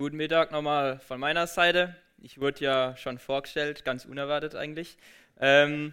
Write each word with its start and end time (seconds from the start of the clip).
Guten 0.00 0.16
Mittag 0.16 0.50
nochmal 0.50 0.98
von 1.00 1.20
meiner 1.20 1.46
Seite. 1.46 1.94
Ich 2.22 2.40
wurde 2.40 2.64
ja 2.64 2.96
schon 2.96 3.18
vorgestellt, 3.18 3.84
ganz 3.84 4.06
unerwartet 4.06 4.54
eigentlich. 4.54 4.96
Ähm, 5.38 5.92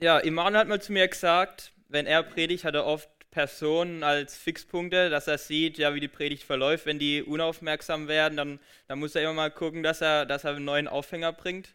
ja, 0.00 0.18
Immanuel 0.18 0.58
hat 0.58 0.68
mal 0.68 0.82
zu 0.82 0.92
mir 0.92 1.08
gesagt, 1.08 1.72
wenn 1.88 2.04
er 2.04 2.22
predigt, 2.22 2.64
hat 2.64 2.74
er 2.74 2.84
oft 2.84 3.08
Personen 3.30 4.02
als 4.02 4.36
Fixpunkte, 4.36 5.08
dass 5.08 5.28
er 5.28 5.38
sieht, 5.38 5.78
ja, 5.78 5.94
wie 5.94 6.00
die 6.00 6.08
Predigt 6.08 6.42
verläuft. 6.42 6.84
Wenn 6.84 6.98
die 6.98 7.22
unaufmerksam 7.22 8.06
werden, 8.06 8.36
dann, 8.36 8.60
dann 8.86 8.98
muss 8.98 9.14
er 9.14 9.22
immer 9.22 9.32
mal 9.32 9.50
gucken, 9.50 9.82
dass 9.82 10.02
er, 10.02 10.26
dass 10.26 10.44
er 10.44 10.50
einen 10.50 10.66
neuen 10.66 10.86
Aufhänger 10.86 11.32
bringt. 11.32 11.74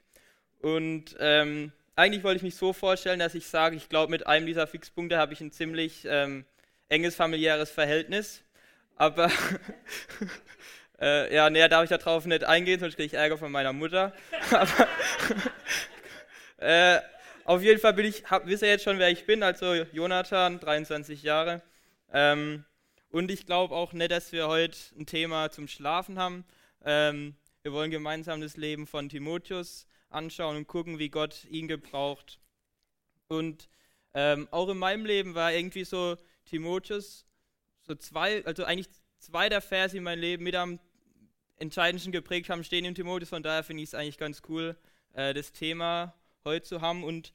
Und 0.59 1.15
ähm, 1.19 1.71
eigentlich 1.95 2.23
wollte 2.23 2.37
ich 2.37 2.43
mich 2.43 2.55
so 2.55 2.71
vorstellen, 2.71 3.17
dass 3.17 3.33
ich 3.33 3.47
sage, 3.47 3.75
ich 3.75 3.89
glaube, 3.89 4.11
mit 4.11 4.27
einem 4.27 4.45
dieser 4.45 4.67
Fixpunkte 4.67 5.17
habe 5.17 5.33
ich 5.33 5.41
ein 5.41 5.51
ziemlich 5.51 6.05
ähm, 6.07 6.45
enges 6.87 7.15
familiäres 7.15 7.71
Verhältnis. 7.71 8.43
Aber 8.95 9.31
Äh, 11.01 11.33
ja, 11.33 11.49
näher 11.49 11.69
darf 11.69 11.83
ich 11.83 11.89
darauf 11.89 12.25
nicht 12.25 12.43
eingehen, 12.43 12.79
sonst 12.79 12.95
kriege 12.95 13.07
ich 13.07 13.13
Ärger 13.13 13.37
von 13.37 13.51
meiner 13.51 13.73
Mutter. 13.73 14.13
Äh, 16.61 16.99
auf 17.45 17.61
jeden 17.61 17.79
Fall 17.79 17.93
bin 17.93 18.05
ich, 18.05 18.29
hab, 18.29 18.45
wisst 18.45 18.63
ihr 18.63 18.69
jetzt 18.69 18.83
schon, 18.83 18.99
wer 18.99 19.09
ich 19.09 19.25
bin, 19.25 19.43
also 19.43 19.73
Jonathan, 19.73 20.59
23 20.59 21.23
Jahre. 21.23 21.61
Ähm, 22.11 22.65
und 23.11 23.31
ich 23.31 23.45
glaube 23.45 23.75
auch 23.75 23.93
nicht, 23.93 24.11
dass 24.11 24.31
wir 24.31 24.47
heute 24.47 24.77
ein 24.97 25.05
Thema 25.05 25.49
zum 25.49 25.67
Schlafen 25.67 26.19
haben. 26.19 26.45
Ähm, 26.83 27.35
wir 27.63 27.73
wollen 27.73 27.91
gemeinsam 27.91 28.41
das 28.41 28.57
Leben 28.57 28.87
von 28.87 29.09
Timotheus 29.09 29.87
anschauen 30.09 30.57
und 30.57 30.67
gucken, 30.67 30.99
wie 30.99 31.09
Gott 31.09 31.45
ihn 31.45 31.67
gebraucht. 31.67 32.39
Und 33.27 33.69
ähm, 34.13 34.47
auch 34.51 34.69
in 34.69 34.77
meinem 34.77 35.05
Leben 35.05 35.33
war 35.33 35.53
irgendwie 35.53 35.85
so 35.85 36.17
Timotheus 36.45 37.25
so 37.81 37.95
zwei, 37.95 38.45
also 38.45 38.63
eigentlich 38.63 38.89
zwei 39.17 39.49
der 39.49 39.61
Verse 39.61 39.97
in 39.97 40.03
meinem 40.03 40.19
Leben 40.19 40.43
mit 40.43 40.55
am 40.55 40.79
entscheidendsten 41.59 42.11
geprägt 42.11 42.49
haben, 42.49 42.63
stehen 42.63 42.85
im 42.85 42.95
Timotheus. 42.95 43.29
Von 43.29 43.43
daher 43.43 43.63
finde 43.63 43.83
ich 43.83 43.89
es 43.89 43.93
eigentlich 43.93 44.17
ganz 44.17 44.41
cool, 44.49 44.75
äh, 45.13 45.33
das 45.33 45.51
Thema 45.51 46.13
heute 46.45 46.65
zu 46.65 46.81
haben. 46.81 47.03
Und 47.03 47.33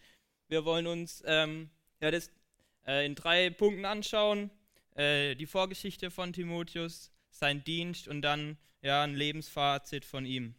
wir 0.48 0.64
wollen 0.64 0.86
uns 0.86 1.22
ähm, 1.27 1.70
ja, 2.00 2.11
das 2.11 2.31
äh, 2.86 3.06
in 3.06 3.14
drei 3.14 3.50
Punkten 3.50 3.84
anschauen. 3.84 4.50
Äh, 4.94 5.34
die 5.34 5.47
Vorgeschichte 5.47 6.11
von 6.11 6.33
Timotheus, 6.33 7.11
sein 7.31 7.64
Dienst 7.64 8.08
und 8.08 8.22
dann 8.22 8.56
ja, 8.83 9.03
ein 9.03 9.14
Lebensfazit 9.14 10.05
von 10.05 10.25
ihm. 10.25 10.55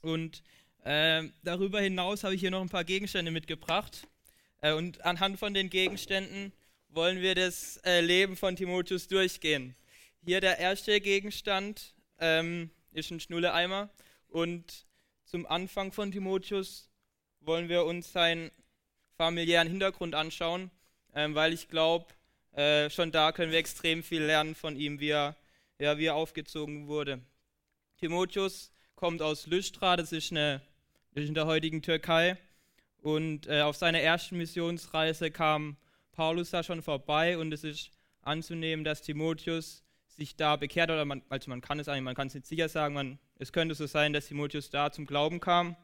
Und 0.00 0.42
äh, 0.84 1.24
darüber 1.44 1.80
hinaus 1.80 2.24
habe 2.24 2.34
ich 2.34 2.40
hier 2.40 2.50
noch 2.50 2.60
ein 2.60 2.68
paar 2.68 2.84
Gegenstände 2.84 3.30
mitgebracht. 3.30 4.06
Äh, 4.60 4.72
und 4.72 5.04
anhand 5.04 5.38
von 5.38 5.54
den 5.54 5.70
Gegenständen 5.70 6.52
wollen 6.88 7.20
wir 7.20 7.34
das 7.34 7.78
äh, 7.84 8.00
Leben 8.00 8.36
von 8.36 8.56
Timotheus 8.56 9.08
durchgehen. 9.08 9.74
Hier 10.24 10.40
der 10.40 10.58
erste 10.58 11.00
Gegenstand 11.00 11.91
ähm, 12.22 12.70
ist 12.92 13.10
ein 13.10 13.20
Schnulleeimer. 13.20 13.90
Und 14.28 14.86
zum 15.24 15.46
Anfang 15.46 15.92
von 15.92 16.10
Timotheus 16.10 16.88
wollen 17.40 17.68
wir 17.68 17.84
uns 17.84 18.12
seinen 18.12 18.50
familiären 19.16 19.68
Hintergrund 19.68 20.14
anschauen, 20.14 20.70
ähm, 21.14 21.34
weil 21.34 21.52
ich 21.52 21.68
glaube, 21.68 22.06
äh, 22.52 22.88
schon 22.88 23.12
da 23.12 23.32
können 23.32 23.52
wir 23.52 23.58
extrem 23.58 24.02
viel 24.02 24.22
lernen 24.22 24.54
von 24.54 24.76
ihm, 24.76 25.00
wie 25.00 25.10
er, 25.10 25.36
ja, 25.78 25.98
wie 25.98 26.06
er 26.06 26.14
aufgezogen 26.14 26.86
wurde. 26.86 27.20
Timotheus 27.98 28.72
kommt 28.94 29.20
aus 29.20 29.46
Lystra, 29.46 29.96
das 29.96 30.12
ist, 30.12 30.30
eine, 30.30 30.62
das 31.12 31.24
ist 31.24 31.28
in 31.28 31.34
der 31.34 31.46
heutigen 31.46 31.82
Türkei. 31.82 32.38
Und 32.98 33.48
äh, 33.48 33.62
auf 33.62 33.76
seiner 33.76 34.00
ersten 34.00 34.38
Missionsreise 34.38 35.30
kam 35.30 35.76
Paulus 36.12 36.50
da 36.50 36.62
schon 36.62 36.82
vorbei 36.82 37.36
und 37.36 37.52
es 37.52 37.64
ist 37.64 37.90
anzunehmen, 38.20 38.84
dass 38.84 39.02
Timotheus 39.02 39.82
sich 40.16 40.36
da 40.36 40.56
bekehrt 40.56 40.90
oder 40.90 41.04
man, 41.04 41.22
also 41.28 41.50
man 41.50 41.60
kann 41.60 41.78
es 41.78 41.88
eigentlich, 41.88 42.02
man 42.02 42.14
kann 42.14 42.28
es 42.28 42.34
nicht 42.34 42.46
sicher 42.46 42.68
sagen, 42.68 42.94
man, 42.94 43.18
es 43.38 43.52
könnte 43.52 43.74
so 43.74 43.86
sein, 43.86 44.12
dass 44.12 44.26
Timotheus 44.26 44.70
da 44.70 44.92
zum 44.92 45.06
Glauben 45.06 45.40
kam. 45.40 45.76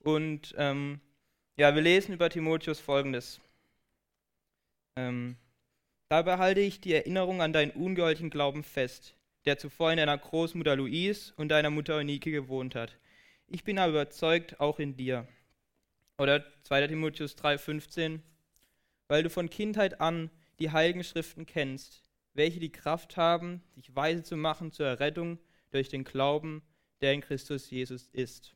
Und 0.00 0.54
ähm, 0.58 1.00
ja, 1.56 1.74
wir 1.74 1.82
lesen 1.82 2.14
über 2.14 2.30
Timotheus 2.30 2.80
folgendes. 2.80 3.40
Ähm, 4.96 5.36
Dabei 6.14 6.38
halte 6.38 6.60
ich 6.60 6.80
die 6.80 6.92
Erinnerung 6.92 7.42
an 7.42 7.52
deinen 7.52 7.72
ungeheuerlichen 7.72 8.30
Glauben 8.30 8.62
fest, 8.62 9.16
der 9.46 9.58
zuvor 9.58 9.90
in 9.90 9.96
deiner 9.96 10.16
Großmutter 10.16 10.76
Louise 10.76 11.32
und 11.36 11.48
deiner 11.48 11.70
Mutter 11.70 11.96
Eunike 11.96 12.30
gewohnt 12.30 12.76
hat. 12.76 12.96
Ich 13.48 13.64
bin 13.64 13.80
aber 13.80 13.90
überzeugt, 13.90 14.60
auch 14.60 14.78
in 14.78 14.96
dir. 14.96 15.26
Oder 16.16 16.44
2. 16.62 16.86
Timotheus 16.86 17.36
3,15, 17.36 18.20
weil 19.08 19.24
du 19.24 19.28
von 19.28 19.50
Kindheit 19.50 20.00
an 20.00 20.30
die 20.60 20.70
heiligen 20.70 21.02
Schriften 21.02 21.46
kennst, 21.46 22.03
welche 22.34 22.60
die 22.60 22.72
Kraft 22.72 23.16
haben, 23.16 23.62
dich 23.76 23.94
weise 23.94 24.22
zu 24.22 24.36
machen 24.36 24.72
zur 24.72 24.86
Errettung 24.86 25.38
durch 25.70 25.88
den 25.88 26.04
Glauben, 26.04 26.62
der 27.00 27.12
in 27.12 27.20
Christus 27.20 27.70
Jesus 27.70 28.08
ist. 28.12 28.54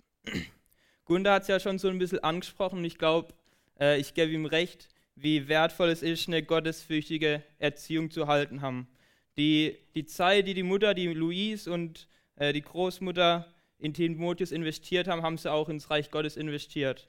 Gunda 1.04 1.34
hat 1.34 1.42
es 1.42 1.48
ja 1.48 1.58
schon 1.58 1.78
so 1.78 1.88
ein 1.88 1.98
bisschen 1.98 2.22
angesprochen 2.22 2.84
ich 2.84 2.98
glaube, 2.98 3.34
äh, 3.80 3.98
ich 3.98 4.14
gebe 4.14 4.32
ihm 4.32 4.46
recht, 4.46 4.88
wie 5.14 5.48
wertvoll 5.48 5.88
es 5.88 6.02
ist, 6.02 6.28
eine 6.28 6.42
gottesfürchtige 6.42 7.42
Erziehung 7.58 8.10
zu 8.10 8.26
halten 8.26 8.60
haben. 8.60 8.88
Die, 9.36 9.76
die 9.94 10.04
Zeit, 10.04 10.46
die 10.46 10.54
die 10.54 10.62
Mutter, 10.62 10.94
die 10.94 11.06
Louise 11.08 11.72
und 11.72 12.08
äh, 12.36 12.52
die 12.52 12.62
Großmutter 12.62 13.52
in 13.78 13.94
Timotheus 13.94 14.52
investiert 14.52 15.08
haben, 15.08 15.22
haben 15.22 15.38
sie 15.38 15.50
auch 15.50 15.68
ins 15.68 15.90
Reich 15.90 16.10
Gottes 16.10 16.36
investiert. 16.36 17.08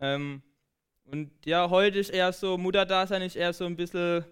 Ähm, 0.00 0.42
und 1.04 1.30
ja, 1.46 1.70
heute 1.70 1.98
ist 1.98 2.10
eher 2.10 2.32
so, 2.32 2.58
Mutterdasein 2.58 3.22
ist 3.22 3.36
eher 3.36 3.52
so 3.52 3.64
ein 3.64 3.76
bisschen 3.76 4.24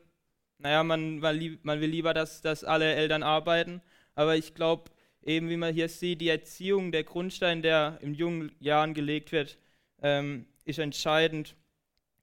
naja, 0.59 0.83
man, 0.83 1.19
man 1.19 1.81
will 1.81 1.91
lieber, 1.91 2.15
dass, 2.15 2.41
dass 2.41 2.65
alle 2.65 2.95
Eltern 2.95 3.23
arbeiten. 3.23 3.83
Aber 4.15 4.37
ich 4.37 4.55
glaube, 4.55 4.91
eben 5.23 5.49
wie 5.51 5.57
man 5.57 5.75
hier 5.75 5.89
sieht, 5.89 6.21
die 6.21 6.29
Erziehung, 6.29 6.93
der 6.93 7.05
Grundstein, 7.05 7.63
der 7.63 7.99
in 8.01 8.15
jungen 8.15 8.55
Jahren 8.61 8.95
gelegt 8.95 9.33
wird, 9.33 9.59
ähm, 10.03 10.47
ist 10.65 10.79
entscheidend. 10.79 11.57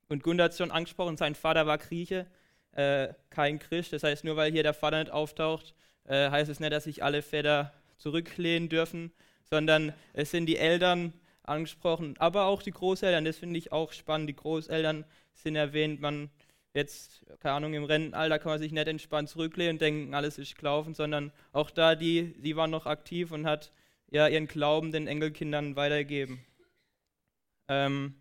Und 0.09 0.23
Gunda 0.23 0.45
hat 0.45 0.55
schon 0.55 0.71
angesprochen, 0.71 1.17
sein 1.17 1.35
Vater 1.35 1.67
war 1.67 1.77
Grieche, 1.77 2.27
äh, 2.71 3.09
kein 3.29 3.59
Christ. 3.59 3.94
Das 3.94 4.03
heißt, 4.03 4.23
nur 4.23 4.35
weil 4.35 4.51
hier 4.51 4.63
der 4.63 4.73
Vater 4.73 5.00
nicht 5.00 5.11
auftaucht, 5.11 5.75
äh, 6.05 6.29
heißt 6.29 6.50
es 6.50 6.59
nicht, 6.59 6.73
dass 6.73 6.85
sich 6.85 7.03
alle 7.03 7.21
Väter 7.21 7.73
zurücklehnen 7.97 8.69
dürfen, 8.69 9.11
sondern 9.50 9.94
es 10.13 10.31
sind 10.31 10.47
die 10.47 10.57
Eltern 10.57 11.13
angesprochen, 11.44 12.15
aber 12.19 12.45
auch 12.45 12.61
die 12.61 12.71
Großeltern. 12.71 13.25
Das 13.25 13.38
finde 13.38 13.57
ich 13.57 13.71
auch 13.71 13.91
spannend. 13.91 14.29
Die 14.29 14.35
Großeltern 14.35 15.05
sind 15.33 15.55
erwähnt. 15.55 16.01
Man 16.01 16.29
jetzt, 16.73 17.25
keine 17.39 17.56
Ahnung, 17.56 17.73
im 17.73 17.84
Rennenalter 17.84 18.39
kann 18.39 18.51
man 18.51 18.59
sich 18.59 18.72
nicht 18.72 18.88
entspannt 18.88 19.29
zurücklehnen 19.29 19.75
und 19.75 19.81
denken, 19.81 20.13
alles 20.13 20.38
ist 20.38 20.57
gelaufen, 20.57 20.94
sondern 20.94 21.31
auch 21.51 21.69
da, 21.69 21.95
die, 21.95 22.34
die 22.41 22.56
war 22.56 22.67
noch 22.67 22.85
aktiv 22.85 23.31
und 23.31 23.45
hat 23.45 23.72
ja 24.09 24.28
ihren 24.28 24.47
Glauben 24.47 24.91
den 24.91 25.07
Enkelkindern 25.07 25.75
weitergegeben. 25.75 26.44
Ähm, 27.67 28.16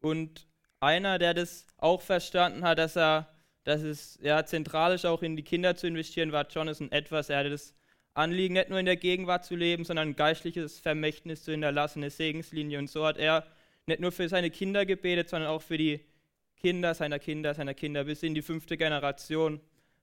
und 0.00 0.46
einer, 0.80 1.18
der 1.18 1.34
das 1.34 1.66
auch 1.76 2.00
verstanden 2.00 2.64
hat, 2.64 2.78
dass 2.78 2.96
er, 2.96 3.28
dass 3.64 3.82
es 3.82 4.18
ja 4.22 4.44
zentral 4.44 4.94
ist, 4.94 5.04
auch 5.04 5.22
in 5.22 5.36
die 5.36 5.42
Kinder 5.42 5.76
zu 5.76 5.86
investieren, 5.86 6.32
war 6.32 6.48
Jonathan 6.48 6.90
Etwas. 6.90 7.28
Er 7.28 7.38
hatte 7.38 7.50
das 7.50 7.74
Anliegen, 8.14 8.54
nicht 8.54 8.70
nur 8.70 8.78
in 8.78 8.86
der 8.86 8.96
Gegenwart 8.96 9.44
zu 9.44 9.56
leben, 9.56 9.84
sondern 9.84 10.08
ein 10.08 10.16
geistliches 10.16 10.80
Vermächtnis 10.80 11.44
zu 11.44 11.52
hinterlassen, 11.52 12.00
eine 12.00 12.10
Segenslinie. 12.10 12.78
Und 12.78 12.88
so 12.88 13.06
hat 13.06 13.18
er 13.18 13.46
nicht 13.86 14.00
nur 14.00 14.12
für 14.12 14.28
seine 14.28 14.50
Kinder 14.50 14.86
gebetet, 14.86 15.28
sondern 15.28 15.50
auch 15.50 15.62
für 15.62 15.78
die 15.78 16.00
Kinder 16.60 16.94
seiner 16.94 17.18
Kinder 17.18 17.54
seiner 17.54 17.74
Kinder 17.74 18.04
bis 18.04 18.22
in 18.22 18.34
die 18.34 18.42
fünfte 18.42 18.76
Generation. 18.76 19.60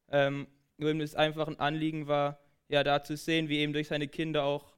Ähm, 0.10 0.48
nur 0.78 0.92
ihm 0.92 1.00
das 1.00 1.16
einfach 1.16 1.48
ein 1.48 1.60
Anliegen 1.60 2.08
war, 2.08 2.40
ja, 2.68 2.84
da 2.84 3.04
zu 3.04 3.16
sehen, 3.16 3.50
wie 3.50 3.60
eben 3.60 3.74
durch 3.74 3.88
seine 3.88 4.08
Kinder 4.08 4.44
auch 4.44 4.74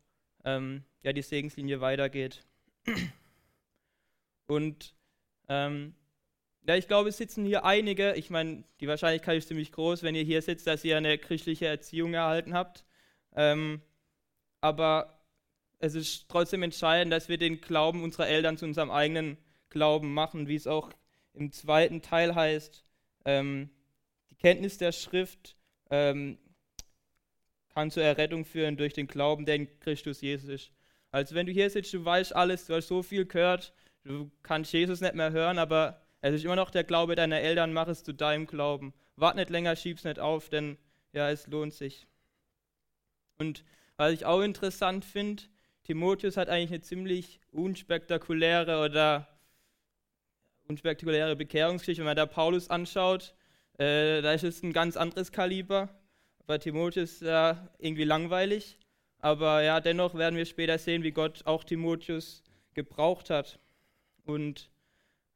ähm, 0.45 0.83
ja, 1.03 1.13
die 1.13 1.21
Segenslinie 1.21 1.81
weitergeht. 1.81 2.45
Und 4.47 4.95
ähm, 5.47 5.93
ja, 6.67 6.75
ich 6.75 6.87
glaube, 6.87 7.09
es 7.09 7.17
sitzen 7.17 7.45
hier 7.45 7.65
einige, 7.65 8.13
ich 8.13 8.29
meine, 8.29 8.63
die 8.79 8.87
Wahrscheinlichkeit 8.87 9.37
ist 9.37 9.47
ziemlich 9.47 9.71
groß, 9.71 10.03
wenn 10.03 10.15
ihr 10.15 10.23
hier 10.23 10.41
sitzt, 10.41 10.67
dass 10.67 10.83
ihr 10.83 10.97
eine 10.97 11.17
christliche 11.17 11.67
Erziehung 11.67 12.13
erhalten 12.13 12.53
habt. 12.53 12.85
Ähm, 13.35 13.81
aber 14.61 15.19
es 15.79 15.95
ist 15.95 16.29
trotzdem 16.29 16.63
entscheidend, 16.63 17.13
dass 17.13 17.29
wir 17.29 17.37
den 17.37 17.61
Glauben 17.61 18.03
unserer 18.03 18.27
Eltern 18.27 18.57
zu 18.57 18.65
unserem 18.65 18.91
eigenen 18.91 19.37
Glauben 19.69 20.13
machen, 20.13 20.47
wie 20.47 20.55
es 20.55 20.67
auch 20.67 20.91
im 21.33 21.51
zweiten 21.51 22.01
Teil 22.01 22.35
heißt, 22.35 22.83
ähm, 23.25 23.69
die 24.29 24.35
Kenntnis 24.35 24.77
der 24.77 24.91
Schrift 24.91 25.55
ähm, 25.89 26.37
kann 27.73 27.91
zur 27.91 28.03
Errettung 28.03 28.45
führen 28.45 28.77
durch 28.77 28.93
den 28.93 29.07
Glauben, 29.07 29.45
der 29.45 29.55
in 29.55 29.79
Christus 29.79 30.21
Jesus 30.21 30.49
ist. 30.49 30.71
Also 31.11 31.35
wenn 31.35 31.45
du 31.45 31.51
hier 31.51 31.69
sitzt, 31.69 31.93
du 31.93 32.03
weißt 32.03 32.35
alles, 32.35 32.65
du 32.65 32.75
hast 32.75 32.87
so 32.87 33.01
viel 33.03 33.25
gehört, 33.25 33.73
du 34.03 34.29
kannst 34.43 34.73
Jesus 34.73 35.01
nicht 35.01 35.15
mehr 35.15 35.31
hören, 35.31 35.57
aber 35.57 36.01
es 36.21 36.35
ist 36.35 36.45
immer 36.45 36.55
noch 36.55 36.71
der 36.71 36.83
Glaube 36.83 37.15
deiner 37.15 37.39
Eltern, 37.39 37.73
mach 37.73 37.87
es 37.87 38.03
zu 38.03 38.13
deinem 38.13 38.45
Glauben. 38.45 38.93
Wart 39.15 39.35
nicht 39.35 39.49
länger, 39.49 39.75
schieb's 39.75 40.03
nicht 40.03 40.19
auf, 40.19 40.49
denn 40.49 40.77
ja, 41.13 41.29
es 41.29 41.47
lohnt 41.47 41.73
sich. 41.73 42.07
Und 43.37 43.63
was 43.97 44.13
ich 44.13 44.25
auch 44.25 44.41
interessant 44.41 45.05
finde, 45.05 45.43
Timotheus 45.83 46.37
hat 46.37 46.49
eigentlich 46.49 46.71
eine 46.71 46.81
ziemlich 46.81 47.39
unspektakuläre 47.51 48.83
oder 48.83 49.27
unspektakuläre 50.69 51.35
Bekehrungsgeschichte. 51.35 52.01
Wenn 52.01 52.07
man 52.07 52.15
da 52.15 52.25
Paulus 52.25 52.69
anschaut, 52.69 53.33
äh, 53.77 54.21
da 54.21 54.33
ist 54.33 54.43
es 54.43 54.63
ein 54.63 54.71
ganz 54.71 54.95
anderes 54.95 55.31
Kaliber. 55.31 55.89
Bei 56.45 56.57
Timotheus 56.57 57.13
ist 57.13 57.21
ja 57.23 57.67
irgendwie 57.79 58.05
langweilig. 58.05 58.77
aber 59.21 59.61
ja, 59.63 59.81
dennoch 59.81 60.15
werden 60.15 60.37
wir 60.37 60.45
später 60.45 60.77
sehen, 60.77 61.03
wie 61.03 61.11
Gott 61.11 61.45
auch 61.45 61.63
Timotheus 61.65 62.43
gebraucht 62.73 63.29
hat. 63.29 63.59
Und 64.23 64.69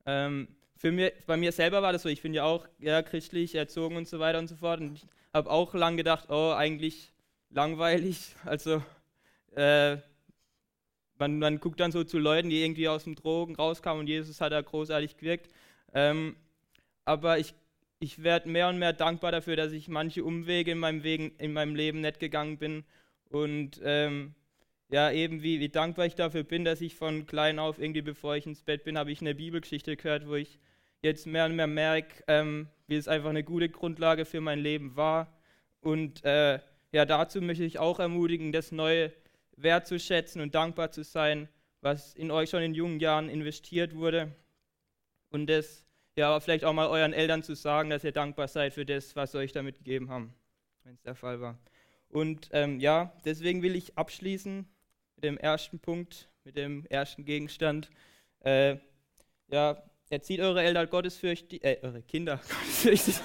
ähm, 0.06 0.48
für 0.78 0.92
mir, 0.92 1.12
bei 1.26 1.36
mir 1.36 1.52
selber 1.52 1.82
war 1.82 1.92
das 1.92 2.04
so, 2.04 2.10
ich 2.10 2.22
bin 2.22 2.34
ja 2.34 2.44
auch 2.44 2.66
ja, 2.80 3.02
christlich 3.02 3.56
erzogen 3.56 3.98
und 3.98 4.08
so 4.08 4.20
weiter 4.20 4.40
und 4.40 4.48
so 4.48 4.56
fort. 4.56 4.80
Und 4.80 4.96
ich 4.96 5.06
habe 5.34 5.50
auch 5.50 5.74
lange 5.74 5.98
gedacht, 5.98 6.30
oh, 6.30 6.54
eigentlich 6.54 7.12
langweilig. 7.50 8.36
Also 8.46 8.84
äh, 9.56 9.98
man, 11.20 11.40
man, 11.40 11.60
guckt 11.60 11.80
dann 11.80 11.92
so 11.92 12.04
zu 12.04 12.20
Leuten, 12.20 12.50
die 12.50 12.64
irgendwie 12.64 12.88
aus 12.88 13.04
dem 13.04 13.16
Drogen 13.16 13.56
rauskamen 13.56 14.02
und 14.02 14.08
Jesus 14.08 14.42
hat 14.42 14.52
da 14.52 14.62
großartig 14.62 15.18
gewirkt. 15.18 15.52
Ähm, 15.94 16.36
aber 17.06 17.40
ich, 17.40 17.54
ich 18.00 18.24
werde 18.24 18.50
mehr 18.50 18.70
und 18.70 18.80
mehr 18.80 18.94
dankbar 18.94 19.32
dafür, 19.32 19.56
dass 19.56 19.72
ich 19.72 19.88
manche 19.88 20.24
Umwege 20.24 20.72
in 20.72 20.80
meinem, 20.80 21.04
Wegen, 21.04 21.36
in 21.38 21.54
meinem 21.54 21.76
Leben 21.76 22.02
nicht 22.02 22.20
gegangen 22.20 22.58
bin. 22.58 22.84
Und 23.30 23.80
ähm, 23.84 24.34
ja, 24.90 25.12
eben 25.12 25.42
wie, 25.42 25.60
wie 25.60 25.70
dankbar 25.70 26.06
ich 26.06 26.16
dafür 26.16 26.44
bin, 26.44 26.66
dass 26.66 26.82
ich 26.82 26.96
von 26.96 27.26
klein 27.26 27.60
auf, 27.60 27.80
irgendwie 27.80 28.02
bevor 28.02 28.36
ich 28.36 28.46
ins 28.46 28.62
Bett 28.62 28.84
bin, 28.84 28.98
habe 28.98 29.12
ich 29.12 29.22
eine 29.22 29.36
Bibelgeschichte 29.36 29.96
gehört, 29.96 30.28
wo 30.28 30.36
ich 30.36 30.60
jetzt 31.02 31.26
mehr 31.28 31.46
und 31.46 31.56
mehr 31.56 31.68
merke, 31.68 32.24
ähm, 32.28 32.68
wie 32.88 32.96
es 32.96 33.08
einfach 33.08 33.30
eine 33.30 33.44
gute 33.44 33.70
Grundlage 33.70 34.26
für 34.26 34.42
mein 34.42 34.60
Leben 34.60 34.96
war. 34.96 35.36
Und 35.82 36.24
äh, 36.24 36.60
ja, 36.92 37.06
dazu 37.06 37.42
möchte 37.42 37.64
ich 37.64 37.80
auch 37.80 38.00
ermutigen, 38.00 38.52
das 38.52 38.72
Neue 38.72 39.12
wertzuschätzen 39.56 40.42
und 40.42 40.56
dankbar 40.56 40.92
zu 40.92 41.04
sein, 41.04 41.50
was 41.82 42.14
in 42.16 42.32
euch 42.32 42.50
schon 42.50 42.64
in 42.64 42.74
jungen 42.74 43.00
Jahren 43.00 43.30
investiert 43.30 43.96
wurde. 43.96 44.36
Und 45.30 45.48
das 45.48 45.84
ja, 46.16 46.30
aber 46.30 46.42
vielleicht 46.42 46.64
auch 46.64 46.74
mal 46.74 46.88
euren 46.88 47.12
Eltern 47.12 47.42
zu 47.42 47.56
sagen, 47.56 47.90
dass 47.90 48.04
ihr 48.04 48.12
dankbar 48.12 48.48
seid 48.48 48.74
für 48.74 48.86
das, 48.86 49.16
was 49.16 49.32
sie 49.32 49.40
euch 49.40 49.52
damit 49.52 49.80
gegeben 49.80 50.10
haben, 50.10 50.34
wenn 50.84 50.94
es 50.94 51.02
der 51.02 51.16
Fall 51.16 51.42
war. 51.42 51.58
Und 52.10 52.50
ähm, 52.52 52.80
ja, 52.80 53.12
deswegen 53.26 53.64
will 53.64 53.76
ich 53.76 53.98
abschließen 53.98 54.68
mit 55.16 55.24
dem 55.24 55.38
ersten 55.40 55.80
Punkt, 55.80 56.30
mit 56.44 56.56
dem 56.56 56.86
ersten 56.86 57.26
Gegenstand. 57.26 57.90
Äh, 58.42 58.78
ja, 59.50 59.82
Erzieht 60.10 60.42
eure 60.42 60.62
Eltern 60.62 60.88
gottesfürchtig, 60.92 61.64
äh, 61.64 61.80
eure 61.82 62.04
Kinder 62.04 62.40
gottesfürchtig. 62.48 63.16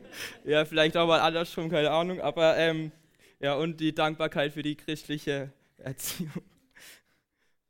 ja, 0.44 0.64
vielleicht 0.64 0.96
auch 0.96 1.06
mal 1.06 1.20
andersrum, 1.20 1.68
keine 1.70 1.90
Ahnung, 1.90 2.20
aber 2.20 2.56
ähm, 2.56 2.92
ja, 3.40 3.54
und 3.54 3.80
die 3.80 3.94
Dankbarkeit 3.94 4.52
für 4.52 4.62
die 4.62 4.76
christliche 4.76 5.52
Erziehung. 5.78 6.32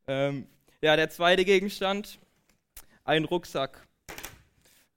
Ähm, 0.08 0.46
ja, 0.81 0.94
der 0.94 1.11
zweite 1.11 1.44
Gegenstand, 1.44 2.20
ein 3.02 3.25
Rucksack. 3.25 3.88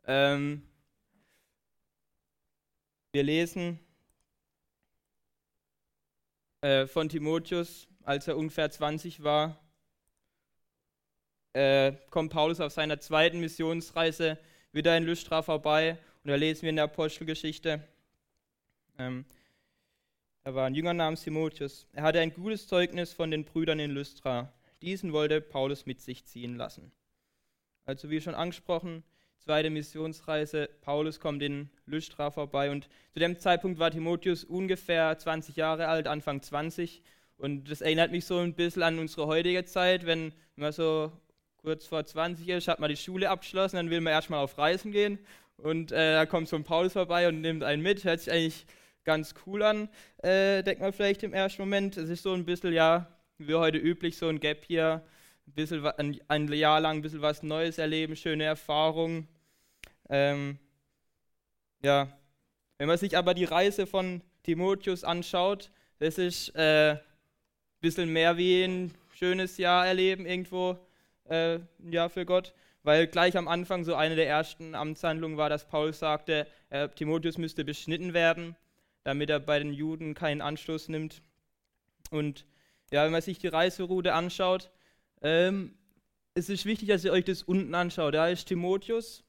Ähm, 0.06 0.62
wir 3.12 3.24
lesen 3.24 3.80
äh, 6.62 6.86
von 6.86 7.10
Timotheus, 7.10 7.88
als 8.04 8.28
er 8.28 8.38
ungefähr 8.38 8.70
20 8.70 9.24
war, 9.24 9.60
äh, 11.54 11.94
kommt 12.12 12.32
Paulus 12.32 12.60
auf 12.60 12.72
seiner 12.72 13.00
zweiten 13.00 13.40
Missionsreise 13.40 14.38
wieder 14.72 14.96
in 14.96 15.06
Lystra 15.06 15.42
vorbei 15.42 15.98
und 16.24 16.32
da 16.32 16.36
lesen 16.36 16.64
wir 16.64 16.70
in 16.70 16.76
der 16.76 16.86
Apostelgeschichte. 16.86 17.82
Ähm, 18.98 19.26
er 20.44 20.54
war 20.54 20.66
ein 20.66 20.76
Jünger 20.76 20.94
namens 20.94 21.24
Timotheus. 21.24 21.88
Er 21.94 22.04
hatte 22.04 22.20
ein 22.20 22.34
gutes 22.34 22.68
Zeugnis 22.68 23.14
von 23.14 23.32
den 23.32 23.46
Brüdern 23.46 23.80
in 23.80 23.92
Lystra. 23.92 24.52
Diesen 24.82 25.14
wollte 25.14 25.40
Paulus 25.40 25.86
mit 25.86 26.02
sich 26.02 26.26
ziehen 26.26 26.56
lassen. 26.56 26.92
Also 27.86 28.10
wie 28.10 28.20
schon 28.20 28.36
angesprochen, 28.36 29.04
zweite 29.38 29.70
Missionsreise. 29.70 30.70
Paulus 30.82 31.20
kommt 31.22 31.42
in 31.42 31.70
Lystra 31.86 32.32
vorbei 32.32 32.70
und 32.70 32.90
zu 33.14 33.20
dem 33.20 33.40
Zeitpunkt 33.40 33.80
war 33.80 33.92
Timotheus 33.92 34.44
ungefähr 34.44 35.18
20 35.18 35.56
Jahre 35.56 35.88
alt, 35.88 36.08
Anfang 36.08 36.42
20. 36.42 37.02
Und 37.38 37.72
das 37.72 37.80
erinnert 37.80 38.12
mich 38.12 38.26
so 38.26 38.40
ein 38.40 38.56
bisschen 38.56 38.84
an 38.84 39.00
unsere 39.00 39.28
heutige 39.28 39.64
Zeit, 39.64 40.06
wenn 40.06 40.34
man 40.58 40.74
so 40.74 41.14
kurz 41.58 41.86
vor 41.86 42.06
20 42.06 42.48
ist, 42.50 42.68
hat 42.68 42.80
man 42.80 42.90
die 42.90 42.98
Schule 42.98 43.30
abgeschlossen, 43.30 43.78
dann 43.78 43.90
will 43.90 44.02
man 44.02 44.12
erstmal 44.12 44.44
auf 44.44 44.58
Reisen 44.58 44.92
gehen 44.92 45.20
und 45.64 45.92
äh, 45.92 46.14
da 46.14 46.26
kommt 46.26 46.48
so 46.48 46.56
ein 46.56 46.64
Paulus 46.64 46.94
vorbei 46.94 47.28
und 47.28 47.42
nimmt 47.42 47.64
einen 47.64 47.82
mit. 47.82 48.04
Hört 48.04 48.20
sich 48.22 48.32
eigentlich 48.32 48.66
ganz 49.04 49.34
cool 49.46 49.64
an, 49.64 49.90
äh, 50.18 50.64
denkt 50.64 50.82
man 50.82 50.94
vielleicht 50.94 51.24
im 51.24 51.34
ersten 51.34 51.62
Moment. 51.62 51.98
Es 51.98 52.10
ist 52.10 52.24
so 52.24 52.34
ein 52.34 52.46
bisschen, 52.46 52.74
ja, 52.74 53.08
wie 53.38 53.56
heute 53.56 53.78
üblich, 53.78 54.18
so 54.18 54.28
ein 54.28 54.40
Gap 54.40 54.66
hier, 54.66 55.04
ein 55.48 55.54
bisschen 55.54 55.86
ein, 55.86 56.20
ein 56.28 56.48
Jahr 56.54 56.80
lang 56.80 56.98
ein 56.98 57.02
bisschen 57.02 57.22
was 57.22 57.42
Neues 57.42 57.78
erleben, 57.78 58.16
schöne 58.16 58.44
Erfahrungen. 58.44 59.28
Ähm, 60.10 60.60
ja, 61.82 62.10
wenn 62.78 62.88
man 62.88 62.98
sich 62.98 63.18
aber 63.18 63.34
die 63.34 63.46
Reise 63.46 63.88
von 63.88 64.22
Timotheus 64.44 65.04
anschaut, 65.04 65.72
das 66.00 66.18
ist 66.18 66.56
äh, 66.56 66.92
ein 66.92 67.00
bisschen 67.82 68.12
mehr 68.12 68.38
wie 68.38 68.64
ein 68.64 68.94
schönes 69.14 69.58
Jahr 69.58 69.88
erleben 69.88 70.26
irgendwo 70.26 70.78
äh, 71.30 71.60
ja, 71.90 72.10
für 72.10 72.26
Gott, 72.26 72.54
weil 72.84 73.08
gleich 73.08 73.38
am 73.38 73.48
Anfang 73.48 73.84
so 73.84 73.96
eine 73.96 74.16
der 74.16 74.28
ersten 74.28 74.76
Amtshandlungen 74.76 75.38
war, 75.38 75.50
dass 75.50 75.68
Paulus 75.68 76.00
sagte, 76.00 76.48
äh, 76.70 76.90
Timotheus 76.90 77.38
müsste 77.38 77.66
beschnitten 77.66 78.14
werden, 78.14 78.56
damit 79.04 79.30
er 79.30 79.40
bei 79.40 79.60
den 79.60 79.74
Juden 79.74 80.14
keinen 80.14 80.42
Anstoß 80.42 80.90
nimmt. 80.90 81.22
Und 82.12 82.46
ja, 82.92 83.06
wenn 83.06 83.12
man 83.12 83.22
sich 83.22 83.40
die 83.40 83.48
Reiseroute 83.48 84.14
anschaut, 84.14 84.72
ähm, 85.22 85.76
es 86.34 86.50
ist 86.50 86.66
wichtig, 86.66 86.88
dass 86.88 87.04
ihr 87.04 87.12
euch 87.12 87.26
das 87.26 87.44
unten 87.44 87.76
anschaut. 87.76 88.14
Da 88.14 88.30
ist 88.30 88.46
Timotheus, 88.46 89.24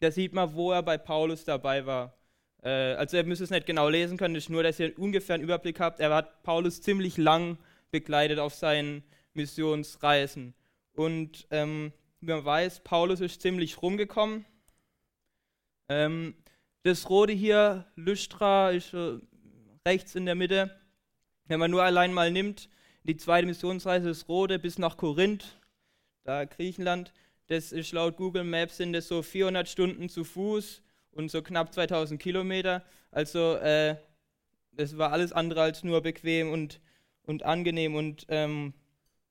da 0.00 0.10
sieht 0.10 0.32
man, 0.32 0.54
wo 0.54 0.72
er 0.72 0.82
bei 0.82 0.98
Paulus 0.98 1.44
dabei 1.44 1.86
war. 1.86 2.14
Äh, 2.62 2.94
also 2.94 3.16
ihr 3.16 3.24
müsst 3.24 3.40
es 3.40 3.50
nicht 3.50 3.66
genau 3.66 3.88
lesen 3.88 4.16
können, 4.16 4.34
es 4.34 4.44
ist 4.44 4.50
nur, 4.50 4.62
dass 4.62 4.80
ihr 4.80 4.98
ungefähr 4.98 5.34
einen 5.34 5.44
Überblick 5.44 5.80
habt. 5.80 6.00
Er 6.00 6.14
hat 6.14 6.42
Paulus 6.42 6.82
ziemlich 6.82 7.16
lang 7.16 7.58
begleitet 7.90 8.38
auf 8.38 8.54
seinen 8.54 9.02
Missionsreisen. 9.34 10.54
Und 10.94 11.46
ähm, 11.50 11.92
man 12.20 12.44
weiß, 12.44 12.80
Paulus 12.80 13.20
ist 13.20 13.42
ziemlich 13.42 13.80
rumgekommen. 13.82 14.44
Ähm, 15.88 16.34
das 16.82 17.08
rote 17.10 17.32
hier, 17.32 17.86
Lystra, 17.96 18.70
ist 18.70 18.94
äh, 18.94 19.18
rechts 19.86 20.14
in 20.14 20.26
der 20.26 20.34
Mitte. 20.34 20.74
Wenn 21.46 21.60
man 21.60 21.70
nur 21.70 21.82
allein 21.82 22.12
mal 22.12 22.30
nimmt, 22.30 22.68
die 23.04 23.16
zweite 23.16 23.46
Missionsreise, 23.46 24.08
das 24.08 24.28
rote 24.28 24.58
bis 24.58 24.78
nach 24.78 24.96
Korinth, 24.96 25.58
da 26.24 26.44
Griechenland, 26.44 27.12
das 27.46 27.72
ist 27.72 27.92
laut 27.92 28.16
Google 28.16 28.44
Maps 28.44 28.76
sind 28.76 28.92
das 28.92 29.08
so 29.08 29.22
400 29.22 29.66
Stunden 29.66 30.10
zu 30.10 30.24
Fuß 30.24 30.82
und 31.12 31.30
so 31.30 31.42
knapp 31.42 31.72
2000 31.72 32.20
Kilometer. 32.20 32.84
Also 33.10 33.56
äh, 33.56 33.96
das 34.72 34.98
war 34.98 35.12
alles 35.12 35.32
andere 35.32 35.62
als 35.62 35.82
nur 35.82 36.02
bequem 36.02 36.52
und, 36.52 36.80
und 37.22 37.44
angenehm. 37.44 37.94
Und 37.94 38.26
ähm, 38.28 38.74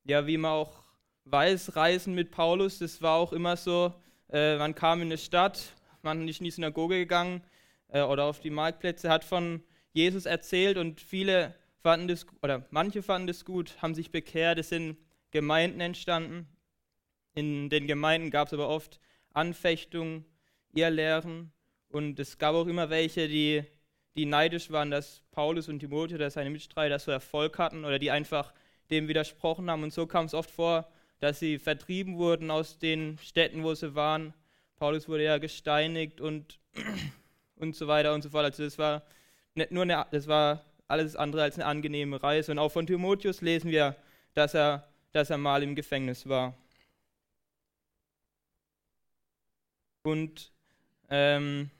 ja, 0.04 0.26
wie 0.26 0.36
man 0.36 0.50
auch 0.50 0.87
weiß, 1.30 1.76
Reisen 1.76 2.14
mit 2.14 2.30
Paulus, 2.30 2.78
das 2.78 3.02
war 3.02 3.16
auch 3.16 3.32
immer 3.32 3.56
so, 3.56 3.94
äh, 4.30 4.56
man 4.56 4.74
kam 4.74 5.00
in 5.00 5.08
eine 5.08 5.18
Stadt, 5.18 5.74
man 6.02 6.26
ist 6.28 6.40
in 6.40 6.44
die 6.44 6.50
Synagoge 6.50 6.98
gegangen 6.98 7.42
äh, 7.88 8.02
oder 8.02 8.24
auf 8.24 8.40
die 8.40 8.50
Marktplätze, 8.50 9.10
hat 9.10 9.24
von 9.24 9.62
Jesus 9.92 10.26
erzählt 10.26 10.78
und 10.78 11.00
viele 11.00 11.54
fanden 11.82 12.08
das, 12.08 12.26
oder 12.42 12.66
manche 12.70 13.02
fanden 13.02 13.26
das 13.26 13.44
gut, 13.44 13.76
haben 13.82 13.94
sich 13.94 14.10
bekehrt, 14.10 14.58
es 14.58 14.70
sind 14.70 14.96
Gemeinden 15.30 15.80
entstanden. 15.80 16.48
In 17.34 17.68
den 17.68 17.86
Gemeinden 17.86 18.30
gab 18.30 18.48
es 18.48 18.54
aber 18.54 18.68
oft 18.68 19.00
Anfechtungen, 19.32 20.24
Irrlehren 20.72 21.52
und 21.88 22.18
es 22.18 22.38
gab 22.38 22.54
auch 22.54 22.66
immer 22.66 22.90
welche, 22.90 23.28
die, 23.28 23.64
die 24.16 24.26
neidisch 24.26 24.70
waren, 24.70 24.90
dass 24.90 25.22
Paulus 25.30 25.68
und 25.68 25.80
Timotheus 25.80 26.16
oder 26.16 26.30
seine 26.30 26.50
Mitstreiter 26.50 26.98
so 26.98 27.10
Erfolg 27.10 27.58
hatten 27.58 27.84
oder 27.84 27.98
die 27.98 28.10
einfach 28.10 28.52
dem 28.90 29.08
widersprochen 29.08 29.70
haben. 29.70 29.82
Und 29.82 29.92
so 29.92 30.06
kam 30.06 30.26
es 30.26 30.34
oft 30.34 30.50
vor, 30.50 30.90
dass 31.20 31.38
sie 31.38 31.58
vertrieben 31.58 32.16
wurden 32.18 32.50
aus 32.50 32.78
den 32.78 33.18
Städten, 33.18 33.64
wo 33.64 33.74
sie 33.74 33.94
waren. 33.94 34.34
Paulus 34.76 35.08
wurde 35.08 35.24
ja 35.24 35.38
gesteinigt 35.38 36.20
und, 36.20 36.58
und 37.56 37.74
so 37.74 37.88
weiter 37.88 38.14
und 38.14 38.22
so 38.22 38.30
fort. 38.30 38.44
Also 38.44 38.64
das 38.64 38.78
war 38.78 39.02
nicht 39.54 39.72
nur 39.72 39.82
eine, 39.82 40.06
das 40.10 40.28
war 40.28 40.64
alles 40.86 41.16
andere 41.16 41.42
als 41.42 41.56
eine 41.56 41.66
angenehme 41.66 42.22
Reise. 42.22 42.52
Und 42.52 42.58
auch 42.58 42.70
von 42.70 42.86
Timotheus 42.86 43.40
lesen 43.40 43.70
wir, 43.70 43.96
dass 44.34 44.54
er, 44.54 44.88
dass 45.12 45.30
er 45.30 45.38
mal 45.38 45.62
im 45.62 45.74
Gefängnis 45.74 46.28
war. 46.28 46.56
Und 50.02 50.52
ähm, 51.10 51.70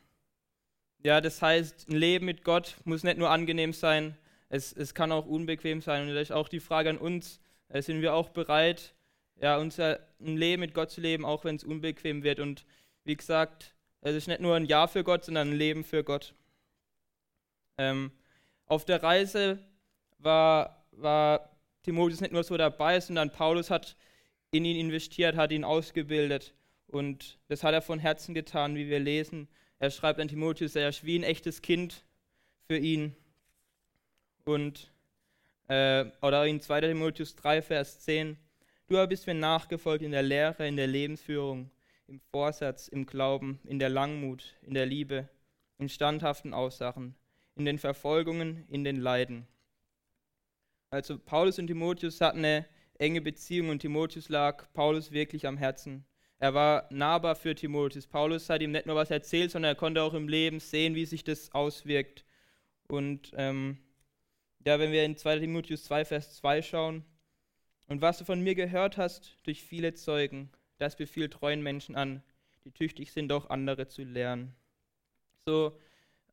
ja, 1.03 1.21
das 1.21 1.41
heißt, 1.41 1.89
ein 1.89 1.97
Leben 1.97 2.27
mit 2.27 2.45
Gott 2.45 2.77
muss 2.85 3.05
nicht 3.05 3.19
nur 3.19 3.31
angenehm 3.31 3.73
sein, 3.73 4.17
es, 4.51 4.73
es 4.73 4.95
kann 4.95 5.13
auch 5.13 5.27
unbequem 5.27 5.81
sein. 5.81 6.03
Und 6.03 6.09
vielleicht 6.09 6.33
auch 6.33 6.49
die 6.49 6.61
Frage 6.61 6.91
an 6.91 6.99
uns, 6.99 7.41
äh, 7.69 7.83
sind 7.83 8.03
wir 8.03 8.15
auch 8.15 8.31
bereit, 8.31 8.95
ja, 9.41 9.59
unser 9.59 10.01
Leben 10.19 10.61
mit 10.61 10.75
Gott 10.75 10.91
zu 10.91 11.01
leben, 11.01 11.25
auch 11.25 11.45
wenn 11.45 11.57
es 11.57 11.65
unbequem 11.65 12.23
wird. 12.23 12.41
Und 12.41 12.65
wie 13.05 13.17
gesagt, 13.17 13.75
es 14.01 14.15
ist 14.15 14.29
nicht 14.29 14.41
nur 14.41 14.57
ein 14.57 14.65
Ja 14.65 14.87
für 14.87 15.05
Gott, 15.05 15.25
sondern 15.25 15.51
ein 15.51 15.57
Leben 15.57 15.85
für 15.85 16.05
Gott. 16.05 16.35
Ähm, 17.79 18.13
auf 18.67 18.85
der 18.85 19.03
Reise 19.03 19.59
war, 20.19 20.85
war 20.93 21.57
Timotheus 21.83 22.21
nicht 22.21 22.33
nur 22.33 22.45
so 22.45 22.57
dabei, 22.57 23.01
sondern 23.01 23.33
Paulus 23.33 23.71
hat 23.71 23.97
in 24.51 24.65
ihn 24.65 24.77
investiert, 24.77 25.37
hat 25.37 25.53
ihn 25.53 25.65
ausgebildet. 25.65 26.55
Und 26.87 27.39
das 27.49 27.63
hat 27.65 27.75
er 27.75 27.83
von 27.83 27.99
Herzen 27.99 28.35
getan, 28.35 28.75
wie 28.75 28.89
wir 28.89 28.99
lesen. 28.99 29.49
Er 29.79 29.91
schreibt 29.91 30.19
an 30.21 30.29
Timotheus, 30.29 30.75
er 30.75 30.89
ist 30.89 31.05
wie 31.05 31.19
ein 31.19 31.23
echtes 31.23 31.63
Kind 31.63 32.05
für 32.67 32.77
ihn. 32.77 33.15
Und, 34.45 34.91
äh, 35.69 36.07
oder 36.23 36.47
in 36.47 36.61
2. 36.61 36.81
Timotheus 36.81 37.37
3, 37.37 37.63
Vers 37.63 38.01
10, 38.01 38.37
du 38.89 39.07
bist 39.07 39.27
mir 39.27 39.35
nachgefolgt 39.35 40.03
in 40.03 40.13
der 40.13 40.23
Lehre, 40.23 40.67
in 40.67 40.77
der 40.77 40.87
Lebensführung, 40.87 41.71
im 42.07 42.21
Vorsatz, 42.31 42.89
im 42.89 43.07
Glauben, 43.07 43.61
in 43.65 43.79
der 43.79 43.91
Langmut, 43.91 44.57
in 44.63 44.75
der 44.75 44.87
Liebe, 44.87 45.29
in 45.79 45.89
standhaften 45.89 46.55
Aussachen, 46.55 47.15
in 47.55 47.65
den 47.65 47.79
Verfolgungen, 47.79 48.65
in 48.69 48.85
den 48.85 48.97
Leiden. 48.97 49.47
Also 50.91 51.19
Paulus 51.19 51.59
und 51.59 51.67
Timotheus 51.67 52.21
hatten 52.21 52.39
eine 52.39 52.67
enge 52.99 53.21
Beziehung 53.21 53.69
und 53.69 53.81
Timotheus 53.81 54.29
lag 54.29 54.73
Paulus 54.73 55.13
wirklich 55.13 55.47
am 55.47 55.59
Herzen. 55.59 56.05
Er 56.39 56.55
war 56.55 56.87
nahbar 56.91 57.35
für 57.35 57.55
Timotheus. 57.55 58.07
Paulus 58.07 58.49
hat 58.49 58.63
ihm 58.63 58.73
nicht 58.73 58.87
nur 58.87 58.97
was 58.97 59.11
erzählt, 59.11 59.51
sondern 59.51 59.73
er 59.73 59.79
konnte 59.79 60.03
auch 60.03 60.15
im 60.15 60.29
Leben 60.29 60.61
sehen, 60.61 60.95
wie 60.95 61.05
sich 61.05 61.25
das 61.25 61.53
auswirkt. 61.53 62.25
Und 62.87 63.33
ähm, 63.37 63.79
ja, 64.65 64.79
wenn 64.79 64.93
wir 64.93 65.05
in 65.05 65.17
2 65.17 65.41
Timotheus 65.41 65.85
2, 65.85 66.05
Vers 66.05 66.37
2 66.37 66.63
schauen, 66.63 67.05
und 67.89 68.03
was 68.03 68.19
du 68.19 68.25
von 68.25 68.41
mir 68.41 68.55
gehört 68.55 68.97
hast 68.99 69.37
durch 69.45 69.63
viele 69.63 69.95
Zeugen, 69.95 70.51
das 70.79 70.97
befiehlt 70.97 71.33
treuen 71.33 71.63
Menschen 71.63 71.97
an, 71.97 72.23
die 72.65 72.71
tüchtig 72.71 73.13
sind, 73.13 73.33
auch 73.33 73.51
andere 73.51 73.89
zu 73.89 74.05
lernen. 74.05 74.55
So 75.47 75.79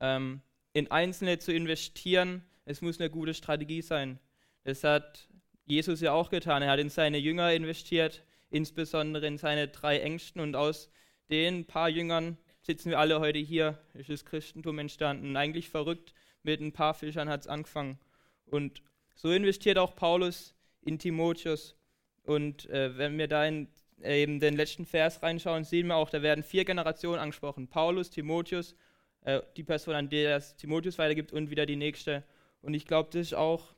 ähm, 0.01 0.41
in 0.73 0.91
Einzelne 0.91 1.39
zu 1.39 1.53
investieren, 1.53 2.43
es 2.65 2.81
muss 2.81 2.99
eine 2.99 3.09
gute 3.09 3.33
Strategie 3.33 3.81
sein. 3.81 4.19
Das 4.63 4.83
hat 4.83 5.29
Jesus 5.65 6.01
ja 6.01 6.11
auch 6.11 6.29
getan. 6.29 6.61
Er 6.61 6.71
hat 6.71 6.79
in 6.79 6.89
seine 6.89 7.17
Jünger 7.17 7.53
investiert, 7.53 8.23
insbesondere 8.49 9.25
in 9.25 9.37
seine 9.37 9.67
drei 9.67 9.99
Ängsten. 9.99 10.41
Und 10.41 10.55
aus 10.55 10.89
den 11.29 11.65
paar 11.65 11.89
Jüngern 11.89 12.37
sitzen 12.61 12.89
wir 12.89 12.99
alle 12.99 13.19
heute 13.19 13.39
hier. 13.39 13.79
Ist 13.93 14.09
das 14.09 14.25
Christentum 14.25 14.79
entstanden. 14.79 15.37
Eigentlich 15.37 15.69
verrückt. 15.69 16.13
Mit 16.43 16.59
ein 16.59 16.73
paar 16.73 16.93
Fischern 16.93 17.29
hat 17.29 17.41
es 17.41 17.47
angefangen. 17.47 17.99
Und 18.45 18.81
so 19.15 19.31
investiert 19.31 19.77
auch 19.77 19.95
Paulus 19.95 20.54
in 20.85 20.97
Timotheus. 20.97 21.75
Und 22.23 22.69
äh, 22.69 22.97
wenn 22.97 23.17
wir 23.17 23.27
da 23.27 23.45
in 23.45 23.67
äh, 24.01 24.21
eben 24.21 24.39
den 24.39 24.55
letzten 24.55 24.85
Vers 24.85 25.21
reinschauen, 25.21 25.63
sehen 25.63 25.87
wir 25.87 25.95
auch, 25.95 26.09
da 26.09 26.21
werden 26.21 26.43
vier 26.43 26.65
Generationen 26.65 27.19
angesprochen. 27.19 27.67
Paulus, 27.67 28.09
Timotheus, 28.09 28.75
äh, 29.21 29.41
die 29.57 29.63
Person, 29.63 29.95
an 29.95 30.09
der 30.09 30.37
es 30.37 30.55
Timotheus 30.55 30.97
weitergibt 30.97 31.33
und 31.33 31.49
wieder 31.49 31.65
die 31.65 31.75
nächste. 31.75 32.23
Und 32.61 32.73
ich 32.73 32.85
glaube, 32.85 33.09
das 33.11 33.27
ist 33.27 33.33
auch 33.33 33.75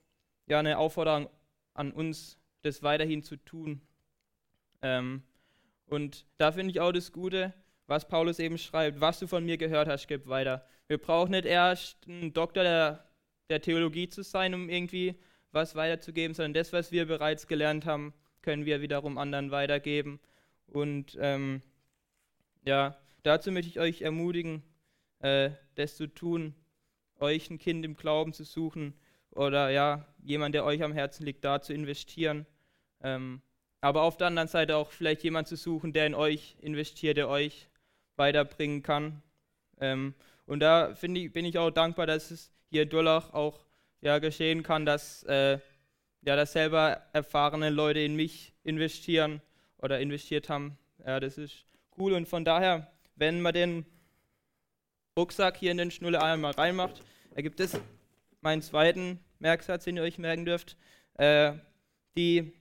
ja, 0.48 0.60
eine 0.60 0.78
Aufforderung 0.78 1.30
an 1.74 1.92
uns, 1.92 2.38
das 2.62 2.84
weiterhin 2.84 3.24
zu 3.24 3.38
tun. 3.38 3.82
Ähm, 4.82 5.24
und 5.86 6.26
da 6.38 6.52
finde 6.52 6.72
ich 6.72 6.80
auch 6.80 6.92
das 6.92 7.12
Gute, 7.12 7.54
was 7.86 8.08
Paulus 8.08 8.40
eben 8.40 8.58
schreibt, 8.58 9.00
was 9.00 9.20
du 9.20 9.28
von 9.28 9.46
mir 9.46 9.58
gehört 9.58 9.88
hast, 9.88 10.08
gib 10.08 10.28
weiter. 10.28 10.66
Wir 10.88 10.98
brauchen 10.98 11.32
nicht 11.32 11.46
erst 11.46 12.08
einen 12.08 12.34
Doktor 12.34 12.64
der, 12.64 13.10
der 13.50 13.62
Theologie 13.62 14.10
zu 14.10 14.24
sein, 14.24 14.54
um 14.54 14.70
irgendwie 14.70 15.16
was 15.52 15.76
weiterzugeben, 15.76 16.34
sondern 16.34 16.54
das, 16.54 16.74
was 16.74 16.92
wir 16.92 17.06
bereits 17.06 17.48
gelernt 17.48 17.86
haben, 17.86 18.14
können 18.42 18.66
wir 18.66 18.82
wiederum 18.82 19.18
anderen 19.18 19.52
weitergeben. 19.52 20.20
Und 20.68 21.18
ähm, 21.20 21.62
ja, 22.66 22.98
dazu 23.24 23.52
möchte 23.52 23.70
ich 23.70 23.80
euch 23.80 24.02
ermutigen, 24.02 24.64
äh, 25.20 25.52
das 25.76 25.96
zu 25.96 26.08
tun, 26.08 26.54
euch 27.20 27.50
ein 27.50 27.58
Kind 27.58 27.86
im 27.86 27.96
Glauben 27.96 28.34
zu 28.34 28.44
suchen 28.44 28.94
oder 29.32 29.70
ja, 29.70 30.06
jemand, 30.24 30.56
der 30.56 30.66
euch 30.66 30.84
am 30.84 30.94
Herzen 30.94 31.26
liegt, 31.26 31.44
da 31.46 31.62
zu 31.62 31.74
investieren. 31.74 32.46
Ähm, 33.02 33.42
aber 33.82 34.02
auf 34.02 34.18
der 34.18 34.28
anderen 34.28 34.48
Seite 34.48 34.76
auch 34.76 34.92
vielleicht 34.92 35.24
jemand 35.24 35.48
zu 35.48 35.56
suchen, 35.56 35.94
der 35.94 36.08
in 36.08 36.16
euch 36.16 36.58
investiert, 36.62 37.18
der 37.18 37.30
euch 37.30 37.70
weiterbringen 38.16 38.84
kann. 38.84 39.22
Ähm, 39.80 40.16
und 40.46 40.60
da 40.60 40.92
ich, 40.92 41.32
bin 41.34 41.46
ich 41.46 41.58
auch 41.58 41.70
dankbar, 41.70 42.08
dass 42.08 42.32
es 42.32 42.52
hier 42.70 42.84
in 42.84 42.90
Dullach 42.90 43.34
auch 43.34 43.67
ja, 44.02 44.20
geschehen 44.20 44.64
kann, 44.64 44.86
dass, 44.86 45.24
äh, 45.24 45.60
ja, 46.22 46.36
dass 46.36 46.54
selber 46.54 47.02
erfahrene 47.14 47.70
Leute 47.70 48.00
in 48.00 48.16
mich 48.16 48.54
investieren 48.64 49.42
oder 49.78 50.00
investiert 50.00 50.50
haben. 50.50 50.78
Ja, 51.06 51.20
das 51.20 51.38
ist 51.38 51.66
cool. 51.98 52.14
Und 52.14 52.28
von 52.28 52.46
daher, 52.46 52.92
wenn 53.16 53.42
man 53.42 53.54
den 53.54 53.86
Rucksack 55.18 55.58
hier 55.58 55.72
in 55.72 55.78
den 55.78 55.92
Schnulle 55.92 56.22
einmal 56.22 56.52
reinmacht, 56.52 57.02
ergibt 57.32 57.60
es 57.60 57.80
meinen 58.42 58.62
zweiten 58.62 59.20
Merksatz, 59.40 59.86
den 59.86 59.98
ihr 59.98 60.04
euch 60.04 60.18
merken 60.18 60.46
dürft. 60.46 60.78
Äh, 61.16 61.54
die 62.16 62.54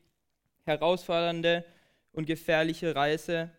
herausfordernde 0.64 1.64
und 2.12 2.26
gefährliche 2.26 2.94
Reise 2.94 3.50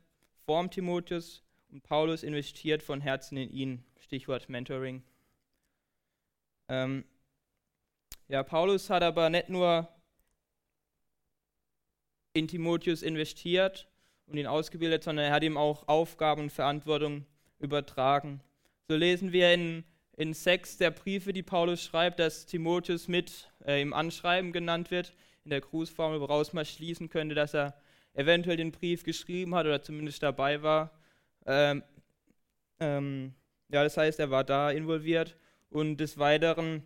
formt 0.46 0.74
Timotheus 0.74 1.44
und 1.70 1.84
Paulus 1.84 2.24
investiert 2.24 2.82
von 2.82 3.02
Herzen 3.02 3.38
in 3.38 3.52
ihn. 3.52 3.84
Stichwort 4.00 4.50
Mentoring. 4.50 5.04
Ähm, 6.70 7.04
ja, 8.28 8.44
Paulus 8.44 8.90
hat 8.90 9.04
aber 9.04 9.30
nicht 9.30 9.50
nur 9.50 9.88
in 12.34 12.48
Timotheus 12.48 13.02
investiert 13.02 13.88
und 14.28 14.38
ihn 14.38 14.48
ausgebildet, 14.48 15.04
sondern 15.04 15.26
er 15.26 15.32
hat 15.32 15.44
ihm 15.44 15.58
auch 15.58 15.88
Aufgaben 15.88 16.44
und 16.44 16.52
Verantwortung 16.52 17.26
übertragen. 17.60 18.42
So 18.88 18.96
lesen 18.96 19.32
wir 19.32 19.54
in, 19.54 19.84
in 20.16 20.34
sechs 20.34 20.78
der 20.78 20.92
Briefe, 20.92 21.34
die 21.34 21.44
Paulus 21.44 21.84
schreibt, 21.84 22.20
dass 22.20 22.46
Timotheus 22.46 23.08
mit 23.08 23.52
äh, 23.66 23.82
im 23.82 23.94
Anschreiben 23.94 24.52
genannt 24.52 24.92
wird 24.92 25.14
in 25.44 25.50
der 25.50 25.62
Grußformel, 25.62 26.20
woraus 26.20 26.54
man 26.54 26.66
schließen 26.66 27.10
könnte, 27.10 27.34
dass 27.34 27.54
er 27.54 27.74
eventuell 28.14 28.58
den 28.58 28.72
Brief 28.72 29.04
geschrieben 29.04 29.56
hat 29.56 29.66
oder 29.66 29.82
zumindest 29.82 30.22
dabei 30.22 30.62
war. 30.62 30.92
Ähm, 31.46 31.84
ähm, 32.80 33.34
ja, 33.70 33.84
das 33.84 33.98
heißt, 33.98 34.20
er 34.20 34.30
war 34.30 34.44
da 34.44 34.72
involviert 34.72 35.38
und 35.70 35.98
des 35.98 36.18
Weiteren 36.18 36.84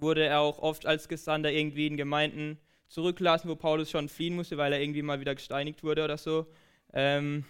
wurde 0.00 0.24
er 0.24 0.40
auch 0.40 0.58
oft 0.58 0.86
als 0.86 1.08
Gesandter 1.08 1.50
irgendwie 1.52 1.86
in 1.86 1.96
Gemeinden 1.96 2.58
zurückgelassen, 2.88 3.48
wo 3.48 3.56
Paulus 3.56 3.90
schon 3.90 4.08
fliehen 4.08 4.36
musste, 4.36 4.56
weil 4.58 4.72
er 4.72 4.80
irgendwie 4.80 5.02
mal 5.02 5.20
wieder 5.20 5.34
gesteinigt 5.34 5.82
wurde 5.84 6.04
oder 6.04 6.18
so. 6.18 6.46
Ähm, 6.92 7.44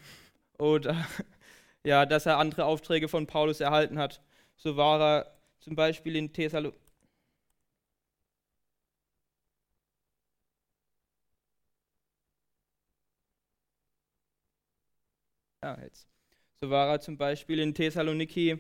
oder 0.59 1.07
ja, 1.85 2.07
dass 2.07 2.27
er 2.27 2.39
andere 2.39 2.65
Aufträge 2.67 3.09
von 3.09 3.27
Paulus 3.27 3.61
erhalten 3.61 3.99
hat. 3.99 4.23
So 4.57 4.77
war 4.77 5.01
er 5.01 5.33
zum 5.61 5.77
Beispiel 5.77 6.17
in 6.17 6.33
Thessaloniki 6.33 6.79
Ja, 15.63 15.79
jetzt. 15.83 16.09
So 16.61 16.71
war 16.71 16.89
er 16.89 17.01
zum 17.01 17.17
Beispiel 17.19 17.59
in 17.61 17.75
Thessaloniki 17.75 18.59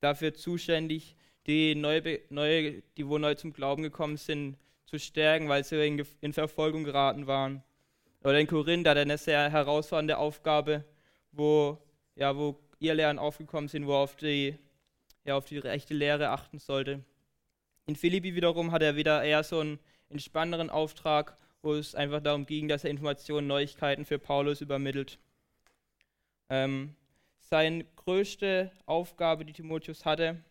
dafür 0.00 0.34
zuständig, 0.34 1.16
die, 1.48 1.74
neu, 1.74 2.00
neu, 2.28 2.82
die 2.96 3.08
wo 3.08 3.18
neu 3.18 3.34
zum 3.34 3.52
Glauben 3.52 3.82
gekommen 3.82 4.18
sind, 4.18 4.56
zu 4.84 4.98
stärken, 4.98 5.48
weil 5.48 5.64
sie 5.64 5.84
in, 5.84 6.06
in 6.20 6.32
Verfolgung 6.32 6.84
geraten 6.84 7.26
waren. 7.26 7.62
Oder 8.22 8.38
in 8.38 8.46
Korinth 8.46 8.86
hat 8.86 8.96
er 8.96 9.02
eine 9.02 9.18
sehr 9.18 9.50
herausfordernde 9.50 10.18
Aufgabe, 10.18 10.84
wo, 11.32 11.78
ja, 12.14 12.36
wo 12.36 12.58
ihr 12.78 12.94
Lehren 12.94 13.18
aufgekommen 13.18 13.68
sind, 13.68 13.86
wo 13.86 13.94
auf 13.94 14.16
die, 14.16 14.56
ja, 15.24 15.36
auf 15.36 15.46
die 15.46 15.58
rechte 15.58 15.94
Lehre 15.94 16.30
achten 16.30 16.58
sollte. 16.58 17.02
In 17.86 17.96
Philippi 17.96 18.34
wiederum 18.34 18.72
hat 18.72 18.82
er 18.82 18.96
wieder 18.96 19.22
eher 19.24 19.42
so 19.42 19.60
einen 19.60 19.78
entspannenderen 20.10 20.70
Auftrag, 20.70 21.36
wo 21.62 21.74
es 21.74 21.94
einfach 21.94 22.20
darum 22.20 22.46
ging, 22.46 22.68
dass 22.68 22.84
er 22.84 22.90
Informationen, 22.90 23.46
Neuigkeiten 23.46 24.04
für 24.04 24.18
Paulus 24.18 24.60
übermittelt. 24.60 25.18
Ähm, 26.50 26.94
seine 27.40 27.84
größte 27.96 28.70
Aufgabe, 28.84 29.44
die 29.44 29.54
Timotheus 29.54 30.04
hatte, 30.04 30.42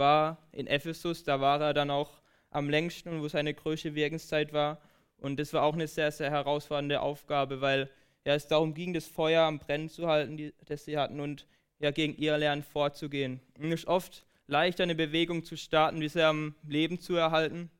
war 0.00 0.38
in 0.50 0.66
Ephesus. 0.66 1.22
Da 1.22 1.40
war 1.40 1.60
er 1.60 1.74
dann 1.74 1.90
auch 1.90 2.20
am 2.50 2.68
längsten 2.68 3.10
und 3.10 3.22
wo 3.22 3.28
seine 3.28 3.54
größte 3.54 3.94
Wirkenszeit 3.94 4.52
war. 4.52 4.80
Und 5.18 5.38
das 5.38 5.52
war 5.52 5.62
auch 5.62 5.74
eine 5.74 5.86
sehr, 5.86 6.10
sehr 6.10 6.30
herausfordernde 6.30 7.00
Aufgabe, 7.00 7.60
weil 7.60 7.88
ja, 8.24 8.34
es 8.34 8.48
darum 8.48 8.74
ging, 8.74 8.92
das 8.92 9.06
Feuer 9.06 9.44
am 9.44 9.60
Brennen 9.60 9.88
zu 9.88 10.08
halten, 10.08 10.36
die, 10.36 10.52
das 10.66 10.84
sie 10.84 10.98
hatten, 10.98 11.20
und 11.20 11.46
ja, 11.78 11.90
gegen 11.90 12.16
ihr 12.16 12.36
Lernen 12.36 12.62
vorzugehen. 12.62 13.40
Und 13.58 13.72
es 13.72 13.80
ist 13.80 13.86
oft 13.86 14.26
leichter, 14.46 14.82
eine 14.82 14.94
Bewegung 14.94 15.44
zu 15.44 15.56
starten, 15.56 16.00
wie 16.00 16.08
sie 16.08 16.22
am 16.24 16.54
Leben 16.66 17.00
zu 17.00 17.14
erhalten. 17.14 17.70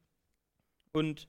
Und 0.93 1.29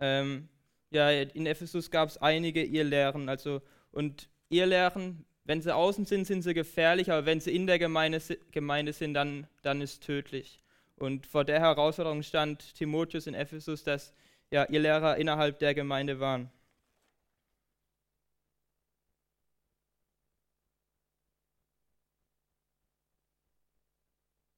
ähm, 0.00 0.48
ja, 0.90 1.10
in 1.10 1.46
Ephesus 1.46 1.90
gab 1.90 2.08
es 2.08 2.18
einige 2.18 2.62
Irrlehren. 2.62 3.28
Also, 3.28 3.62
und 3.90 4.28
Irrlehren 4.48 5.24
wenn 5.44 5.60
sie 5.60 5.74
außen 5.74 6.06
sind, 6.06 6.26
sind 6.26 6.42
sie 6.42 6.54
gefährlich, 6.54 7.10
aber 7.10 7.26
wenn 7.26 7.40
sie 7.40 7.54
in 7.54 7.66
der 7.66 7.78
Gemeinde, 7.78 8.20
Gemeinde 8.50 8.92
sind, 8.92 9.14
dann, 9.14 9.46
dann 9.62 9.80
ist 9.80 9.92
es 9.92 10.00
tödlich. 10.00 10.60
Und 10.96 11.26
vor 11.26 11.44
der 11.44 11.60
Herausforderung 11.60 12.22
stand 12.22 12.74
Timotheus 12.74 13.26
in 13.26 13.34
Ephesus, 13.34 13.84
dass 13.84 14.14
ja, 14.50 14.64
ihr 14.66 14.80
Lehrer 14.80 15.16
innerhalb 15.16 15.58
der 15.58 15.74
Gemeinde 15.74 16.20
waren. 16.20 16.50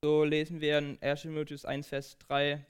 So 0.03 0.23
lesen 0.23 0.61
wir 0.61 0.79
in 0.79 1.03
1 1.03 1.23
Timotheus 1.23 1.65
1, 1.65 1.89
Vers 1.89 2.17
3, 2.29 2.65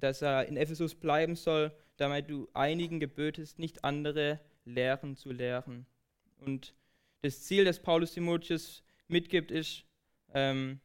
dass 0.00 0.22
er 0.22 0.46
in 0.46 0.56
Ephesus 0.56 0.96
bleiben 0.96 1.36
soll, 1.36 1.70
damit 1.98 2.28
du 2.30 2.48
einigen 2.52 2.98
gebötest, 2.98 3.60
nicht 3.60 3.84
andere 3.84 4.40
Lehren 4.64 5.16
zu 5.16 5.30
lehren. 5.30 5.86
Und 6.38 6.74
das 7.22 7.42
Ziel, 7.42 7.64
das 7.64 7.80
Paulus 7.80 8.12
Timotheus 8.12 8.82
mitgibt, 9.08 9.50
ist, 9.50 9.84
ähm, 10.34 10.80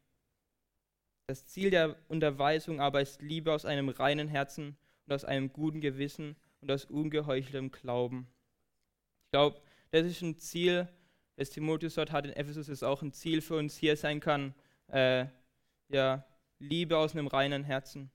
Das 1.27 1.45
Ziel 1.47 1.69
der 1.69 1.95
Unterweisung 2.09 2.81
aber 2.81 3.01
ist 3.01 3.21
Liebe 3.21 3.53
aus 3.53 3.63
einem 3.65 3.89
reinen 3.89 4.27
Herzen 4.27 4.75
und 5.05 5.13
aus 5.13 5.23
einem 5.23 5.53
guten 5.53 5.79
Gewissen 5.79 6.35
und 6.59 6.69
aus 6.69 6.85
ungeheucheltem 6.85 7.71
Glauben. 7.71 8.27
Ich 9.25 9.31
glaube, 9.31 9.61
das 9.91 10.05
ist 10.05 10.21
ein 10.21 10.37
Ziel, 10.39 10.89
das 11.37 11.49
Timotheus 11.49 11.95
dort 11.95 12.11
hat 12.11 12.25
in 12.25 12.33
Ephesus, 12.33 12.67
ist 12.69 12.83
auch 12.83 13.01
ein 13.01 13.13
Ziel 13.13 13.41
für 13.41 13.55
uns 13.55 13.77
hier 13.77 13.95
sein 13.95 14.19
kann. 14.19 14.53
Äh, 14.87 15.27
ja, 15.87 16.25
Liebe 16.59 16.97
aus 16.97 17.13
einem 17.13 17.27
reinen 17.27 17.63
Herzen. 17.63 18.11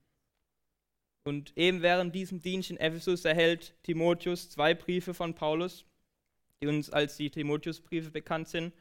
Und 1.23 1.57
eben 1.57 1.81
während 1.81 2.15
diesem 2.15 2.39
Dienst 2.39 2.69
in 2.69 2.77
Ephesus 2.77 3.25
erhält 3.25 3.75
Timotheus 3.83 4.49
zwei 4.49 4.73
Briefe 4.75 5.13
von 5.13 5.33
Paulus, 5.33 5.85
die 6.61 6.67
uns 6.67 6.89
als 6.89 7.17
die 7.17 7.29
Timotheus-Briefe 7.29 8.11
bekannt 8.11 8.47
sind. 8.47 8.73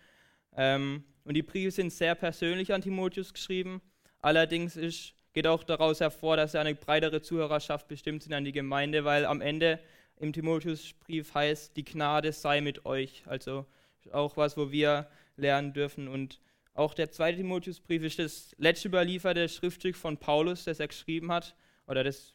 Ähm, 0.56 1.04
und 1.24 1.34
die 1.34 1.42
Briefe 1.42 1.70
sind 1.70 1.92
sehr 1.92 2.14
persönlich 2.14 2.72
an 2.72 2.82
Timotheus 2.82 3.32
geschrieben. 3.32 3.82
Allerdings 4.20 4.76
ist, 4.76 5.12
geht 5.32 5.46
auch 5.46 5.64
daraus 5.64 6.00
hervor, 6.00 6.36
dass 6.36 6.54
er 6.54 6.62
eine 6.62 6.74
breitere 6.74 7.20
Zuhörerschaft 7.20 7.88
bestimmt 7.88 8.22
sind 8.22 8.32
an 8.32 8.44
die 8.44 8.52
Gemeinde, 8.52 9.04
weil 9.04 9.26
am 9.26 9.40
Ende 9.40 9.80
im 10.18 10.32
Timotheusbrief 10.32 11.34
heißt, 11.34 11.76
die 11.76 11.84
Gnade 11.84 12.32
sei 12.32 12.60
mit 12.60 12.86
euch. 12.86 13.22
Also 13.26 13.66
auch 14.12 14.36
was, 14.36 14.56
wo 14.56 14.70
wir 14.70 15.08
lernen 15.36 15.72
dürfen. 15.72 16.08
Und 16.08 16.40
auch 16.74 16.94
der 16.94 17.10
zweite 17.10 17.38
Timotheusbrief 17.38 18.02
ist 18.02 18.18
das 18.18 18.54
letzte 18.58 18.88
überlieferte 18.88 19.48
Schriftstück 19.48 19.96
von 19.96 20.16
Paulus, 20.16 20.64
das 20.64 20.80
er 20.80 20.88
geschrieben 20.88 21.32
hat, 21.32 21.54
oder 21.86 22.04
das 22.04 22.34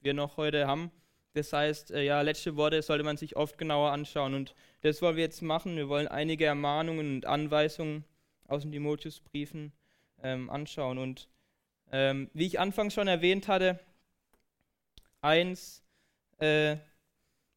wir 0.00 0.14
noch 0.14 0.36
heute 0.36 0.66
haben. 0.66 0.90
Das 1.34 1.52
heißt, 1.52 1.92
äh, 1.92 2.02
ja, 2.02 2.20
letzte 2.20 2.56
Worte 2.56 2.82
sollte 2.82 3.04
man 3.04 3.16
sich 3.16 3.36
oft 3.36 3.58
genauer 3.58 3.92
anschauen. 3.92 4.34
Und 4.34 4.54
das 4.82 5.00
wollen 5.00 5.16
wir 5.16 5.24
jetzt 5.24 5.42
machen. 5.42 5.76
Wir 5.76 5.88
wollen 5.88 6.08
einige 6.08 6.44
Ermahnungen 6.44 7.16
und 7.16 7.26
Anweisungen 7.26 8.04
aus 8.46 8.62
den 8.62 8.72
Timotheusbriefen 8.72 9.72
ähm, 10.22 10.50
anschauen. 10.50 10.98
Und 10.98 11.28
ähm, 11.90 12.30
wie 12.34 12.46
ich 12.46 12.60
anfangs 12.60 12.94
schon 12.94 13.08
erwähnt 13.08 13.48
hatte, 13.48 13.80
eins 15.20 15.82
äh, 16.38 16.76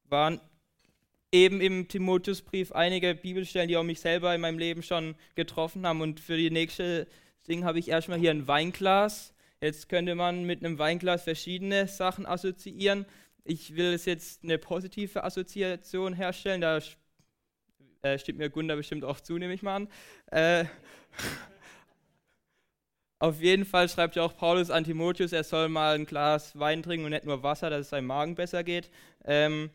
waren 0.07 0.39
eben 1.31 1.59
im 1.59 1.87
Timotheusbrief 1.89 2.71
einige 2.71 3.13
Bibelstellen, 3.13 3.67
die 3.67 3.75
auch 3.75 3.83
mich 3.83 3.99
selber 3.99 4.33
in 4.33 4.41
meinem 4.41 4.57
Leben 4.57 4.83
schon 4.83 5.15
getroffen 5.35 5.85
haben. 5.85 5.99
Und 6.01 6.19
für 6.21 6.37
die 6.37 6.49
nächste 6.51 7.07
Ding 7.47 7.65
habe 7.65 7.79
ich 7.79 7.89
erstmal 7.89 8.19
hier 8.19 8.31
ein 8.31 8.47
Weinglas. 8.47 9.33
Jetzt 9.59 9.89
könnte 9.89 10.15
man 10.15 10.45
mit 10.45 10.63
einem 10.63 10.79
Weinglas 10.79 11.23
verschiedene 11.23 11.87
Sachen 11.87 12.25
assoziieren. 12.25 13.05
Ich 13.47 13.75
will 13.75 13.93
es 13.93 14.05
jetzt 14.05 14.43
eine 14.43 14.57
positive 14.57 15.23
Assoziation 15.23 16.13
herstellen. 16.13 16.61
Da 16.61 16.79
äh, 18.01 18.17
stimmt 18.17 18.39
mir 18.39 18.49
Gunda 18.49 18.75
bestimmt 18.75 19.05
auch 19.05 19.21
zu, 19.21 19.37
nehme 19.37 19.53
ich 19.53 19.61
mal 19.61 19.75
an. 19.75 19.87
Äh, 20.31 20.65
auf 23.19 23.39
jeden 23.39 23.65
Fall 23.65 23.87
schreibt 23.87 24.15
ja 24.15 24.23
auch 24.23 24.35
Paulus 24.35 24.71
an 24.71 24.83
Timotheus, 24.83 25.31
er 25.31 25.43
soll 25.43 25.69
mal 25.69 25.93
ein 25.93 26.07
Glas 26.07 26.57
Wein 26.57 26.81
trinken 26.81 27.05
und 27.05 27.11
nicht 27.11 27.25
nur 27.25 27.43
Wasser, 27.43 27.69
dass 27.69 27.81
es 27.81 27.89
seinem 27.89 28.07
Magen 28.07 28.33
besser 28.33 28.63
geht. 28.63 28.89
Ähm, 29.23 29.69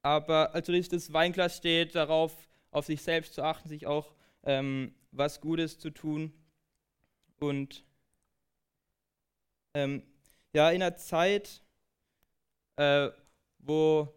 aber 0.00 0.54
also 0.54 0.72
das 0.72 1.12
Weinglas 1.12 1.58
steht 1.58 1.94
darauf, 1.94 2.34
auf 2.70 2.86
sich 2.86 3.02
selbst 3.02 3.34
zu 3.34 3.42
achten, 3.42 3.68
sich 3.68 3.86
auch 3.86 4.14
ähm, 4.44 4.94
was 5.12 5.42
Gutes 5.42 5.78
zu 5.78 5.90
tun. 5.90 6.32
Und 7.38 7.84
ähm, 9.74 10.02
ja, 10.54 10.70
in 10.70 10.82
einer 10.82 10.96
Zeit, 10.96 11.63
äh, 12.76 13.08
wo, 13.58 14.08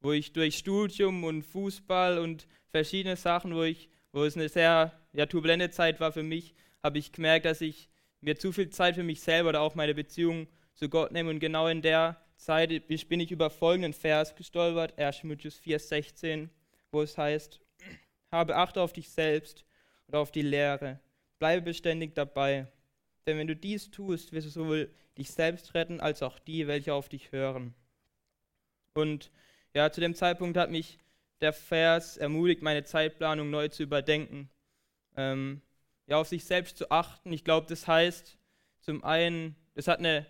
wo 0.00 0.12
ich 0.12 0.32
durch 0.32 0.58
Studium 0.58 1.24
und 1.24 1.42
Fußball 1.42 2.18
und 2.18 2.46
verschiedene 2.68 3.16
Sachen, 3.16 3.54
wo, 3.54 3.62
ich, 3.62 3.88
wo 4.12 4.24
es 4.24 4.36
eine 4.36 4.48
sehr 4.48 4.92
ja, 5.12 5.26
turbulente 5.26 5.70
Zeit 5.70 6.00
war 6.00 6.12
für 6.12 6.22
mich, 6.22 6.54
habe 6.82 6.98
ich 6.98 7.12
gemerkt, 7.12 7.46
dass 7.46 7.60
ich 7.60 7.88
mir 8.20 8.36
zu 8.36 8.52
viel 8.52 8.70
Zeit 8.70 8.94
für 8.94 9.02
mich 9.02 9.20
selber 9.20 9.50
oder 9.50 9.60
auch 9.60 9.74
meine 9.74 9.94
Beziehung 9.94 10.46
zu 10.74 10.88
Gott 10.88 11.12
nehme. 11.12 11.30
Und 11.30 11.40
genau 11.40 11.68
in 11.68 11.82
der 11.82 12.20
Zeit 12.36 12.86
bin 12.88 13.20
ich 13.20 13.30
über 13.30 13.50
folgenden 13.50 13.92
Vers 13.92 14.34
gestolpert, 14.34 14.98
1. 14.98 15.20
Timotheus 15.20 15.60
4,16, 15.60 16.48
wo 16.92 17.02
es 17.02 17.16
heißt, 17.16 17.60
habe 18.30 18.56
Acht 18.56 18.78
auf 18.78 18.92
dich 18.92 19.08
selbst 19.08 19.64
und 20.06 20.14
auf 20.16 20.30
die 20.30 20.42
Lehre, 20.42 21.00
bleibe 21.38 21.62
beständig 21.62 22.14
dabei, 22.14 22.66
denn 23.26 23.38
wenn 23.38 23.46
du 23.46 23.56
dies 23.56 23.90
tust, 23.90 24.32
wirst 24.32 24.46
du 24.46 24.50
sowohl 24.50 24.90
dich 25.18 25.30
selbst 25.30 25.74
retten, 25.74 26.00
als 26.00 26.22
auch 26.22 26.38
die, 26.38 26.66
welche 26.66 26.94
auf 26.94 27.08
dich 27.08 27.32
hören. 27.32 27.74
Und 28.94 29.30
ja, 29.74 29.90
zu 29.90 30.00
dem 30.00 30.14
Zeitpunkt 30.14 30.56
hat 30.56 30.70
mich 30.70 30.98
der 31.40 31.52
Vers 31.52 32.16
ermutigt, 32.16 32.62
meine 32.62 32.84
Zeitplanung 32.84 33.50
neu 33.50 33.68
zu 33.68 33.82
überdenken, 33.82 34.48
ähm, 35.16 35.60
ja, 36.06 36.18
auf 36.18 36.28
sich 36.28 36.44
selbst 36.44 36.78
zu 36.78 36.90
achten. 36.90 37.32
Ich 37.32 37.44
glaube, 37.44 37.66
das 37.68 37.86
heißt 37.86 38.38
zum 38.80 39.02
einen, 39.04 39.56
es 39.74 39.88
hat 39.88 39.98
eine 39.98 40.26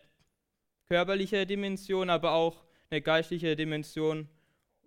körperliche 0.88 1.46
Dimension, 1.46 2.10
aber 2.10 2.32
auch 2.32 2.64
eine 2.90 3.02
geistliche 3.02 3.56
Dimension. 3.56 4.28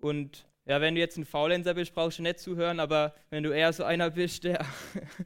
Und 0.01 0.48
ja, 0.65 0.81
wenn 0.81 0.95
du 0.95 1.01
jetzt 1.01 1.17
ein 1.17 1.25
Faulenzer 1.25 1.73
bist, 1.73 1.93
brauchst 1.93 2.19
du 2.19 2.23
nicht 2.23 2.39
zuhören, 2.39 2.79
aber 2.79 3.15
wenn 3.29 3.43
du 3.43 3.51
eher 3.51 3.73
so 3.73 3.83
einer 3.83 4.11
bist, 4.11 4.43
der, 4.43 4.65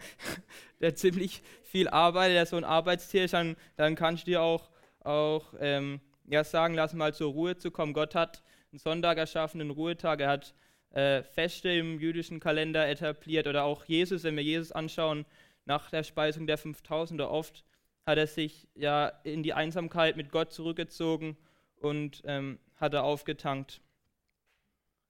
der 0.80 0.96
ziemlich 0.96 1.42
viel 1.64 1.88
arbeitet, 1.90 2.36
der 2.36 2.46
so 2.46 2.56
ein 2.56 2.64
Arbeitstier 2.64 3.26
ist, 3.26 3.34
dann, 3.34 3.58
dann 3.76 3.96
kannst 3.96 4.24
du 4.24 4.32
dir 4.32 4.42
auch, 4.42 4.70
auch 5.02 5.54
ähm, 5.60 6.00
ja, 6.26 6.44
sagen, 6.44 6.76
lass 6.76 6.94
mal 6.94 7.14
zur 7.14 7.32
Ruhe 7.32 7.58
zu 7.58 7.72
kommen. 7.72 7.94
Gott 7.94 8.16
hat 8.16 8.44
einen 8.72 8.80
Sonntag 8.80 9.18
erschaffen, 9.18 9.60
einen 9.60 9.72
Ruhetag, 9.72 10.22
er 10.22 10.30
hat 10.30 10.56
äh, 10.92 11.24
Feste 11.24 11.70
im 11.70 12.00
jüdischen 12.00 12.40
Kalender 12.40 12.88
etabliert 12.88 13.48
oder 13.48 13.64
auch 13.64 13.86
Jesus, 13.86 14.24
wenn 14.24 14.36
wir 14.36 14.44
Jesus 14.44 14.72
anschauen, 14.72 15.26
nach 15.66 15.90
der 15.90 16.04
Speisung 16.04 16.48
der 16.48 16.58
5000 16.58 17.22
oft 17.22 17.64
hat 18.06 18.18
er 18.18 18.28
sich 18.28 18.68
ja 18.76 19.08
in 19.24 19.44
die 19.44 19.54
Einsamkeit 19.54 20.18
mit 20.18 20.32
Gott 20.32 20.52
zurückgezogen 20.52 21.38
und 21.78 22.22
ähm, 22.26 22.60
hat 22.76 22.94
er 22.94 23.04
aufgetankt. 23.04 23.82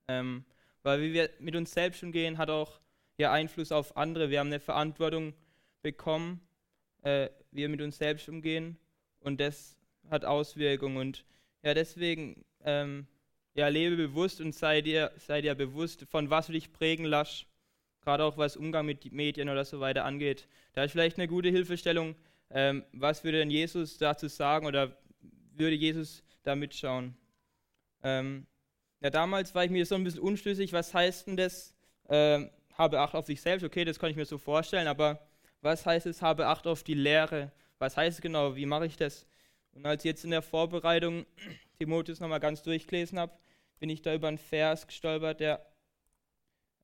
Ähm, 0.08 0.46
weil 0.84 1.02
wie 1.02 1.14
wir 1.14 1.30
mit 1.40 1.56
uns 1.56 1.72
selbst 1.72 2.04
umgehen, 2.04 2.38
hat 2.38 2.50
auch 2.50 2.80
ja 3.18 3.32
Einfluss 3.32 3.72
auf 3.72 3.96
andere. 3.96 4.30
Wir 4.30 4.40
haben 4.40 4.48
eine 4.48 4.60
Verantwortung 4.60 5.34
bekommen, 5.82 6.42
äh, 7.04 7.30
wie 7.52 7.62
wir 7.62 7.70
mit 7.70 7.82
uns 7.82 7.98
selbst 7.98 8.28
umgehen 8.30 8.78
und 9.20 9.40
das 9.40 9.78
hat 10.10 10.26
Auswirkungen. 10.26 10.98
Und 10.98 11.26
ja, 11.62 11.74
deswegen 11.74 12.44
ähm, 12.64 13.08
ja, 13.56 13.68
lebe 13.68 13.96
bewusst 13.96 14.42
und 14.42 14.54
sei 14.54 14.82
dir, 14.82 15.12
sei 15.18 15.42
dir 15.42 15.56
bewusst, 15.56 16.06
von 16.10 16.30
was 16.30 16.48
du 16.48 16.54
dich 16.54 16.74
prägen 16.74 17.06
lässt, 17.06 17.46
gerade 18.02 18.24
auch 18.24 18.38
was 18.38 18.58
Umgang 18.58 18.86
mit 18.86 19.12
Medien 19.12 19.50
oder 19.50 19.64
so 19.64 19.80
weiter 19.80 20.06
angeht. 20.06 20.48
Da 20.74 20.84
ist 20.84 20.92
vielleicht 20.92 21.18
eine 21.18 21.28
gute 21.28 21.50
Hilfestellung, 21.50 22.16
ähm, 22.50 22.84
was 22.92 23.24
würde 23.24 23.40
denn 23.40 23.52
Jesus 23.52 23.98
dazu 23.98 24.28
sagen 24.28 24.66
oder 24.66 24.98
würde 25.56 25.76
Jesus 25.76 26.24
da 26.44 26.56
mitschauen? 26.56 27.16
Ähm, 28.02 28.46
ja, 29.04 29.10
damals 29.10 29.54
war 29.54 29.66
ich 29.66 29.72
mir 29.72 29.86
so 29.86 29.96
ein 29.96 30.04
bisschen 30.06 30.22
unschlüssig, 30.22 30.72
was 30.72 30.94
heißt 30.94 31.28
denn 31.28 31.36
das? 31.36 31.76
Ähm, 32.08 32.50
habe 32.74 33.02
Acht 33.02 33.16
auf 33.16 33.26
sich 33.26 33.42
selbst, 33.42 33.64
okay, 33.64 33.84
das 33.84 34.00
kann 34.00 34.10
ich 34.10 34.16
mir 34.16 34.26
so 34.26 34.38
vorstellen, 34.38 34.88
aber 34.88 35.28
was 35.62 35.86
heißt 35.86 36.06
es, 36.06 36.22
habe 36.22 36.48
Acht 36.48 36.66
auf 36.68 36.84
die 36.84 36.94
Lehre? 36.94 37.52
Was 37.80 37.98
heißt 37.98 38.18
es 38.18 38.22
genau? 38.22 38.56
Wie 38.56 38.66
mache 38.66 38.86
ich 38.86 38.96
das? 38.96 39.28
Und 39.74 39.86
als 39.86 40.06
ich 40.06 40.10
jetzt 40.10 40.24
in 40.24 40.32
der 40.32 40.42
Vorbereitung 40.42 41.26
Timotheus 41.78 42.22
nochmal 42.22 42.40
ganz 42.40 42.64
durchgelesen 42.64 43.20
habe, 43.20 43.34
bin 43.80 43.90
ich 43.90 44.02
da 44.02 44.16
über 44.16 44.30
einen 44.30 44.38
Vers 44.38 44.88
gestolpert, 44.88 45.42
der, 45.42 45.66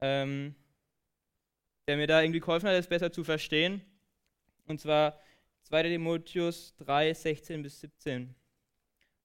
ähm, 0.02 0.56
der 1.88 1.96
mir 1.96 2.08
da 2.08 2.22
irgendwie 2.22 2.42
geholfen 2.42 2.68
hat, 2.68 2.76
das 2.76 2.88
besser 2.88 3.14
zu 3.14 3.24
verstehen. 3.24 3.82
Und 4.68 4.82
zwar 4.82 5.18
2. 5.64 5.84
Timotheus 5.84 6.76
3, 6.80 7.14
16 7.14 7.64
bis 7.64 7.80
17. 7.80 8.36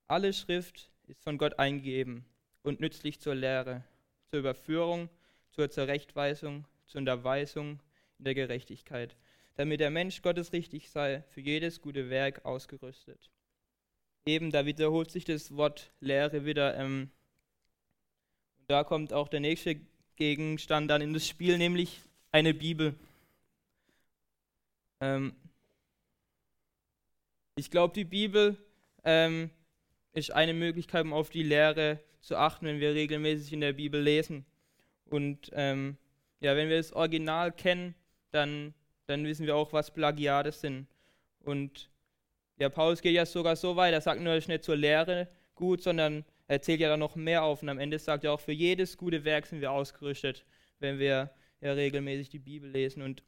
Alle 0.07 0.33
Schrift 0.33 0.93
ist 1.09 1.25
von 1.25 1.39
Gott 1.39 1.59
eingegeben 1.59 2.25
und 2.65 2.81
nützlich 2.81 3.21
zur 3.21 3.37
Lehre, 3.37 3.85
zur 4.31 4.41
Überführung, 4.41 5.09
zur 5.53 5.71
Zurechtweisung, 5.71 6.65
zur 6.87 6.99
Unterweisung 6.99 7.79
in 8.19 8.25
der 8.25 8.35
Gerechtigkeit, 8.35 9.17
damit 9.55 9.79
der 9.79 9.91
Mensch 9.91 10.23
Gottes 10.23 10.53
richtig 10.53 10.91
sei, 10.91 11.23
für 11.31 11.41
jedes 11.41 11.81
gute 11.81 12.11
Werk 12.11 12.45
ausgerüstet. 12.45 13.31
Eben, 14.27 14.51
da 14.51 14.67
wiederholt 14.67 15.11
sich 15.11 15.25
das 15.25 15.55
Wort 15.55 15.93
Lehre 16.01 16.45
wieder. 16.45 16.77
Ähm, 16.77 17.11
und 18.59 18.71
da 18.71 18.83
kommt 18.83 19.13
auch 19.13 19.29
der 19.29 19.41
nächste 19.41 19.77
Gegenstand 20.17 20.91
dann 20.91 21.03
in 21.03 21.13
das 21.13 21.29
Spiel, 21.29 21.59
nämlich 21.59 22.01
eine 22.33 22.55
Bibel. 22.55 22.95
Ähm, 25.01 25.37
ich 27.57 27.71
glaube, 27.71 27.95
die 27.95 28.05
Bibel 28.05 28.57
ähm, 29.05 29.51
ist 30.15 30.33
eine 30.33 30.55
Möglichkeit, 30.55 31.05
um 31.05 31.13
auf 31.13 31.31
die 31.31 31.43
Lehre 31.43 32.01
zu 32.21 32.37
achten, 32.37 32.67
wenn 32.67 32.81
wir 32.81 32.95
regelmäßig 32.95 33.53
in 33.53 33.61
der 33.61 33.75
Bibel 33.75 34.01
lesen. 34.01 34.47
Und 35.07 35.51
ähm, 35.53 35.99
ja, 36.41 36.57
wenn 36.57 36.69
wir 36.69 36.79
das 36.79 36.93
Original 36.93 37.53
kennen, 37.53 37.95
dann, 38.31 38.75
dann 39.07 39.25
wissen 39.25 39.47
wir 39.47 39.57
auch, 39.57 39.73
was 39.73 39.93
Plagiate 39.93 40.53
sind. 40.53 40.87
Und 41.41 41.91
ja, 42.59 42.69
Paulus 42.69 43.03
geht 43.03 43.15
ja 43.15 43.27
sogar 43.27 43.57
so 43.57 43.77
weit, 43.77 43.93
er 43.93 44.01
sagt 44.01 44.21
nur, 44.21 44.33
es 44.33 44.45
ist 44.45 44.49
nicht 44.49 44.65
zur 44.65 44.77
Lehre 44.77 45.29
gut, 45.55 45.83
sondern 45.83 46.25
er 46.47 46.63
zählt 46.63 46.81
ja 46.81 46.89
dann 46.89 47.01
noch 47.01 47.17
mehr 47.17 47.43
auf. 47.43 47.63
Und 47.63 47.69
am 47.69 47.79
Ende 47.79 47.99
sagt 47.99 48.25
er 48.25 48.33
auch, 48.33 48.41
für 48.41 48.53
jedes 48.53 48.97
gute 48.97 49.25
Werk 49.25 49.47
sind 49.47 49.61
wir 49.61 49.73
ausgerüstet, 49.73 50.45
wenn 50.79 50.99
wir 50.99 51.31
ja 51.61 51.73
regelmäßig 51.73 52.31
die 52.31 52.39
Bibel 52.39 52.71
lesen. 52.71 53.03
Und 53.03 53.23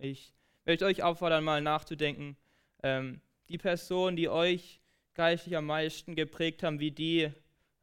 ich 0.00 0.32
möchte 0.64 0.86
euch 0.86 1.02
auffordern, 1.02 1.44
mal 1.44 1.60
nachzudenken, 1.60 2.36
ähm, 2.82 3.20
die 3.48 3.58
Personen, 3.58 4.16
die 4.16 4.28
euch 4.28 4.80
geistlich 5.18 5.56
am 5.56 5.66
meisten 5.66 6.14
geprägt 6.14 6.62
haben, 6.62 6.78
wie 6.78 6.92
die 6.92 7.32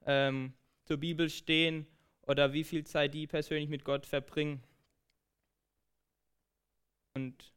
ähm, 0.06 0.54
zur 0.86 0.96
Bibel 0.98 1.30
stehen 1.30 1.86
oder 2.22 2.54
wie 2.54 2.64
viel 2.64 2.86
Zeit 2.86 3.14
die 3.14 3.28
persönlich 3.28 3.68
mit 3.68 3.84
Gott 3.84 4.06
verbringen. 4.06 4.64
Und 7.14 7.54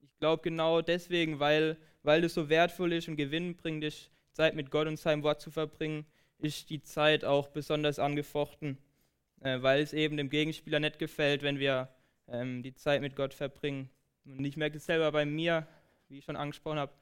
ich 0.00 0.16
glaube 0.20 0.44
genau 0.44 0.80
deswegen, 0.80 1.40
weil, 1.40 1.76
weil 2.04 2.22
es 2.22 2.34
so 2.34 2.48
wertvoll 2.48 2.92
ist 2.92 3.08
und 3.08 3.16
gewinnbringend 3.16 3.82
ist, 3.82 4.12
Zeit 4.32 4.54
mit 4.54 4.70
Gott 4.70 4.86
und 4.86 4.96
seinem 4.96 5.24
Wort 5.24 5.40
zu 5.40 5.50
verbringen, 5.50 6.06
ist 6.38 6.70
die 6.70 6.80
Zeit 6.80 7.24
auch 7.24 7.48
besonders 7.48 7.98
angefochten, 7.98 8.78
äh, 9.40 9.60
weil 9.60 9.82
es 9.82 9.92
eben 9.92 10.18
dem 10.18 10.30
Gegenspieler 10.30 10.78
nicht 10.78 11.00
gefällt, 11.00 11.42
wenn 11.42 11.58
wir 11.58 11.88
ähm, 12.28 12.62
die 12.62 12.74
Zeit 12.74 13.00
mit 13.00 13.16
Gott 13.16 13.34
verbringen. 13.34 13.90
Und 14.24 14.44
ich 14.44 14.56
merke 14.56 14.76
es 14.76 14.86
selber 14.86 15.10
bei 15.10 15.24
mir, 15.24 15.66
wie 16.08 16.18
ich 16.18 16.24
schon 16.24 16.36
angesprochen 16.36 16.78
habe, 16.78 16.92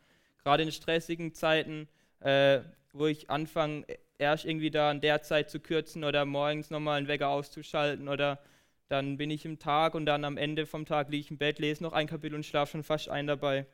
gerade 0.42 0.62
in 0.62 0.72
stressigen 0.72 1.34
Zeiten, 1.34 1.86
äh, 2.20 2.60
wo 2.92 3.06
ich 3.06 3.30
anfange, 3.30 3.84
erst 4.18 4.44
irgendwie 4.44 4.70
da 4.70 4.90
an 4.90 5.00
der 5.00 5.22
Zeit 5.22 5.50
zu 5.50 5.60
kürzen 5.60 6.04
oder 6.04 6.24
morgens 6.24 6.70
nochmal 6.70 6.98
einen 6.98 7.08
Wecker 7.08 7.28
auszuschalten 7.28 8.08
oder 8.08 8.40
dann 8.88 9.16
bin 9.18 9.30
ich 9.30 9.44
im 9.44 9.58
Tag 9.58 9.94
und 9.94 10.06
dann 10.06 10.24
am 10.24 10.36
Ende 10.36 10.66
vom 10.66 10.86
Tag 10.86 11.10
liege 11.10 11.20
ich 11.20 11.30
im 11.30 11.38
Bett, 11.38 11.58
lese 11.58 11.82
noch 11.82 11.92
ein 11.92 12.06
Kapitel 12.06 12.34
und 12.34 12.46
schlafe 12.46 12.72
schon 12.72 12.84
fast 12.84 13.08
ein 13.08 13.26
dabei. 13.26 13.66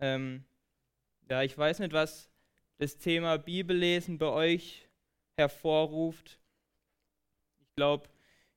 Ähm, 0.00 0.44
ja, 1.30 1.42
ich 1.42 1.56
weiß 1.56 1.78
nicht, 1.78 1.92
was 1.92 2.30
das 2.78 2.98
Thema 2.98 3.38
Bibellesen 3.38 4.18
bei 4.18 4.26
euch 4.26 4.88
hervorruft. 5.36 6.40
Ich 7.60 7.76
glaube, 7.76 8.08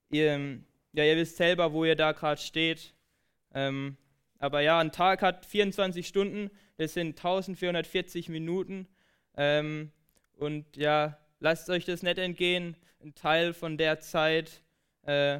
ihr, 0.10 0.60
ja, 0.94 1.04
ihr 1.04 1.18
wisst 1.18 1.38
selber, 1.38 1.74
wo 1.74 1.86
ihr 1.86 1.96
da 1.96 2.12
gerade 2.12 2.42
steht. 2.42 2.96
Ähm, 3.54 3.98
aber 4.40 4.62
ja, 4.62 4.80
ein 4.80 4.92
Tag 4.92 5.22
hat 5.22 5.46
24 5.46 6.08
Stunden, 6.08 6.50
das 6.78 6.94
sind 6.94 7.18
1440 7.18 8.30
Minuten. 8.30 8.88
Ähm, 9.36 9.92
und 10.38 10.78
ja, 10.78 11.18
lasst 11.40 11.70
euch 11.70 11.86
das 11.86 12.04
nicht 12.04 12.18
entgehen, 12.18 12.76
einen 13.02 13.16
Teil 13.16 13.54
von 13.54 13.78
der 13.78 14.00
Zeit 14.00 14.62
äh, 15.06 15.40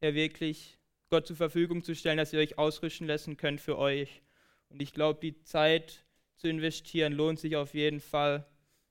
ja 0.00 0.14
wirklich 0.14 0.78
Gott 1.10 1.26
zur 1.26 1.36
Verfügung 1.36 1.82
zu 1.82 1.94
stellen, 1.94 2.18
dass 2.18 2.32
ihr 2.32 2.40
euch 2.40 2.58
ausrüsten 2.58 3.06
lassen 3.06 3.36
könnt 3.36 3.60
für 3.60 3.78
euch. 3.78 4.22
Und 4.68 4.82
ich 4.82 4.92
glaube, 4.92 5.20
die 5.20 5.42
Zeit 5.42 6.04
zu 6.36 6.48
investieren 6.48 7.12
lohnt 7.12 7.38
sich 7.38 7.56
auf 7.56 7.74
jeden 7.74 8.00
Fall. 8.00 8.46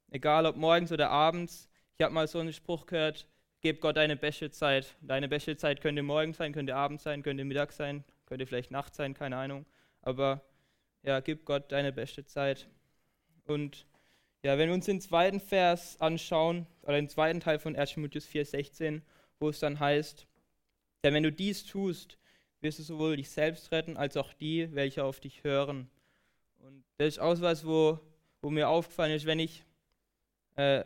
Egal 0.09 0.45
ob 0.45 0.55
morgens 0.55 0.91
oder 0.91 1.09
abends. 1.09 1.69
Ich 1.97 2.03
habe 2.03 2.13
mal 2.13 2.27
so 2.27 2.39
einen 2.39 2.53
Spruch 2.53 2.85
gehört, 2.85 3.27
gib 3.61 3.81
Gott 3.81 3.97
deine 3.97 4.15
beste 4.15 4.51
Zeit. 4.51 4.95
Deine 5.01 5.27
beste 5.27 5.57
Zeit 5.57 5.81
könnte 5.81 6.03
morgen 6.03 6.33
sein, 6.33 6.53
könnte 6.53 6.75
Abend 6.75 7.01
sein, 7.01 7.23
könnte 7.23 7.43
Mittag 7.43 7.71
sein, 7.71 8.03
könnte 8.25 8.45
vielleicht 8.45 8.71
Nacht 8.71 8.95
sein, 8.95 9.13
keine 9.13 9.37
Ahnung. 9.37 9.65
Aber 10.01 10.41
ja, 11.03 11.19
gib 11.19 11.45
Gott 11.45 11.71
deine 11.71 11.91
beste 11.91 12.25
Zeit. 12.25 12.67
Und 13.45 13.85
ja, 14.43 14.57
wenn 14.57 14.69
wir 14.69 14.75
uns 14.75 14.85
den 14.85 15.01
zweiten 15.01 15.39
Vers 15.39 15.99
anschauen, 15.99 16.67
oder 16.83 16.95
den 16.95 17.09
zweiten 17.09 17.39
Teil 17.39 17.59
von 17.59 17.75
1. 17.75 17.93
Timotheus 17.93 18.27
4,16, 18.27 19.01
wo 19.39 19.49
es 19.49 19.59
dann 19.59 19.79
heißt, 19.79 20.27
denn 21.03 21.13
wenn 21.13 21.23
du 21.23 21.31
dies 21.31 21.65
tust, 21.65 22.17
wirst 22.61 22.79
du 22.79 22.83
sowohl 22.83 23.17
dich 23.17 23.29
selbst 23.29 23.71
retten, 23.71 23.97
als 23.97 24.17
auch 24.17 24.33
die, 24.33 24.73
welche 24.73 25.03
auf 25.03 25.19
dich 25.19 25.43
hören. 25.43 25.89
Und 26.59 26.83
das 26.97 27.09
ist 27.09 27.19
auch 27.19 27.39
was, 27.41 27.65
wo, 27.65 27.99
wo 28.41 28.49
mir 28.49 28.69
aufgefallen 28.69 29.13
ist, 29.13 29.25
wenn 29.25 29.39
ich, 29.39 29.63
äh, 30.55 30.83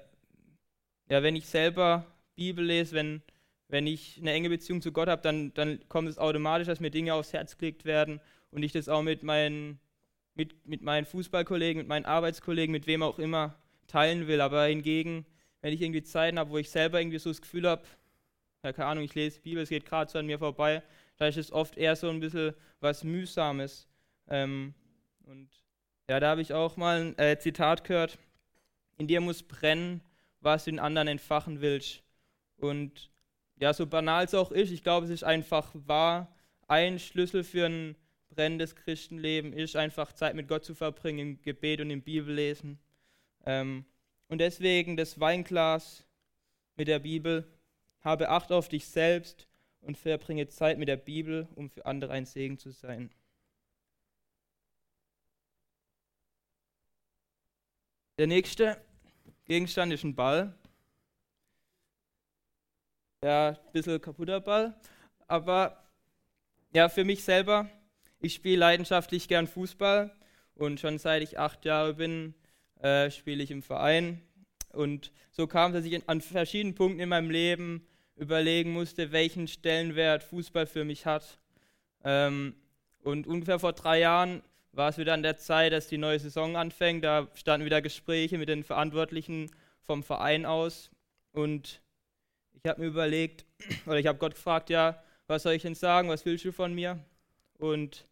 ja, 1.10 1.24
wenn 1.24 1.36
ich 1.36 1.48
selber 1.48 2.06
Bibel 2.36 2.66
lese, 2.66 2.96
wenn, 2.96 3.22
wenn 3.68 3.88
ich 3.88 4.18
eine 4.20 4.34
enge 4.34 4.50
Beziehung 4.50 4.82
zu 4.82 4.92
Gott 4.92 5.08
habe, 5.08 5.22
dann, 5.22 5.54
dann 5.54 5.80
kommt 5.88 6.10
es 6.10 6.18
automatisch, 6.18 6.68
dass 6.68 6.80
mir 6.80 6.92
Dinge 6.92 7.14
aufs 7.14 7.34
Herz 7.34 7.58
gelegt 7.58 7.86
werden 7.86 8.20
und 8.52 8.64
ich 8.64 8.72
das 8.72 8.90
auch 8.90 9.02
mit 9.02 9.24
meinen 9.24 9.80
mit, 10.34 10.68
mit 10.68 10.82
meinen 10.82 11.06
Fußballkollegen, 11.06 11.82
mit 11.82 11.88
meinen 11.88 12.06
Arbeitskollegen, 12.06 12.72
mit 12.72 12.88
wem 12.88 13.04
auch 13.04 13.20
immer 13.20 13.56
teilen 13.88 14.28
will. 14.28 14.42
Aber 14.42 14.66
hingegen, 14.66 15.26
wenn 15.62 15.74
ich 15.74 15.82
irgendwie 15.82 16.04
Zeiten 16.04 16.40
habe, 16.40 16.52
wo 16.52 16.58
ich 16.58 16.70
selber 16.70 17.00
irgendwie 17.00 17.20
so 17.20 17.30
das 17.30 17.42
Gefühl 17.42 17.68
habe, 17.68 17.84
ja, 18.64 18.74
keine 18.74 18.88
Ahnung, 18.88 19.04
ich 19.04 19.16
lese 19.16 19.38
die 19.38 19.50
Bibel, 19.50 19.64
es 19.64 19.70
geht 19.70 19.86
gerade 19.86 20.10
so 20.10 20.20
an 20.20 20.26
mir 20.26 20.40
vorbei, 20.40 20.84
da 21.18 21.28
ist 21.28 21.38
es 21.38 21.52
oft 21.52 21.78
eher 21.78 21.96
so 21.96 22.10
ein 22.10 22.20
bisschen 22.20 22.54
was 22.80 23.04
Mühsames. 23.04 23.88
Ähm, 24.28 24.74
und 25.26 25.50
ja, 26.10 26.20
da 26.20 26.30
habe 26.30 26.42
ich 26.42 26.54
auch 26.54 26.78
mal 26.78 27.02
ein 27.02 27.18
äh, 27.18 27.38
Zitat 27.40 27.84
gehört: 27.84 28.18
In 28.98 29.08
dir 29.08 29.22
muss 29.22 29.44
brennen, 29.44 30.02
was 30.40 30.66
du 30.66 30.72
den 30.72 30.80
anderen 30.80 31.08
entfachen 31.08 31.62
willst. 31.62 32.04
Und 32.58 33.10
ja, 33.60 33.74
so 33.74 33.86
banal 33.86 34.26
es 34.26 34.34
auch 34.34 34.52
ist, 34.52 34.72
ich 34.72 34.84
glaube, 34.84 35.06
es 35.06 35.12
ist 35.12 35.24
einfach 35.24 35.72
wahr, 35.74 36.36
ein 36.68 37.00
Schlüssel 37.00 37.44
für 37.44 37.68
ein 37.68 37.96
brennendes 38.32 38.76
Christenleben 38.76 39.54
ist, 39.54 39.76
einfach 39.76 40.14
Zeit 40.14 40.36
mit 40.36 40.48
Gott 40.48 40.66
zu 40.66 40.74
verbringen, 40.74 41.20
im 41.20 41.42
Gebet 41.42 41.82
und 41.82 41.92
im 41.92 42.02
Bibellesen. 42.02 42.80
Ähm, 43.46 43.86
und 44.28 44.40
deswegen 44.40 44.98
das 44.98 45.20
Weinglas 45.20 46.04
mit 46.76 46.88
der 46.88 47.00
Bibel. 47.00 47.48
Habe 48.00 48.30
Acht 48.30 48.52
auf 48.52 48.68
dich 48.68 48.88
selbst 48.88 49.48
und 49.82 49.98
verbringe 49.98 50.48
Zeit 50.48 50.80
mit 50.80 50.88
der 50.88 50.98
Bibel, 50.98 51.48
um 51.56 51.70
für 51.70 51.86
andere 51.86 52.14
ein 52.14 52.26
Segen 52.26 52.58
zu 52.58 52.72
sein. 52.72 53.12
Der 58.18 58.28
nächste 58.28 58.82
Gegenstand 59.46 59.94
ist 59.94 60.04
ein 60.04 60.16
Ball. 60.16 60.54
Ja, 63.24 63.50
ein 63.50 63.72
bisschen 63.72 64.02
kaputter 64.02 64.40
Ball. 64.40 64.74
Aber 65.28 65.84
ja, 66.74 66.90
für 66.90 67.04
mich 67.04 67.24
selber 67.24 67.70
ich 68.22 68.34
spiele 68.36 68.58
leidenschaftlich 68.58 69.28
gern 69.28 69.48
Fußball 69.48 70.16
und 70.56 70.80
schon 70.80 70.98
seit 71.00 71.24
ich 71.24 71.40
acht 71.40 71.66
Jahre 71.66 71.96
bin, 71.96 72.34
äh, 72.80 73.10
spiele 73.10 73.44
ich 73.44 73.52
im 73.52 73.62
Verein. 73.64 74.22
Und 74.74 75.12
so 75.32 75.48
kam 75.48 75.72
es, 75.72 75.78
dass 75.78 75.86
ich 75.86 76.08
an 76.08 76.22
verschiedenen 76.22 76.76
Punkten 76.76 77.00
in 77.00 77.10
meinem 77.10 77.30
Leben 77.30 77.88
überlegen 78.16 78.72
musste, 78.72 79.12
welchen 79.12 79.48
Stellenwert 79.48 80.24
Fußball 80.24 80.68
für 80.68 80.86
mich 80.86 81.06
hat. 81.06 81.40
Ähm, 82.04 82.56
und 83.04 83.28
ungefähr 83.28 83.60
vor 83.60 83.74
drei 83.74 84.00
Jahren 84.00 84.44
war 84.72 84.90
es 84.90 84.98
wieder 84.98 85.14
an 85.14 85.24
der 85.24 85.38
Zeit, 85.38 85.74
dass 85.74 85.88
die 85.88 85.98
neue 85.98 86.20
Saison 86.20 86.56
anfängt. 86.56 87.04
Da 87.04 87.28
standen 87.34 87.66
wieder 87.66 87.82
Gespräche 87.82 88.38
mit 88.38 88.48
den 88.48 88.64
Verantwortlichen 88.64 89.50
vom 89.82 90.04
Verein 90.04 90.46
aus. 90.46 90.92
Und 91.32 91.82
ich 92.54 92.70
habe 92.70 92.82
mir 92.82 92.88
überlegt, 92.88 93.46
oder 93.86 93.98
ich 93.98 94.08
habe 94.08 94.20
Gott 94.20 94.36
gefragt, 94.36 94.70
ja, 94.70 95.04
was 95.28 95.44
soll 95.44 95.54
ich 95.54 95.64
denn 95.64 95.76
sagen, 95.76 96.10
was 96.10 96.26
willst 96.26 96.46
du 96.46 96.52
von 96.52 96.74
mir? 96.74 97.00
Und 97.58 98.06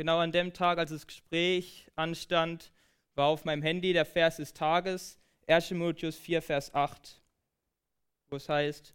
Genau 0.00 0.20
an 0.20 0.30
dem 0.30 0.52
Tag, 0.52 0.78
als 0.78 0.90
das 0.90 1.08
Gespräch 1.08 1.88
anstand, 1.96 2.70
war 3.16 3.26
auf 3.26 3.44
meinem 3.44 3.62
Handy 3.62 3.92
der 3.92 4.04
Vers 4.04 4.36
des 4.36 4.54
Tages, 4.54 5.18
1 5.48 5.68
Timotheus 5.68 6.16
4, 6.16 6.40
Vers 6.40 6.72
8, 6.72 7.20
wo 8.30 8.36
es 8.36 8.48
heißt, 8.48 8.94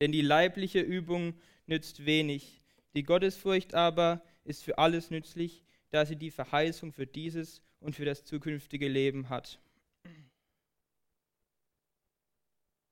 denn 0.00 0.10
die 0.10 0.22
leibliche 0.22 0.80
Übung 0.80 1.40
nützt 1.66 2.04
wenig, 2.04 2.64
die 2.94 3.04
Gottesfurcht 3.04 3.74
aber 3.74 4.24
ist 4.42 4.64
für 4.64 4.78
alles 4.78 5.10
nützlich, 5.10 5.62
da 5.90 6.04
sie 6.04 6.16
die 6.16 6.32
Verheißung 6.32 6.92
für 6.92 7.06
dieses 7.06 7.62
und 7.78 7.94
für 7.94 8.04
das 8.04 8.24
zukünftige 8.24 8.88
Leben 8.88 9.28
hat. 9.28 9.60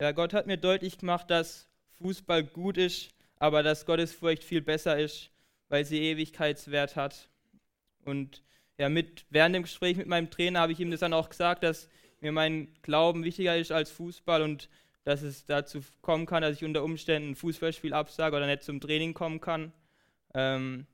Ja, 0.01 0.13
Gott 0.13 0.33
hat 0.33 0.47
mir 0.47 0.59
deutlich 0.59 0.99
gemacht, 0.99 1.29
dass 1.29 1.69
Fußball 1.99 2.45
gut 2.45 2.79
ist, 2.79 3.09
aber 3.37 3.65
dass 3.65 3.85
Gottesfurcht 3.85 4.45
viel 4.45 4.63
besser 4.63 4.97
ist 4.97 5.33
weil 5.69 5.85
sie 5.85 6.01
Ewigkeitswert 6.01 6.97
hat. 6.97 7.29
Und 8.05 8.43
ja, 8.79 8.89
mit, 8.89 9.25
während 9.31 9.55
dem 9.55 9.63
Gespräch 9.63 9.97
mit 9.97 10.07
meinem 10.07 10.31
Trainer 10.31 10.61
habe 10.61 10.73
ich 10.73 10.81
ihm 10.81 10.91
das 10.91 11.01
dann 11.01 11.13
auch 11.13 11.29
gesagt, 11.29 11.63
dass 11.63 11.89
mir 12.21 12.33
mein 12.33 12.75
Glauben 12.83 13.25
wichtiger 13.25 13.57
ist 13.57 13.73
als 13.73 13.91
Fußball 13.91 14.43
und 14.43 14.69
dass 15.05 15.23
es 15.23 15.47
dazu 15.47 15.81
kommen 16.03 16.27
kann, 16.27 16.43
dass 16.43 16.57
ich 16.57 16.65
unter 16.65 16.83
Umständen 16.83 17.31
ein 17.31 17.37
Fußballspiel 17.37 17.95
absage 17.95 18.37
oder 18.37 18.47
nicht 18.47 18.65
zum 18.65 18.81
Training 18.81 19.15
kommen 19.15 19.41
kann. 19.41 19.73
Ähm, 20.35 20.87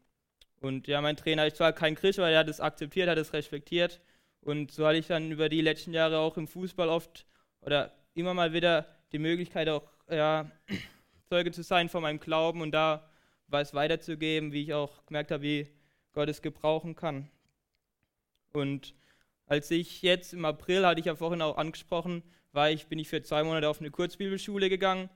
und 0.60 0.86
ja, 0.86 1.00
mein 1.00 1.16
Trainer 1.16 1.46
ist 1.46 1.56
zwar 1.56 1.72
kein 1.72 1.94
Christ, 1.94 2.18
aber 2.18 2.30
er 2.30 2.40
hat 2.40 2.48
es 2.48 2.60
akzeptiert, 2.60 3.08
hat 3.08 3.18
es 3.18 3.32
respektiert. 3.32 4.00
Und 4.42 4.70
so 4.70 4.86
hatte 4.86 4.98
ich 4.98 5.06
dann 5.06 5.32
über 5.32 5.48
die 5.48 5.60
letzten 5.60 5.94
Jahre 5.94 6.18
auch 6.18 6.36
im 6.36 6.46
Fußball 6.46 6.88
oft 6.88 7.26
oder 7.62 7.92
immer 8.14 8.34
mal 8.34 8.52
wieder 8.52 8.86
die 9.12 9.18
Möglichkeit, 9.18 9.68
auch 9.68 9.88
ja, 10.10 10.50
Zeuge 11.28 11.50
zu 11.50 11.62
sein 11.62 11.88
von 11.88 12.02
meinem 12.02 12.20
Glauben 12.20 12.60
und 12.60 12.72
da 12.72 13.08
was 13.52 13.74
weiterzugeben, 13.74 14.52
wie 14.52 14.62
ich 14.62 14.74
auch 14.74 15.04
gemerkt 15.06 15.30
habe, 15.30 15.42
wie 15.42 15.68
Gott 16.12 16.28
es 16.28 16.42
gebrauchen 16.42 16.94
kann. 16.94 17.28
Und 18.52 18.94
als 19.46 19.70
ich 19.70 20.02
jetzt 20.02 20.32
im 20.32 20.44
April, 20.44 20.86
hatte 20.86 21.00
ich 21.00 21.06
ja 21.06 21.14
vorhin 21.14 21.42
auch 21.42 21.56
angesprochen, 21.56 22.22
war 22.52 22.70
ich, 22.70 22.86
bin 22.86 22.98
ich 22.98 23.08
für 23.08 23.22
zwei 23.22 23.44
Monate 23.44 23.68
auf 23.68 23.80
eine 23.80 23.90
Kurzbibelschule 23.90 24.68
gegangen. 24.68 25.08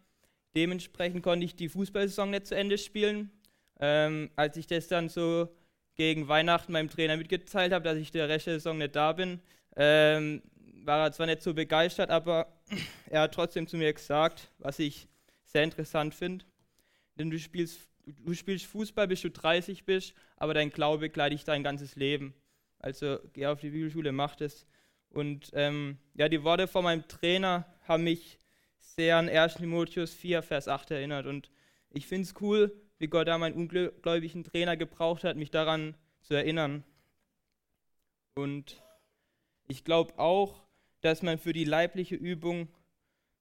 Dementsprechend 0.55 1.23
konnte 1.23 1.45
ich 1.45 1.55
die 1.55 1.69
Fußballsaison 1.69 2.31
nicht 2.31 2.47
zu 2.47 2.55
Ende 2.55 2.79
spielen. 2.79 3.31
Ähm, 3.79 4.31
als 4.37 4.57
ich 4.57 4.67
das 4.67 4.89
dann 4.89 5.09
so 5.09 5.49
gegen 5.97 6.29
Weihnachten 6.29 6.73
meinem 6.73 6.89
Trainer 6.89 7.17
mitgeteilt 7.17 7.73
habe, 7.73 7.85
dass 7.85 7.99
ich 7.99 8.11
der 8.11 8.29
Rest 8.29 8.47
der 8.47 8.55
Saison 8.55 8.79
nicht 8.79 8.97
da 8.97 9.13
bin, 9.13 9.41
ähm, 9.77 10.43
war 10.85 11.05
er 11.05 11.13
zwar 11.13 11.27
nicht 11.27 11.43
so 11.43 11.53
begeistert, 11.53 12.11
aber 12.11 12.47
er 13.11 13.23
hat 13.23 13.35
trotzdem 13.35 13.67
zu 13.67 13.77
mir 13.77 13.93
gesagt, 13.93 14.51
was 14.59 14.79
ich 14.79 15.09
sehr 15.45 15.63
interessant 15.63 16.15
finde. 16.15 16.45
Denn 17.19 17.31
du 17.31 17.39
spielst 17.39 17.81
du, 18.07 18.13
du 18.13 18.35
spielst 18.35 18.67
Fußball, 18.67 19.09
bis 19.09 19.21
du 19.21 19.31
30 19.31 19.85
bist, 19.85 20.15
aber 20.37 20.55
dein 20.55 20.71
Glaube 20.71 21.01
begleitet 21.01 21.47
dein 21.47 21.63
ganzes 21.63 21.97
Leben. 21.97 22.35
Also 22.79 23.19
geh 23.33 23.47
auf 23.47 23.61
die 23.61 23.71
Bibelschule, 23.71 24.13
mach 24.13 24.37
das. 24.37 24.67
Und 25.11 25.51
ähm, 25.55 25.99
ja, 26.15 26.29
die 26.29 26.43
Worte 26.43 26.69
von 26.69 26.85
meinem 26.85 27.07
Trainer 27.09 27.67
haben 27.83 28.05
mich 28.05 28.39
sehr 28.79 29.17
an 29.17 29.29
1. 29.29 29.55
Timotheus 29.55 30.15
4, 30.15 30.43
Vers 30.43 30.69
8 30.69 30.91
erinnert. 30.93 31.27
Und 31.27 31.51
ich 31.91 32.07
finde 32.07 32.25
es 32.25 32.35
cool, 32.41 32.75
wie 32.99 33.09
Gott 33.09 33.29
da 33.29 33.39
meinen 33.39 33.55
ungläubigen 33.55 34.45
Trainer 34.45 34.77
gebraucht 34.77 35.25
hat, 35.25 35.37
mich 35.37 35.51
daran 35.51 35.97
zu 36.23 36.35
erinnern. 36.35 36.85
Und 38.35 38.83
ich 39.69 39.85
glaube 39.85 40.19
auch, 40.19 40.63
dass 41.01 41.23
man 41.23 41.39
für 41.39 41.53
die 41.53 41.65
leibliche 41.65 42.15
Übung 42.15 42.69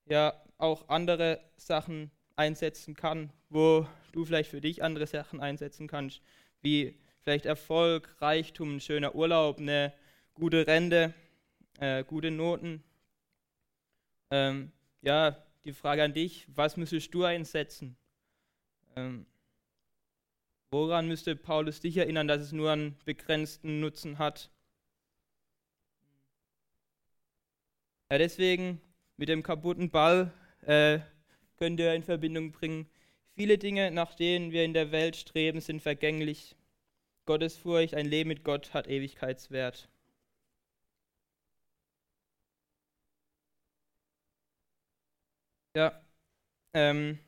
ja 0.06 0.34
auch 0.58 0.88
andere 0.90 1.42
Sachen 1.58 2.12
einsetzen 2.36 2.96
kann, 2.96 3.32
wo 3.50 3.88
du 4.12 4.26
vielleicht 4.26 4.50
für 4.50 4.62
dich 4.62 4.84
andere 4.84 5.08
Sachen 5.08 5.40
einsetzen 5.40 5.88
kannst, 5.88 6.22
wie 6.62 6.98
vielleicht 7.22 7.46
Erfolg, 7.46 8.16
Reichtum, 8.22 8.76
ein 8.76 8.80
schöner 8.80 9.16
Urlaub, 9.16 9.60
eine 9.60 9.94
gute 10.34 10.68
Rente, 10.68 11.14
äh, 11.80 12.04
gute 12.04 12.32
Noten. 12.32 12.84
Ähm, 14.32 14.72
ja, 15.02 15.44
die 15.64 15.74
Frage 15.74 16.04
an 16.04 16.14
dich, 16.14 16.48
was 16.54 16.78
müsstest 16.78 17.14
du 17.14 17.24
einsetzen? 17.24 17.98
Ähm, 18.96 19.26
woran 20.72 21.08
müsste 21.08 21.36
Paulus 21.36 21.80
dich 21.80 21.98
erinnern, 21.98 22.28
dass 22.28 22.42
es 22.42 22.52
nur 22.52 22.72
einen 22.72 22.98
begrenzten 23.06 23.80
Nutzen 23.80 24.20
hat? 24.20 24.52
Ja, 28.12 28.18
deswegen 28.20 28.82
mit 29.18 29.30
dem 29.30 29.42
kaputten 29.42 29.90
Ball 29.90 30.32
äh, 30.62 31.00
könnt 31.58 31.80
ihr 31.80 31.94
in 31.94 32.04
Verbindung 32.04 32.52
bringen. 32.52 32.88
Viele 33.36 33.58
Dinge, 33.58 33.92
nach 33.92 34.16
denen 34.16 34.52
wir 34.52 34.64
in 34.64 34.74
der 34.74 34.92
Welt 34.92 35.16
streben, 35.16 35.62
sind 35.62 35.82
vergänglich. 35.82 36.56
Gottesfurcht, 37.26 37.96
ein 37.96 38.06
Leben 38.06 38.30
mit 38.30 38.44
Gott 38.44 38.74
hat 38.74 38.88
Ewigkeitswert. 38.88 39.90
Ja, 45.76 46.02
ähm, 46.74 47.20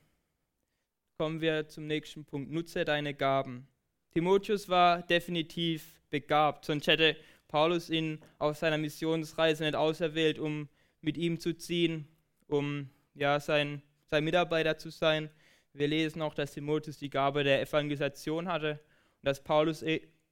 kommen 1.17 1.41
wir 1.41 1.67
zum 1.67 1.87
nächsten 1.87 2.25
Punkt. 2.25 2.51
Nutze 2.51 2.85
deine 2.85 3.13
Gaben. 3.13 3.67
Timotheus 4.13 4.69
war 4.69 5.01
definitiv 5.03 5.99
begabt, 6.09 6.65
sonst 6.65 6.87
hätte 6.87 7.17
Paulus 7.47 7.89
ihn 7.89 8.19
auf 8.39 8.57
seiner 8.57 8.77
Missionsreise 8.77 9.63
nicht 9.63 9.75
auserwählt, 9.75 10.39
um 10.39 10.69
mit 11.01 11.17
ihm 11.17 11.39
zu 11.39 11.55
ziehen, 11.57 12.07
um 12.47 12.89
ja, 13.15 13.39
sein, 13.39 13.81
sein 14.09 14.23
Mitarbeiter 14.23 14.77
zu 14.77 14.89
sein. 14.89 15.29
Wir 15.73 15.87
lesen 15.87 16.21
auch, 16.21 16.33
dass 16.33 16.53
Timotheus 16.53 16.97
die 16.97 17.09
Gabe 17.09 17.43
der 17.43 17.61
Evangelisation 17.61 18.47
hatte 18.47 18.79
und 19.21 19.25
dass 19.25 19.43
Paulus 19.43 19.83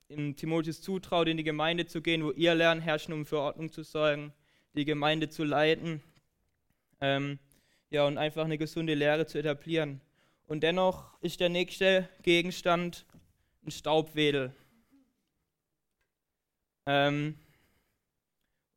in 0.08 0.36
Timotheus 0.36 0.82
zutraut, 0.82 1.28
in 1.28 1.38
die 1.38 1.44
Gemeinde 1.44 1.86
zu 1.86 2.02
gehen, 2.02 2.24
wo 2.24 2.32
ihr 2.32 2.56
lernen, 2.56 2.82
herrschen, 2.82 3.14
um 3.14 3.26
für 3.26 3.40
Ordnung 3.40 3.72
zu 3.72 3.84
sorgen, 3.84 4.34
die 4.74 4.86
Gemeinde 4.86 5.30
zu 5.30 5.44
leiten 5.44 6.02
ähm, 7.02 7.40
ja, 7.90 8.06
und 8.06 8.18
einfach 8.18 8.46
eine 8.46 8.58
gesunde 8.58 8.94
Lehre 8.94 9.26
zu 9.26 9.40
etablieren. 9.40 10.02
Und 10.48 10.62
dennoch 10.62 11.20
ist 11.22 11.40
der 11.40 11.50
nächste 11.50 12.08
Gegenstand 12.22 13.06
ein 13.66 13.72
Staubwedel. 13.72 14.54
Ähm, 16.86 17.36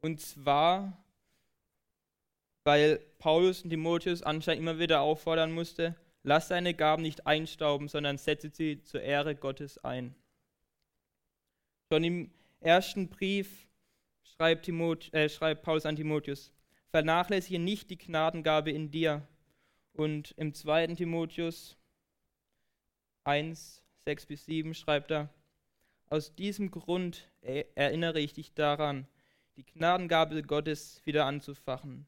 und 0.01 0.21
zwar, 0.21 0.97
weil 2.65 3.01
Paulus 3.19 3.63
und 3.63 3.71
Timotheus 3.71 4.23
anscheinend 4.23 4.63
immer 4.63 4.79
wieder 4.79 5.01
auffordern 5.01 5.53
musste, 5.53 5.97
lass 6.23 6.49
deine 6.49 6.75
Gaben 6.75 7.03
nicht 7.03 7.27
einstauben, 7.27 7.89
sondern 7.89 8.19
setze 8.19 8.51
sie 8.51 8.83
zur 8.83 9.03
Ehre 9.03 9.35
Gottes 9.35 9.79
ein. 9.85 10.15
Schon 11.91 12.05
im 12.05 12.31
ersten 12.61 13.09
Brief 13.09 13.69
schreibt, 14.23 14.67
Timot, 14.67 15.13
äh, 15.15 15.29
schreibt 15.29 15.63
Paulus 15.63 15.87
an 15.87 15.97
Timotheus, 15.97 16.53
vernachlässige 16.91 17.59
nicht 17.59 17.91
die 17.91 17.99
Gnadengabe 17.99 18.71
in 18.71 18.91
dir. 18.91 19.27
Und 19.93 20.33
im 20.37 20.55
zweiten 20.55 20.97
Timotheus 20.97 21.77
1, 23.25 23.83
6 24.05 24.27
bis 24.27 24.45
7 24.45 24.75
schreibt 24.75 25.11
er, 25.11 25.29
aus 26.09 26.35
diesem 26.35 26.71
Grund 26.71 27.31
erinnere 27.43 28.21
ich 28.21 28.33
dich 28.33 28.55
daran, 28.55 29.07
die 29.57 29.65
Gnadengabe 29.65 30.43
Gottes 30.43 31.03
wieder 31.05 31.27
anzufachen, 31.27 32.07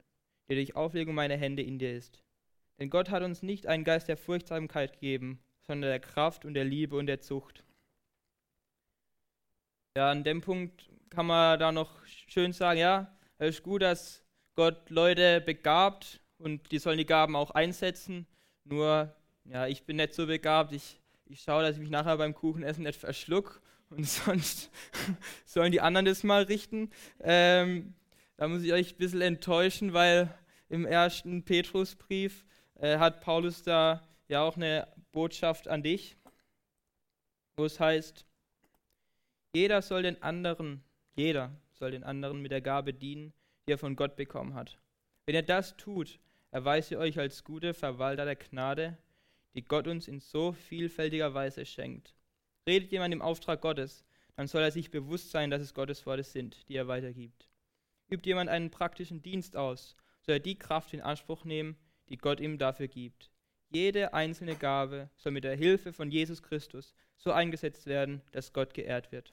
die 0.50 0.56
durch 0.56 0.76
Auflegung 0.76 1.14
meiner 1.14 1.36
Hände 1.36 1.62
in 1.62 1.78
dir 1.78 1.96
ist. 1.96 2.22
Denn 2.78 2.90
Gott 2.90 3.10
hat 3.10 3.22
uns 3.22 3.42
nicht 3.42 3.66
einen 3.66 3.84
Geist 3.84 4.08
der 4.08 4.16
Furchtsamkeit 4.16 4.94
gegeben, 4.94 5.40
sondern 5.62 5.90
der 5.90 6.00
Kraft 6.00 6.44
und 6.44 6.54
der 6.54 6.64
Liebe 6.64 6.96
und 6.96 7.06
der 7.06 7.20
Zucht. 7.20 7.64
Ja, 9.96 10.10
an 10.10 10.24
dem 10.24 10.40
Punkt 10.40 10.90
kann 11.10 11.26
man 11.26 11.58
da 11.58 11.72
noch 11.72 12.04
schön 12.06 12.52
sagen, 12.52 12.80
ja, 12.80 13.16
es 13.38 13.56
ist 13.56 13.62
gut, 13.62 13.82
dass 13.82 14.24
Gott 14.54 14.90
Leute 14.90 15.40
begabt 15.40 16.20
und 16.38 16.70
die 16.72 16.78
sollen 16.78 16.98
die 16.98 17.06
Gaben 17.06 17.36
auch 17.36 17.50
einsetzen. 17.50 18.26
Nur, 18.64 19.14
ja, 19.44 19.66
ich 19.66 19.84
bin 19.84 19.96
nicht 19.96 20.14
so 20.14 20.26
begabt. 20.26 20.72
Ich, 20.72 21.00
ich 21.26 21.42
schaue, 21.42 21.62
dass 21.62 21.74
ich 21.76 21.80
mich 21.80 21.90
nachher 21.90 22.16
beim 22.16 22.34
Kuchenessen 22.34 22.84
nicht 22.84 22.98
verschluck 22.98 23.60
und 23.90 24.06
sonst 24.08 24.70
sollen 25.44 25.72
die 25.72 25.80
anderen 25.80 26.06
das 26.06 26.22
mal 26.22 26.42
richten. 26.44 26.90
Ähm, 27.20 27.94
da 28.40 28.48
muss 28.48 28.62
ich 28.62 28.72
euch 28.72 28.94
ein 28.94 28.96
bisschen 28.96 29.20
enttäuschen, 29.20 29.92
weil 29.92 30.34
im 30.70 30.86
ersten 30.86 31.44
Petrusbrief 31.44 32.46
äh, 32.76 32.96
hat 32.96 33.20
Paulus 33.20 33.62
da 33.62 34.02
ja 34.28 34.40
auch 34.42 34.56
eine 34.56 34.88
Botschaft 35.12 35.68
an 35.68 35.82
dich, 35.82 36.16
wo 37.58 37.66
es 37.66 37.78
heißt, 37.78 38.24
jeder 39.52 39.82
soll 39.82 40.04
den 40.04 40.22
anderen, 40.22 40.82
jeder 41.16 41.54
soll 41.72 41.90
den 41.90 42.02
anderen 42.02 42.40
mit 42.40 42.50
der 42.50 42.62
Gabe 42.62 42.94
dienen, 42.94 43.34
die 43.66 43.72
er 43.72 43.78
von 43.78 43.94
Gott 43.94 44.16
bekommen 44.16 44.54
hat. 44.54 44.78
Wenn 45.26 45.34
ihr 45.34 45.42
das 45.42 45.76
tut, 45.76 46.18
erweist 46.50 46.90
ihr 46.92 46.98
euch 46.98 47.18
als 47.18 47.44
gute 47.44 47.74
Verwalter 47.74 48.24
der 48.24 48.36
Gnade, 48.36 48.96
die 49.52 49.66
Gott 49.66 49.86
uns 49.86 50.08
in 50.08 50.18
so 50.18 50.52
vielfältiger 50.52 51.34
Weise 51.34 51.66
schenkt. 51.66 52.14
Redet 52.66 52.90
jemand 52.90 53.12
im 53.12 53.20
Auftrag 53.20 53.60
Gottes, 53.60 54.06
dann 54.34 54.46
soll 54.46 54.62
er 54.62 54.70
sich 54.70 54.90
bewusst 54.90 55.30
sein, 55.30 55.50
dass 55.50 55.60
es 55.60 55.74
Gottes 55.74 56.06
Worte 56.06 56.22
sind, 56.22 56.66
die 56.70 56.76
er 56.76 56.88
weitergibt. 56.88 57.49
Übt 58.10 58.28
jemand 58.28 58.50
einen 58.50 58.70
praktischen 58.70 59.22
Dienst 59.22 59.56
aus, 59.56 59.96
soll 60.20 60.36
er 60.36 60.40
die 60.40 60.58
Kraft 60.58 60.92
in 60.92 61.00
Anspruch 61.00 61.44
nehmen, 61.44 61.76
die 62.08 62.16
Gott 62.16 62.40
ihm 62.40 62.58
dafür 62.58 62.88
gibt. 62.88 63.30
Jede 63.70 64.14
einzelne 64.14 64.56
Gabe 64.56 65.10
soll 65.16 65.32
mit 65.32 65.44
der 65.44 65.54
Hilfe 65.54 65.92
von 65.92 66.10
Jesus 66.10 66.42
Christus 66.42 66.94
so 67.16 67.30
eingesetzt 67.30 67.86
werden, 67.86 68.20
dass 68.32 68.52
Gott 68.52 68.74
geehrt 68.74 69.12
wird. 69.12 69.32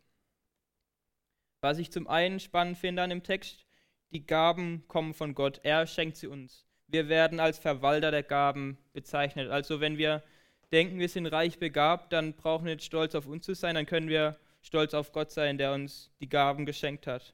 Was 1.62 1.80
ich 1.80 1.92
zum 1.92 2.08
einen 2.08 2.40
spannend 2.40 2.78
finde 2.78 3.02
an 3.02 3.10
dem 3.10 3.24
Text, 3.24 3.66
die 4.12 4.26
Gaben 4.26 4.88
kommen 4.88 5.14
von 5.14 5.34
Gott, 5.34 5.60
er 5.64 5.88
schenkt 5.88 6.18
sie 6.18 6.28
uns. 6.28 6.66
Wir 6.88 7.10
werden 7.10 7.40
als 7.40 7.58
Verwalter 7.58 8.12
der 8.12 8.24
Gaben 8.24 8.78
bezeichnet. 8.94 9.50
Also 9.50 9.82
wenn 9.82 9.98
wir 9.98 10.24
denken, 10.72 11.00
wir 11.00 11.10
sind 11.10 11.26
reich 11.26 11.58
begabt, 11.58 12.14
dann 12.14 12.34
brauchen 12.34 12.66
wir 12.66 12.76
nicht 12.76 12.86
stolz 12.86 13.16
auf 13.16 13.26
uns 13.26 13.46
zu 13.46 13.56
sein, 13.56 13.76
dann 13.76 13.86
können 13.86 14.08
wir 14.08 14.38
stolz 14.62 14.94
auf 14.94 15.12
Gott 15.12 15.32
sein, 15.32 15.58
der 15.58 15.74
uns 15.74 16.12
die 16.20 16.30
Gaben 16.30 16.66
geschenkt 16.66 17.08
hat. 17.08 17.34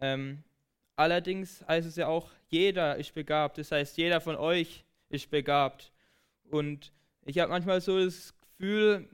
Ähm, 0.00 0.42
allerdings 0.96 1.64
heißt 1.66 1.86
es 1.86 1.96
ja 1.96 2.08
auch, 2.08 2.30
jeder 2.48 2.96
ist 2.96 3.14
begabt. 3.14 3.58
Das 3.58 3.72
heißt, 3.72 3.96
jeder 3.96 4.20
von 4.20 4.36
euch 4.36 4.84
ist 5.08 5.30
begabt. 5.30 5.92
Und 6.50 6.92
ich 7.24 7.38
habe 7.38 7.50
manchmal 7.50 7.80
so 7.80 8.02
das 8.02 8.34
Gefühl, 8.58 9.08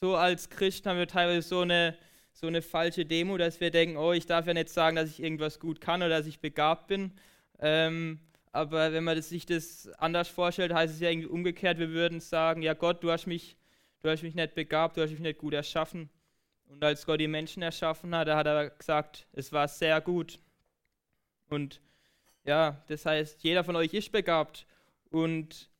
so 0.00 0.16
als 0.16 0.50
Christen 0.50 0.88
haben 0.88 0.98
wir 0.98 1.06
teilweise 1.06 1.46
so 1.46 1.60
eine, 1.60 1.96
so 2.32 2.46
eine 2.46 2.62
falsche 2.62 3.04
Demo, 3.04 3.36
dass 3.36 3.60
wir 3.60 3.70
denken, 3.70 3.96
oh, 3.96 4.12
ich 4.12 4.26
darf 4.26 4.46
ja 4.46 4.54
nicht 4.54 4.68
sagen, 4.68 4.96
dass 4.96 5.10
ich 5.10 5.22
irgendwas 5.22 5.60
gut 5.60 5.80
kann 5.80 6.02
oder 6.02 6.18
dass 6.18 6.26
ich 6.26 6.40
begabt 6.40 6.88
bin. 6.88 7.12
Ähm, 7.58 8.20
aber 8.52 8.92
wenn 8.92 9.04
man 9.04 9.16
das, 9.16 9.30
sich 9.30 9.46
das 9.46 9.88
anders 9.98 10.28
vorstellt, 10.28 10.74
heißt 10.74 10.94
es 10.94 11.00
ja 11.00 11.08
irgendwie 11.08 11.28
umgekehrt. 11.28 11.78
Wir 11.78 11.90
würden 11.90 12.20
sagen, 12.20 12.62
ja 12.62 12.74
Gott, 12.74 13.02
du 13.02 13.10
hast 13.10 13.26
mich, 13.26 13.56
du 14.00 14.10
hast 14.10 14.22
mich 14.22 14.34
nicht 14.34 14.54
begabt, 14.54 14.96
du 14.96 15.02
hast 15.02 15.10
mich 15.10 15.20
nicht 15.20 15.38
gut 15.38 15.54
erschaffen. 15.54 16.10
Und 16.66 16.82
als 16.84 17.06
Gott 17.06 17.20
die 17.20 17.28
Menschen 17.28 17.62
erschaffen 17.62 18.14
hat, 18.14 18.28
hat 18.28 18.46
er 18.46 18.70
gesagt, 18.70 19.26
es 19.32 19.52
war 19.52 19.68
sehr 19.68 20.00
gut. 20.00 20.38
Und 21.52 21.80
ja, 22.44 22.82
das 22.88 23.06
heißt, 23.06 23.42
jeder 23.42 23.62
von 23.62 23.76
euch 23.76 23.94
ist 23.94 24.10
begabt. 24.10 24.66
Und 25.10 25.70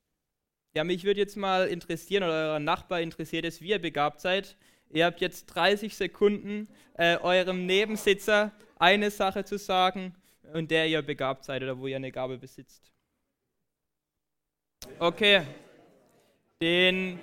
ja, 0.74 0.84
mich 0.84 1.04
würde 1.04 1.20
jetzt 1.20 1.36
mal 1.36 1.66
interessieren, 1.66 2.22
oder 2.22 2.52
euer 2.52 2.60
Nachbar 2.60 3.00
interessiert 3.00 3.44
es, 3.44 3.60
wie 3.60 3.70
ihr 3.70 3.80
begabt 3.80 4.20
seid. 4.20 4.56
Ihr 4.90 5.06
habt 5.06 5.20
jetzt 5.20 5.46
30 5.46 5.96
Sekunden, 5.96 6.68
äh, 6.94 7.16
eurem 7.16 7.66
Nebensitzer 7.66 8.52
eine 8.78 9.10
Sache 9.10 9.44
zu 9.44 9.58
sagen 9.58 10.14
in 10.54 10.68
der 10.68 10.86
ihr 10.86 11.02
begabt 11.02 11.44
seid 11.44 11.62
oder 11.62 11.78
wo 11.78 11.86
ihr 11.86 11.96
eine 11.96 12.12
Gabe 12.12 12.38
besitzt. 12.38 12.90
Okay. 14.98 15.42
Den, 16.60 17.18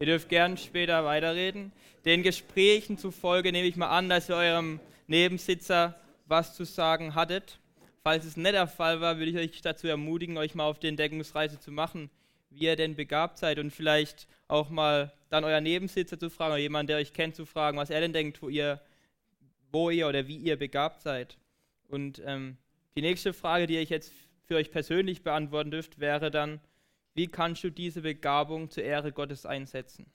ihr 0.00 0.06
dürft 0.06 0.28
gern 0.28 0.56
später 0.56 1.04
weiterreden. 1.04 1.72
Den 2.04 2.22
Gesprächen 2.22 2.98
zufolge 2.98 3.52
nehme 3.52 3.68
ich 3.68 3.76
mal 3.76 3.88
an, 3.88 4.08
dass 4.08 4.28
ihr 4.28 4.36
eurem 4.36 4.80
Nebensitzer 5.06 5.98
was 6.26 6.54
zu 6.54 6.64
sagen 6.64 7.14
hattet. 7.14 7.58
Falls 8.02 8.24
es 8.24 8.36
nicht 8.36 8.52
der 8.52 8.66
Fall 8.66 9.00
war, 9.00 9.18
würde 9.18 9.30
ich 9.30 9.36
euch 9.36 9.62
dazu 9.62 9.86
ermutigen, 9.86 10.36
euch 10.36 10.54
mal 10.54 10.64
auf 10.64 10.78
die 10.78 10.88
Entdeckungsreise 10.88 11.58
zu 11.58 11.72
machen, 11.72 12.10
wie 12.50 12.64
ihr 12.64 12.76
denn 12.76 12.96
begabt 12.96 13.38
seid 13.38 13.58
und 13.58 13.70
vielleicht 13.70 14.26
auch 14.46 14.68
mal 14.68 15.12
dann 15.30 15.44
euer 15.44 15.60
Nebensitzer 15.60 16.18
zu 16.18 16.30
fragen 16.30 16.52
oder 16.52 16.60
jemand, 16.60 16.88
der 16.88 16.98
euch 16.98 17.12
kennt, 17.12 17.34
zu 17.34 17.46
fragen, 17.46 17.78
was 17.78 17.90
er 17.90 18.00
denn 18.00 18.12
denkt, 18.12 18.42
wo 18.42 18.48
ihr, 18.48 18.80
wo 19.72 19.90
ihr 19.90 20.06
oder 20.06 20.28
wie 20.28 20.36
ihr 20.36 20.56
begabt 20.56 21.02
seid. 21.02 21.38
Und 21.88 22.22
ähm, 22.24 22.58
die 22.94 23.02
nächste 23.02 23.32
Frage, 23.32 23.66
die 23.66 23.78
ich 23.78 23.88
jetzt 23.88 24.12
für 24.46 24.56
euch 24.56 24.70
persönlich 24.70 25.22
beantworten 25.22 25.70
dürft, 25.70 25.98
wäre 25.98 26.30
dann, 26.30 26.60
wie 27.14 27.28
kannst 27.28 27.64
du 27.64 27.70
diese 27.70 28.02
Begabung 28.02 28.70
zur 28.70 28.84
Ehre 28.84 29.12
Gottes 29.12 29.46
einsetzen? 29.46 30.06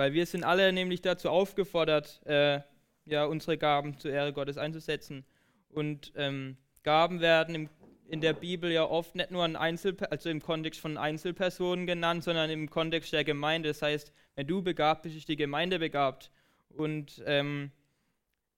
Weil 0.00 0.14
wir 0.14 0.24
sind 0.24 0.44
alle 0.44 0.72
nämlich 0.72 1.02
dazu 1.02 1.28
aufgefordert, 1.28 2.22
äh, 2.24 2.60
ja, 3.04 3.26
unsere 3.26 3.58
Gaben 3.58 3.98
zur 3.98 4.10
Ehre 4.10 4.32
Gottes 4.32 4.56
einzusetzen. 4.56 5.26
Und 5.68 6.14
ähm, 6.16 6.56
Gaben 6.82 7.20
werden 7.20 7.54
im, 7.54 7.68
in 8.08 8.22
der 8.22 8.32
Bibel 8.32 8.72
ja 8.72 8.84
oft 8.84 9.14
nicht 9.14 9.30
nur 9.30 9.44
Einzel 9.44 9.98
also 10.08 10.30
im 10.30 10.40
Kontext 10.40 10.80
von 10.80 10.96
Einzelpersonen 10.96 11.86
genannt, 11.86 12.24
sondern 12.24 12.48
im 12.48 12.70
Kontext 12.70 13.12
der 13.12 13.24
Gemeinde. 13.24 13.68
Das 13.68 13.82
heißt, 13.82 14.10
wenn 14.36 14.46
du 14.46 14.62
begabt 14.62 15.02
bist, 15.02 15.18
ist 15.18 15.28
die 15.28 15.36
Gemeinde 15.36 15.78
begabt. 15.78 16.30
Und 16.70 17.22
ähm, 17.26 17.70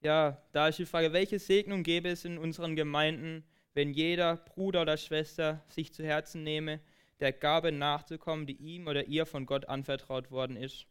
ja, 0.01 0.41
da 0.53 0.69
ist 0.69 0.79
die 0.79 0.85
Frage, 0.85 1.11
welche 1.11 1.39
Segnung 1.39 1.83
gäbe 1.83 2.07
es 2.07 2.23
in 2.23 2.37
unseren 2.37 2.77
Gemeinden, 2.77 3.43
wenn 3.73 3.91
jeder 3.91 4.37
Bruder 4.37 4.83
oder 4.83 4.95
Schwester 4.95 5.61
sich 5.67 5.93
zu 5.93 6.05
Herzen 6.05 6.43
nehme, 6.43 6.79
der 7.19 7.33
Gabe 7.33 7.73
nachzukommen, 7.73 8.47
die 8.47 8.55
ihm 8.55 8.87
oder 8.87 9.07
ihr 9.07 9.25
von 9.25 9.45
Gott 9.45 9.67
anvertraut 9.67 10.31
worden 10.31 10.55
ist. 10.55 10.87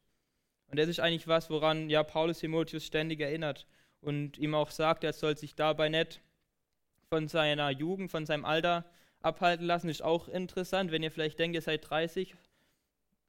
Und 0.72 0.78
das 0.78 0.88
ist 0.88 1.00
eigentlich 1.00 1.28
was, 1.28 1.50
woran 1.50 1.90
ja 1.90 2.02
Paulus 2.02 2.38
Timotheus 2.38 2.86
ständig 2.86 3.20
erinnert 3.20 3.66
und 4.00 4.38
ihm 4.38 4.54
auch 4.54 4.70
sagt, 4.70 5.04
er 5.04 5.12
soll 5.12 5.36
sich 5.36 5.54
dabei 5.54 5.90
nicht 5.90 6.22
von 7.10 7.28
seiner 7.28 7.68
Jugend, 7.68 8.10
von 8.10 8.24
seinem 8.24 8.46
Alter 8.46 8.86
abhalten 9.20 9.66
lassen. 9.66 9.90
Ist 9.90 10.02
auch 10.02 10.28
interessant, 10.28 10.90
wenn 10.90 11.02
ihr 11.02 11.10
vielleicht 11.10 11.38
denkt, 11.38 11.56
ihr 11.56 11.60
seid 11.60 11.90
30, 11.90 12.34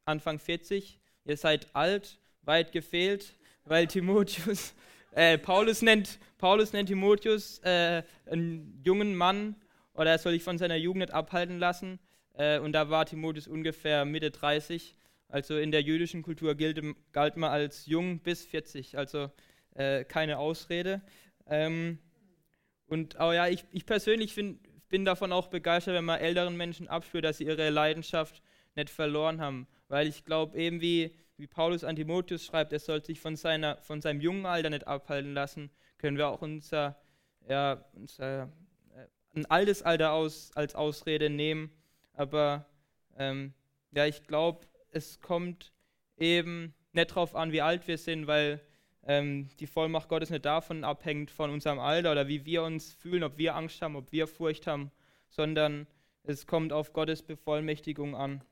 Anfang 0.05 0.39
40, 0.39 0.97
ihr 1.25 1.35
seid 1.35 1.67
alt, 1.75 2.17
weit 2.43 2.71
gefehlt, 2.71 3.35
weil 3.65 3.87
Timotheus, 3.87 4.73
äh, 5.11 5.37
Paulus, 5.37 5.81
nennt, 5.81 6.19
Paulus 6.37 6.71
nennt 6.71 6.87
Timotheus 6.87 7.59
äh, 7.65 8.03
einen 8.25 8.81
jungen 8.85 9.15
Mann 9.15 9.57
oder 9.95 10.11
er 10.11 10.17
soll 10.17 10.31
sich 10.31 10.43
von 10.43 10.57
seiner 10.57 10.77
Jugend 10.77 11.01
nicht 11.01 11.13
abhalten 11.13 11.59
lassen. 11.59 11.99
Äh, 12.35 12.59
und 12.59 12.71
da 12.71 12.89
war 12.89 13.05
Timotheus 13.05 13.49
ungefähr 13.49 14.05
Mitte 14.05 14.31
30 14.31 14.95
also 15.27 15.57
in 15.57 15.71
der 15.71 15.81
jüdischen 15.81 16.21
Kultur 16.21 16.55
gilt, 16.55 16.81
galt 17.11 17.37
man 17.37 17.51
als 17.51 17.85
jung 17.85 18.19
bis 18.19 18.45
40, 18.45 18.97
also 18.97 19.31
äh, 19.75 20.03
keine 20.03 20.37
Ausrede. 20.37 21.01
Ähm, 21.47 21.99
und 22.87 23.19
oh 23.19 23.31
ja, 23.31 23.47
ich, 23.47 23.65
ich 23.71 23.85
persönlich 23.85 24.33
find, 24.33 24.59
bin 24.89 25.05
davon 25.05 25.31
auch 25.31 25.47
begeistert, 25.47 25.95
wenn 25.95 26.05
man 26.05 26.19
älteren 26.19 26.55
Menschen 26.55 26.87
abspürt, 26.87 27.25
dass 27.25 27.39
sie 27.39 27.45
ihre 27.45 27.69
Leidenschaft 27.69 28.41
nicht 28.75 28.89
verloren 28.89 29.41
haben. 29.41 29.67
Weil 29.87 30.07
ich 30.07 30.25
glaube, 30.25 30.57
eben 30.57 30.81
wie, 30.81 31.15
wie 31.37 31.47
Paulus 31.47 31.83
an 31.83 31.95
Timotheus 31.95 32.45
schreibt, 32.45 32.73
er 32.73 32.79
soll 32.79 33.03
sich 33.03 33.19
von, 33.19 33.35
seiner, 33.35 33.81
von 33.81 34.01
seinem 34.01 34.21
jungen 34.21 34.45
Alter 34.45 34.69
nicht 34.69 34.87
abhalten 34.87 35.33
lassen, 35.33 35.71
können 35.97 36.17
wir 36.17 36.27
auch 36.27 36.41
unser, 36.41 36.99
ja, 37.47 37.83
unser 37.93 38.43
äh, 38.95 39.07
ein 39.35 39.45
altes 39.47 39.81
Alter 39.81 40.11
aus, 40.11 40.51
als 40.53 40.75
Ausrede 40.75 41.29
nehmen. 41.29 41.71
Aber 42.13 42.67
ähm, 43.17 43.53
ja, 43.91 44.05
ich 44.05 44.27
glaube, 44.27 44.67
es 44.93 45.19
kommt 45.21 45.73
eben 46.17 46.73
nicht 46.93 47.11
darauf 47.11 47.35
an, 47.35 47.51
wie 47.51 47.61
alt 47.61 47.87
wir 47.87 47.97
sind, 47.97 48.27
weil 48.27 48.61
ähm, 49.05 49.49
die 49.59 49.67
Vollmacht 49.67 50.09
Gottes 50.09 50.29
nicht 50.29 50.45
davon 50.45 50.83
abhängt, 50.83 51.31
von 51.31 51.49
unserem 51.49 51.79
Alter 51.79 52.11
oder 52.11 52.27
wie 52.27 52.45
wir 52.45 52.63
uns 52.63 52.93
fühlen, 52.93 53.23
ob 53.23 53.37
wir 53.37 53.55
Angst 53.55 53.81
haben, 53.81 53.95
ob 53.95 54.11
wir 54.11 54.27
Furcht 54.27 54.67
haben, 54.67 54.91
sondern 55.29 55.87
es 56.23 56.47
kommt 56.47 56.71
auf 56.71 56.93
Gottes 56.93 57.21
Bevollmächtigung 57.23 58.15
an. 58.15 58.43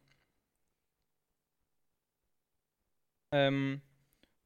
Ähm, 3.32 3.82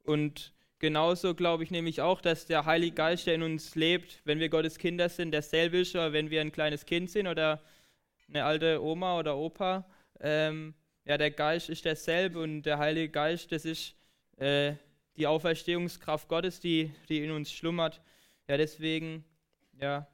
und 0.03 0.53
genauso 0.79 1.33
glaube 1.33 1.63
ich 1.63 1.71
nämlich 1.71 2.01
auch, 2.01 2.21
dass 2.21 2.45
der 2.45 2.65
Heilige 2.65 2.95
Geist, 2.95 3.25
der 3.25 3.35
in 3.35 3.41
uns 3.41 3.75
lebt, 3.75 4.21
wenn 4.25 4.39
wir 4.39 4.49
Gottes 4.49 4.77
Kinder 4.77 5.09
sind, 5.09 5.31
derselbe 5.31 5.79
ist, 5.79 5.95
oder 5.95 6.13
wenn 6.13 6.29
wir 6.29 6.41
ein 6.41 6.51
kleines 6.51 6.85
Kind 6.85 7.09
sind 7.09 7.27
oder 7.27 7.63
eine 8.27 8.43
alte 8.43 8.83
Oma 8.83 9.17
oder 9.17 9.37
Opa, 9.37 9.85
ähm, 10.19 10.75
ja, 11.05 11.17
der 11.17 11.31
Geist 11.31 11.69
ist 11.69 11.85
derselbe 11.85 12.39
und 12.39 12.63
der 12.63 12.79
Heilige 12.79 13.09
Geist, 13.09 13.51
das 13.51 13.63
ist 13.63 13.95
äh, 14.37 14.73
die 15.17 15.27
Auferstehungskraft 15.27 16.27
Gottes, 16.27 16.59
die, 16.59 16.93
die 17.09 17.23
in 17.23 17.31
uns 17.31 17.51
schlummert. 17.51 18.01
Ja, 18.47 18.57
deswegen, 18.57 19.23
ja, 19.79 20.07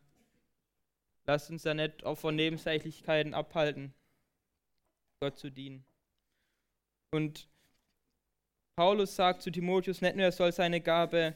lasst 1.25 1.49
uns 1.49 1.63
da 1.63 1.73
nicht 1.73 2.04
auch 2.04 2.17
von 2.17 2.36
Nebensächlichkeiten 2.36 3.34
abhalten, 3.34 3.93
Gott 5.21 5.38
zu 5.38 5.49
dienen. 5.49 5.86
Und 7.12 7.47
Paulus 8.75 9.15
sagt 9.15 9.41
zu 9.41 9.51
Timotheus 9.51 10.01
nicht 10.01 10.15
nur, 10.15 10.25
er 10.25 10.32
soll 10.32 10.51
seine 10.51 10.82
Gabe 10.82 11.36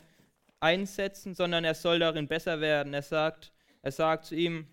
einsetzen, 0.59 1.33
sondern 1.33 1.63
er 1.63 1.75
soll 1.75 1.99
darin 1.99 2.27
besser 2.27 2.59
werden. 2.59 2.93
Er 2.93 3.01
sagt, 3.01 3.51
er 3.81 3.91
sagt 3.91 4.25
zu 4.25 4.35
ihm, 4.35 4.67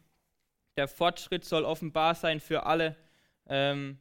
der 0.77 0.88
Fortschritt 0.88 1.45
soll 1.45 1.64
offenbar 1.64 2.14
sein 2.14 2.40
für 2.40 2.64
alle. 2.64 2.97
Ähm, 3.47 3.99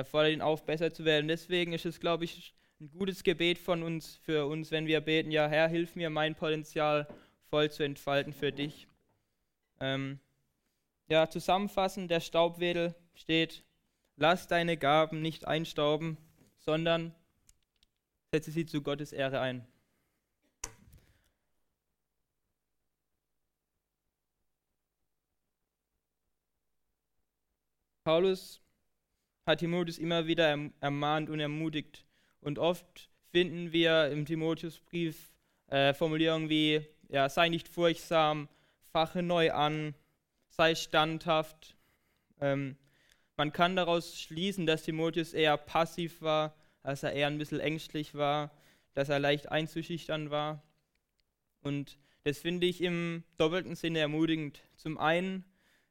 er 0.00 0.04
fordert 0.06 0.32
ihn 0.32 0.40
auf, 0.40 0.64
besser 0.64 0.92
zu 0.92 1.04
werden. 1.04 1.28
Deswegen 1.28 1.74
ist 1.74 1.84
es, 1.84 2.00
glaube 2.00 2.24
ich, 2.24 2.54
ein 2.80 2.90
gutes 2.90 3.22
Gebet 3.22 3.58
von 3.58 3.82
uns, 3.82 4.16
für 4.22 4.46
uns, 4.46 4.70
wenn 4.70 4.86
wir 4.86 5.02
beten, 5.02 5.30
ja 5.30 5.46
Herr, 5.46 5.68
hilf 5.68 5.94
mir, 5.94 6.08
mein 6.08 6.34
Potenzial 6.34 7.06
voll 7.50 7.70
zu 7.70 7.82
entfalten 7.82 8.32
für 8.32 8.50
dich. 8.50 8.88
Ähm, 9.78 10.18
ja, 11.08 11.28
zusammenfassend, 11.28 12.10
der 12.10 12.20
Staubwedel 12.20 12.94
steht, 13.12 13.62
lass 14.16 14.48
deine 14.48 14.78
Gaben 14.78 15.20
nicht 15.20 15.46
einstauben, 15.46 16.16
sondern 16.60 17.14
setze 18.32 18.50
sie 18.50 18.64
zu 18.64 18.80
Gottes 18.80 19.12
Ehre 19.12 19.40
ein. 19.40 19.66
Paulus 28.04 28.62
hat 29.50 29.60
Timotheus 29.60 29.98
immer 29.98 30.26
wieder 30.26 30.58
ermahnt 30.80 31.28
und 31.30 31.40
ermutigt. 31.40 32.04
Und 32.40 32.58
oft 32.58 33.10
finden 33.30 33.72
wir 33.72 34.10
im 34.10 34.24
Timotheusbrief 34.24 35.32
äh, 35.68 35.94
Formulierungen 35.94 36.48
wie, 36.48 36.80
ja, 37.08 37.28
sei 37.28 37.48
nicht 37.48 37.68
furchtsam, 37.68 38.48
fache 38.92 39.22
neu 39.22 39.52
an, 39.52 39.94
sei 40.48 40.74
standhaft. 40.74 41.76
Ähm, 42.40 42.76
man 43.36 43.52
kann 43.52 43.76
daraus 43.76 44.20
schließen, 44.20 44.66
dass 44.66 44.82
Timotheus 44.82 45.32
eher 45.32 45.56
passiv 45.56 46.22
war, 46.22 46.54
dass 46.82 47.02
er 47.02 47.12
eher 47.12 47.26
ein 47.26 47.38
bisschen 47.38 47.60
ängstlich 47.60 48.14
war, 48.14 48.50
dass 48.94 49.08
er 49.08 49.18
leicht 49.18 49.50
einzuschüchtern 49.50 50.30
war. 50.30 50.62
Und 51.62 51.98
das 52.24 52.38
finde 52.38 52.66
ich 52.66 52.82
im 52.82 53.24
doppelten 53.36 53.74
Sinne 53.74 54.00
ermutigend. 54.00 54.62
Zum 54.76 54.98
einen 54.98 55.44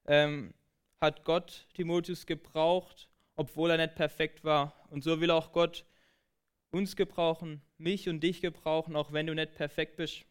ähm, 0.06 0.54
hat 1.00 1.24
Gott 1.24 1.68
Timotheus 1.74 2.26
gebraucht, 2.26 3.10
obwohl 3.40 3.72
er 3.72 3.78
nicht 3.78 3.96
perfekt 3.96 4.44
war. 4.44 4.76
Und 4.90 5.02
so 5.02 5.22
will 5.22 5.32
auch 5.32 5.54
Gott 5.54 5.86
uns 6.72 6.98
gebrauchen, 6.98 7.62
mich 7.78 8.10
und 8.10 8.20
dich 8.20 8.42
gebrauchen, 8.42 8.98
auch 8.98 9.14
wenn 9.14 9.28
du 9.28 9.34
nicht 9.34 9.56
perfekt 9.56 9.96
bist. 9.96 10.26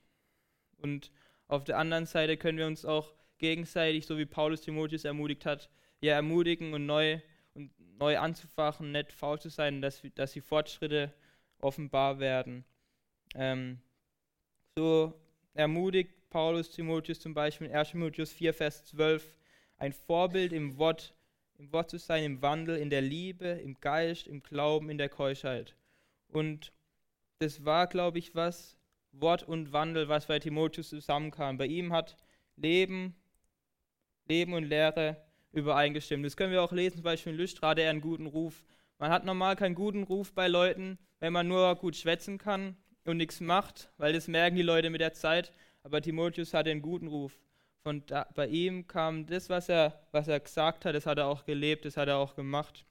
Und 0.76 1.10
auf 1.46 1.64
der 1.64 1.78
anderen 1.78 2.04
Seite 2.04 2.36
können 2.36 2.58
wir 2.58 2.66
uns 2.66 2.84
auch 2.84 3.14
gegenseitig, 3.38 4.04
so 4.04 4.18
wie 4.18 4.26
Paulus 4.26 4.60
Timotheus 4.60 5.06
ermutigt 5.06 5.46
hat, 5.46 5.70
ja 6.02 6.16
ermutigen 6.16 6.74
und 6.74 6.84
neu 6.84 7.18
und 7.54 7.72
neu 7.98 8.18
anzufachen, 8.18 8.92
nicht 8.92 9.10
faul 9.10 9.40
zu 9.40 9.48
sein, 9.48 9.80
dass, 9.80 10.02
dass 10.14 10.32
die 10.32 10.42
Fortschritte 10.42 11.14
offenbar 11.60 12.18
werden. 12.18 12.66
Ähm, 13.34 13.80
so 14.76 15.18
ermutigt 15.54 16.28
Paulus 16.28 16.70
Timotheus 16.72 17.20
zum 17.20 17.32
Beispiel 17.32 17.68
in 17.68 17.74
1 17.74 17.92
Timotheus 17.92 18.32
4, 18.32 18.52
Vers 18.52 18.84
12, 18.84 19.34
ein 19.78 19.94
Vorbild 19.94 20.52
im 20.52 20.76
Wort 20.76 21.14
im 21.58 21.72
Wort 21.72 21.90
zu 21.90 21.98
sein, 21.98 22.24
im 22.24 22.42
Wandel, 22.42 22.76
in 22.76 22.90
der 22.90 23.02
Liebe, 23.02 23.46
im 23.48 23.78
Geist, 23.80 24.26
im 24.26 24.42
Glauben, 24.42 24.90
in 24.90 24.98
der 24.98 25.08
Keuschheit. 25.08 25.76
Und 26.28 26.72
das 27.40 27.64
war, 27.64 27.86
glaube 27.86 28.18
ich, 28.18 28.34
was 28.34 28.76
Wort 29.12 29.42
und 29.42 29.72
Wandel, 29.72 30.08
was 30.08 30.26
bei 30.26 30.38
Timotheus 30.38 30.88
zusammenkam. 30.88 31.58
Bei 31.58 31.66
ihm 31.66 31.92
hat 31.92 32.16
Leben, 32.56 33.14
Leben 34.26 34.54
und 34.54 34.64
Lehre 34.64 35.16
übereingestimmt. 35.52 36.24
Das 36.24 36.36
können 36.36 36.52
wir 36.52 36.62
auch 36.62 36.72
lesen, 36.72 36.96
zum 36.96 37.04
Beispiel 37.04 37.32
in 37.32 37.38
Lystra 37.38 37.68
hatte 37.68 37.82
er 37.82 37.90
einen 37.90 38.00
guten 38.00 38.26
Ruf. 38.26 38.64
Man 38.98 39.10
hat 39.10 39.24
normal 39.24 39.56
keinen 39.56 39.74
guten 39.74 40.02
Ruf 40.04 40.32
bei 40.32 40.48
Leuten, 40.48 40.98
wenn 41.20 41.32
man 41.32 41.48
nur 41.48 41.74
gut 41.76 41.96
schwätzen 41.96 42.38
kann 42.38 42.76
und 43.04 43.16
nichts 43.16 43.40
macht, 43.40 43.90
weil 43.96 44.12
das 44.12 44.28
merken 44.28 44.56
die 44.56 44.62
Leute 44.62 44.90
mit 44.90 45.00
der 45.00 45.14
Zeit. 45.14 45.52
Aber 45.82 46.02
Timotheus 46.02 46.54
hatte 46.54 46.70
einen 46.70 46.82
guten 46.82 47.06
Ruf. 47.06 47.40
Von 47.82 48.04
da, 48.06 48.28
bei 48.34 48.48
ihm 48.48 48.86
kam 48.86 49.26
das, 49.26 49.48
was 49.48 49.68
er, 49.68 50.06
was 50.12 50.28
er 50.28 50.40
gesagt 50.40 50.84
hat, 50.84 50.94
das 50.94 51.06
hat 51.06 51.18
er 51.18 51.26
auch 51.26 51.44
gelebt, 51.44 51.84
das 51.84 51.96
hat 51.96 52.08
er 52.08 52.18
auch 52.18 52.34
gemacht. 52.34 52.84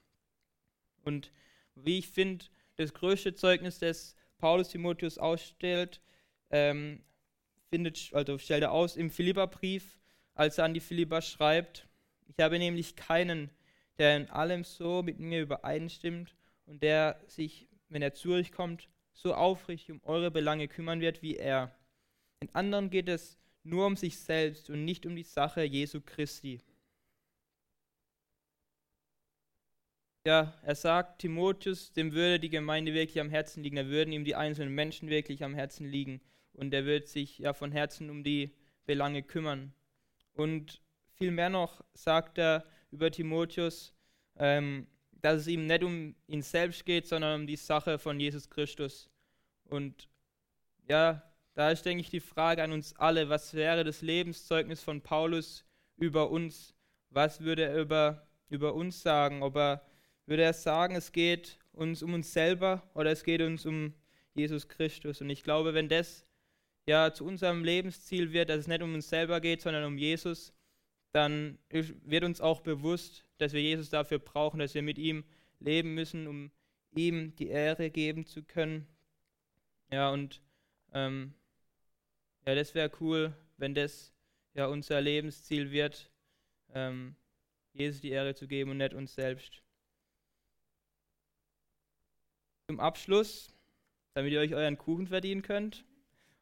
Und 1.04 1.32
wie 1.76 2.00
ich 2.00 2.08
finde, 2.08 2.46
das 2.78 2.94
größte 2.94 3.34
Zeugnis, 3.34 3.80
das 3.80 4.16
Paulus 4.38 4.70
Timotheus 4.70 5.18
ausstellt, 5.18 6.02
ähm, 6.50 7.04
findet, 7.70 8.12
also 8.14 8.38
stellt 8.38 8.64
er 8.64 8.72
aus 8.72 8.96
im 8.96 9.10
Philipperbrief, 9.10 10.00
als 10.36 10.58
er 10.58 10.66
an 10.66 10.74
die 10.74 10.80
Philipper 10.80 11.22
schreibt. 11.22 11.88
Ich 12.28 12.44
habe 12.44 12.60
nämlich 12.60 12.96
keinen, 12.96 13.50
der 13.98 14.18
in 14.18 14.30
allem 14.30 14.64
so 14.64 15.02
mit 15.02 15.20
mir 15.20 15.42
übereinstimmt 15.42 16.36
und 16.66 16.84
der 16.84 17.20
sich, 17.28 17.68
wenn 17.90 18.02
er 18.02 18.14
zu 18.14 18.32
euch 18.32 18.52
kommt, 18.52 18.90
so 19.14 19.34
aufrichtig 19.34 19.92
um 19.92 20.02
eure 20.04 20.30
Belange 20.30 20.68
kümmern 20.68 21.02
wird 21.02 21.22
wie 21.22 21.36
er. 21.36 21.76
In 22.40 22.54
anderen 22.54 22.90
geht 22.90 23.10
es 23.10 23.40
nur 23.68 23.86
um 23.86 23.96
sich 23.96 24.18
selbst 24.18 24.70
und 24.70 24.86
nicht 24.86 25.06
um 25.06 25.16
die 25.16 25.24
Sache 25.24 25.64
Jesu 25.64 26.02
Christi. 26.02 26.60
Ja, 30.26 30.54
er 30.62 30.76
sagt, 30.76 31.20
Timotheus, 31.20 31.94
dem 31.94 32.12
würde 32.12 32.40
die 32.40 32.50
Gemeinde 32.50 32.94
wirklich 32.94 33.20
am 33.20 33.30
Herzen 33.30 33.64
liegen, 33.64 33.78
da 33.78 33.88
würden 33.88 34.12
ihm 34.12 34.26
die 34.26 34.36
einzelnen 34.36 34.74
Menschen 34.74 35.10
wirklich 35.10 35.44
am 35.44 35.54
Herzen 35.54 35.88
liegen 35.88 36.22
und 36.54 36.74
er 36.74 36.86
wird 36.86 37.08
sich 37.08 37.40
ja 37.40 37.54
von 37.54 37.72
Herzen 37.72 38.10
um 38.10 38.24
die 38.24 38.54
Belange 38.86 39.24
kümmern. 39.24 39.74
Und 40.34 40.82
viel 41.14 41.32
mehr 41.32 41.50
noch 41.50 41.84
sagt 41.94 42.38
er 42.38 42.66
über 42.92 43.10
Timotheus, 43.12 43.94
ähm, 44.38 44.88
dass 45.12 45.42
es 45.42 45.48
ihm 45.48 45.66
nicht 45.66 45.84
um 45.84 46.16
ihn 46.28 46.42
selbst 46.42 46.86
geht, 46.86 47.08
sondern 47.08 47.42
um 47.42 47.48
die 47.48 47.56
Sache 47.56 47.98
von 47.98 48.20
Jesus 48.20 48.50
Christus. 48.50 49.10
Und 49.66 50.10
ja, 50.90 51.24
da 51.58 51.72
ist, 51.72 51.88
denke 51.88 52.02
ich, 52.02 52.12
die 52.12 52.20
Frage 52.20 52.62
an 52.62 52.72
uns 52.72 52.96
alle, 52.98 53.30
was 53.30 53.56
wäre 53.56 53.84
das 53.84 54.04
Lebenszeugnis 54.04 54.84
von 54.84 55.02
Paulus 55.02 55.66
über 55.96 56.30
uns? 56.30 56.76
Was 57.10 57.42
würde 57.42 57.64
er 57.64 57.82
über, 57.82 58.28
über 58.48 58.76
uns 58.76 59.02
sagen? 59.02 59.42
Ob 59.42 59.56
er, 59.56 59.82
würde 60.28 60.44
er 60.44 60.54
sagen, 60.54 60.96
es 60.96 61.12
geht 61.12 61.58
uns 61.72 62.04
um 62.04 62.14
uns 62.14 62.32
selber 62.32 62.84
oder 62.94 63.10
es 63.10 63.24
geht 63.24 63.42
uns 63.42 63.66
um 63.66 63.96
Jesus 64.36 64.68
Christus? 64.68 65.20
Und 65.20 65.32
ich 65.32 65.42
glaube, 65.44 65.74
wenn 65.74 65.90
das 65.90 66.28
ja 66.86 67.12
zu 67.12 67.26
unserem 67.26 67.64
Lebensziel 67.64 68.34
wird, 68.34 68.50
dass 68.50 68.60
es 68.60 68.68
nicht 68.68 68.84
um 68.84 68.94
uns 68.94 69.10
selber 69.10 69.42
geht, 69.42 69.64
sondern 69.64 69.86
um 69.86 69.98
Jesus, 69.98 70.54
dann 71.12 71.58
wird 71.72 72.24
uns 72.24 72.40
auch 72.40 72.62
bewusst, 72.62 73.26
dass 73.40 73.54
wir 73.54 73.64
Jesus 73.64 73.90
dafür 73.90 74.20
brauchen, 74.20 74.60
dass 74.60 74.76
wir 74.76 74.84
mit 74.84 75.00
ihm 75.00 75.24
leben 75.60 75.96
müssen, 75.96 76.28
um 76.28 76.52
ihm 76.94 77.36
die 77.36 77.48
Ehre 77.48 77.90
geben 77.90 78.28
zu 78.28 78.44
können. 78.44 78.86
Ja, 79.90 80.12
und 80.12 80.44
ähm, 80.94 81.34
ja, 82.48 82.56
das 82.56 82.74
wäre 82.74 82.90
cool, 83.02 83.34
wenn 83.58 83.76
das 83.76 84.14
ja 84.54 84.68
unser 84.68 85.02
Lebensziel 85.02 85.70
wird, 85.70 86.10
ähm, 86.74 87.18
Jesus 87.74 88.00
die 88.00 88.10
Ehre 88.10 88.36
zu 88.36 88.48
geben 88.48 88.72
und 88.72 88.78
nicht 88.78 88.94
uns 88.94 89.14
selbst. 89.14 89.62
Zum 92.68 92.80
Abschluss, 92.80 93.54
damit 94.14 94.32
ihr 94.32 94.40
euch 94.40 94.56
euren 94.56 94.78
Kuchen 94.78 95.08
verdienen 95.08 95.42
könnt, 95.42 95.84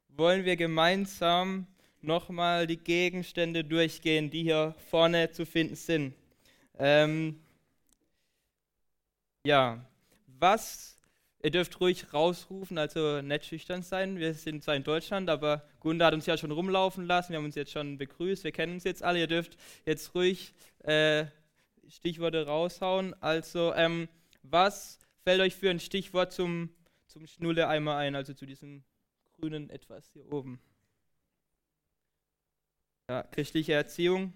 wollen 0.09 0.45
wir 0.45 0.55
gemeinsam 0.57 1.65
nochmal 2.01 2.67
die 2.67 2.77
Gegenstände 2.77 3.63
durchgehen, 3.63 4.29
die 4.29 4.43
hier 4.43 4.75
vorne 4.91 5.31
zu 5.31 5.43
finden 5.47 5.75
sind. 5.75 6.13
Ähm, 6.77 7.41
ja, 9.43 9.83
was 10.27 10.94
Ihr 11.45 11.51
dürft 11.51 11.79
ruhig 11.79 12.11
rausrufen, 12.11 12.79
also 12.79 13.21
nicht 13.21 13.45
schüchtern 13.45 13.83
sein. 13.83 14.17
Wir 14.17 14.33
sind 14.33 14.63
zwar 14.63 14.75
in 14.75 14.83
Deutschland, 14.83 15.29
aber 15.29 15.61
Gunda 15.79 16.07
hat 16.07 16.15
uns 16.15 16.25
ja 16.25 16.39
schon 16.39 16.49
rumlaufen 16.49 17.05
lassen. 17.05 17.33
Wir 17.33 17.37
haben 17.37 17.45
uns 17.45 17.53
jetzt 17.53 17.71
schon 17.71 17.99
begrüßt. 17.99 18.43
Wir 18.43 18.51
kennen 18.51 18.73
uns 18.73 18.83
jetzt 18.83 19.03
alle. 19.03 19.19
Ihr 19.19 19.27
dürft 19.27 19.55
jetzt 19.85 20.15
ruhig 20.15 20.55
äh, 20.79 21.27
Stichworte 21.87 22.47
raushauen. 22.47 23.13
Also, 23.21 23.75
ähm, 23.75 24.09
was 24.41 24.97
fällt 25.23 25.39
euch 25.39 25.55
für 25.55 25.69
ein 25.69 25.79
Stichwort 25.79 26.33
zum, 26.33 26.71
zum 27.05 27.27
Schnulle-Eimer 27.27 27.95
ein? 27.95 28.15
Also 28.15 28.33
zu 28.33 28.47
diesem 28.47 28.83
grünen 29.39 29.69
Etwas 29.69 30.09
hier 30.13 30.25
oben. 30.33 30.59
Ja, 33.07 33.21
christliche 33.21 33.73
Erziehung. 33.73 34.33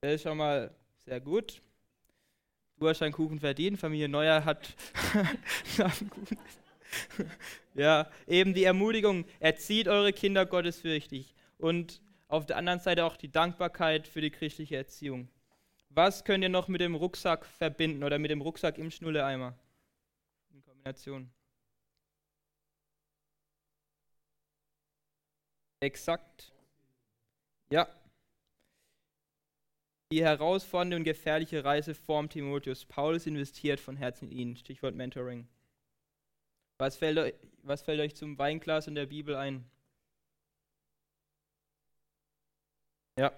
Das 0.00 0.14
ist 0.14 0.22
schon 0.22 0.38
mal 0.38 0.74
sehr 1.04 1.20
gut. 1.20 1.60
Kuchen 3.12 3.40
verdient, 3.40 3.78
Familie 3.78 4.08
Neuer 4.08 4.44
hat 4.44 4.74
ja, 7.74 8.10
eben 8.26 8.54
die 8.54 8.64
Ermutigung, 8.64 9.24
erzieht 9.40 9.88
eure 9.88 10.12
Kinder 10.12 10.46
gottesfürchtig. 10.46 11.34
Und 11.58 12.00
auf 12.28 12.46
der 12.46 12.56
anderen 12.56 12.80
Seite 12.80 13.04
auch 13.04 13.16
die 13.16 13.30
Dankbarkeit 13.30 14.08
für 14.08 14.20
die 14.20 14.30
christliche 14.30 14.76
Erziehung. 14.76 15.28
Was 15.90 16.24
könnt 16.24 16.42
ihr 16.42 16.48
noch 16.48 16.68
mit 16.68 16.80
dem 16.80 16.94
Rucksack 16.94 17.44
verbinden 17.44 18.02
oder 18.02 18.18
mit 18.18 18.30
dem 18.30 18.40
Rucksack 18.40 18.78
im 18.78 18.90
Schnulleeimer? 18.90 19.54
In 20.50 20.62
Kombination. 20.62 21.30
Exakt. 25.80 26.52
Ja, 27.70 27.88
die 30.12 30.22
herausfordernde 30.22 30.96
und 30.98 31.04
gefährliche 31.04 31.64
Reise 31.64 31.94
formt 31.94 32.32
Timotheus. 32.32 32.84
Paulus 32.84 33.26
investiert 33.26 33.80
von 33.80 33.96
Herzen 33.96 34.28
in 34.30 34.38
ihn. 34.38 34.56
Stichwort 34.56 34.94
Mentoring. 34.94 35.48
Was 36.78 36.96
fällt, 36.98 37.18
euch, 37.18 37.34
was 37.62 37.82
fällt 37.82 38.00
euch 38.00 38.14
zum 38.14 38.36
Weinglas 38.38 38.86
in 38.88 38.94
der 38.94 39.06
Bibel 39.06 39.34
ein? 39.36 39.64
Ja. 43.16 43.32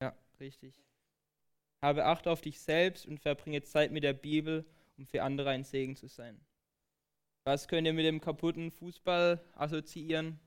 Ja, 0.00 0.14
richtig. 0.38 0.80
Habe 1.82 2.04
Acht 2.04 2.28
auf 2.28 2.42
dich 2.42 2.60
selbst 2.60 3.06
und 3.06 3.18
verbringe 3.18 3.62
Zeit 3.62 3.90
mit 3.90 4.04
der 4.04 4.12
Bibel, 4.12 4.64
um 4.96 5.06
für 5.06 5.22
andere 5.24 5.50
ein 5.50 5.64
Segen 5.64 5.96
zu 5.96 6.06
sein. 6.06 6.40
Was 7.44 7.66
könnt 7.66 7.86
ihr 7.88 7.92
mit 7.92 8.06
dem 8.06 8.20
kaputten 8.20 8.70
Fußball 8.70 9.44
assoziieren? 9.54 10.38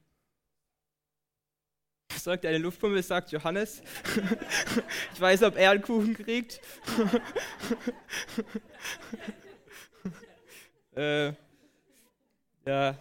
Sagt 2.27 2.45
eine 2.45 2.57
Luftpumpe, 2.57 3.01
sagt 3.01 3.31
Johannes. 3.31 3.81
ich 5.13 5.21
weiß, 5.21 5.43
ob 5.43 5.55
er 5.55 5.71
einen 5.71 5.81
Kuchen 5.81 6.13
kriegt. 6.13 6.59
äh, 10.97 11.31
ja. 12.65 12.97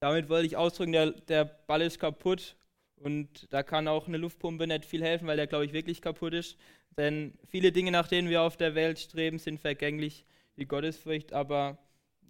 Damit 0.00 0.30
wollte 0.30 0.46
ich 0.46 0.56
ausdrücken, 0.56 0.92
der, 0.92 1.10
der 1.10 1.44
Ball 1.44 1.82
ist 1.82 1.98
kaputt 1.98 2.56
und 2.96 3.52
da 3.52 3.62
kann 3.62 3.86
auch 3.86 4.08
eine 4.08 4.16
Luftpumpe 4.16 4.66
nicht 4.66 4.86
viel 4.86 5.02
helfen, 5.02 5.26
weil 5.26 5.36
der, 5.36 5.46
glaube 5.46 5.66
ich, 5.66 5.74
wirklich 5.74 6.00
kaputt 6.00 6.32
ist. 6.32 6.56
Denn 6.96 7.36
viele 7.50 7.70
Dinge, 7.70 7.90
nach 7.90 8.08
denen 8.08 8.30
wir 8.30 8.40
auf 8.40 8.56
der 8.56 8.74
Welt 8.74 8.98
streben, 8.98 9.38
sind 9.38 9.60
vergänglich, 9.60 10.24
wie 10.56 10.64
Gottesfurcht, 10.64 11.34
aber 11.34 11.76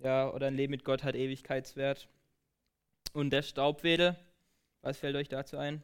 ja, 0.02 0.28
oder 0.32 0.48
ein 0.48 0.56
Leben 0.56 0.72
mit 0.72 0.82
Gott 0.82 1.04
hat 1.04 1.14
Ewigkeitswert. 1.14 2.08
Und 3.12 3.30
der 3.30 3.42
Staubwedel, 3.42 4.16
was 4.84 4.98
fällt 4.98 5.16
euch 5.16 5.28
dazu 5.28 5.56
ein? 5.56 5.82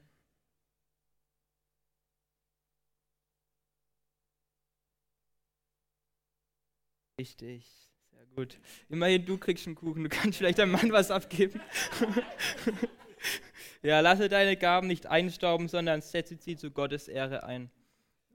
Richtig, 7.18 7.66
sehr 8.11 8.26
gut. 8.34 8.59
Immerhin, 8.88 9.26
du 9.26 9.36
kriegst 9.38 9.66
einen 9.66 9.76
Kuchen, 9.76 10.05
du 10.05 10.09
kannst 10.09 10.38
vielleicht 10.38 10.59
deinem 10.59 10.72
Mann 10.72 10.92
was 10.92 11.11
abgeben. 11.11 11.61
ja, 13.82 14.01
lasse 14.01 14.28
deine 14.28 14.57
Gaben 14.57 14.86
nicht 14.86 15.07
einstauben, 15.07 15.68
sondern 15.68 16.01
setze 16.03 16.36
sie 16.36 16.57
zu 16.57 16.70
Gottes 16.70 17.09
Ehre 17.09 17.42
ein. 17.44 17.70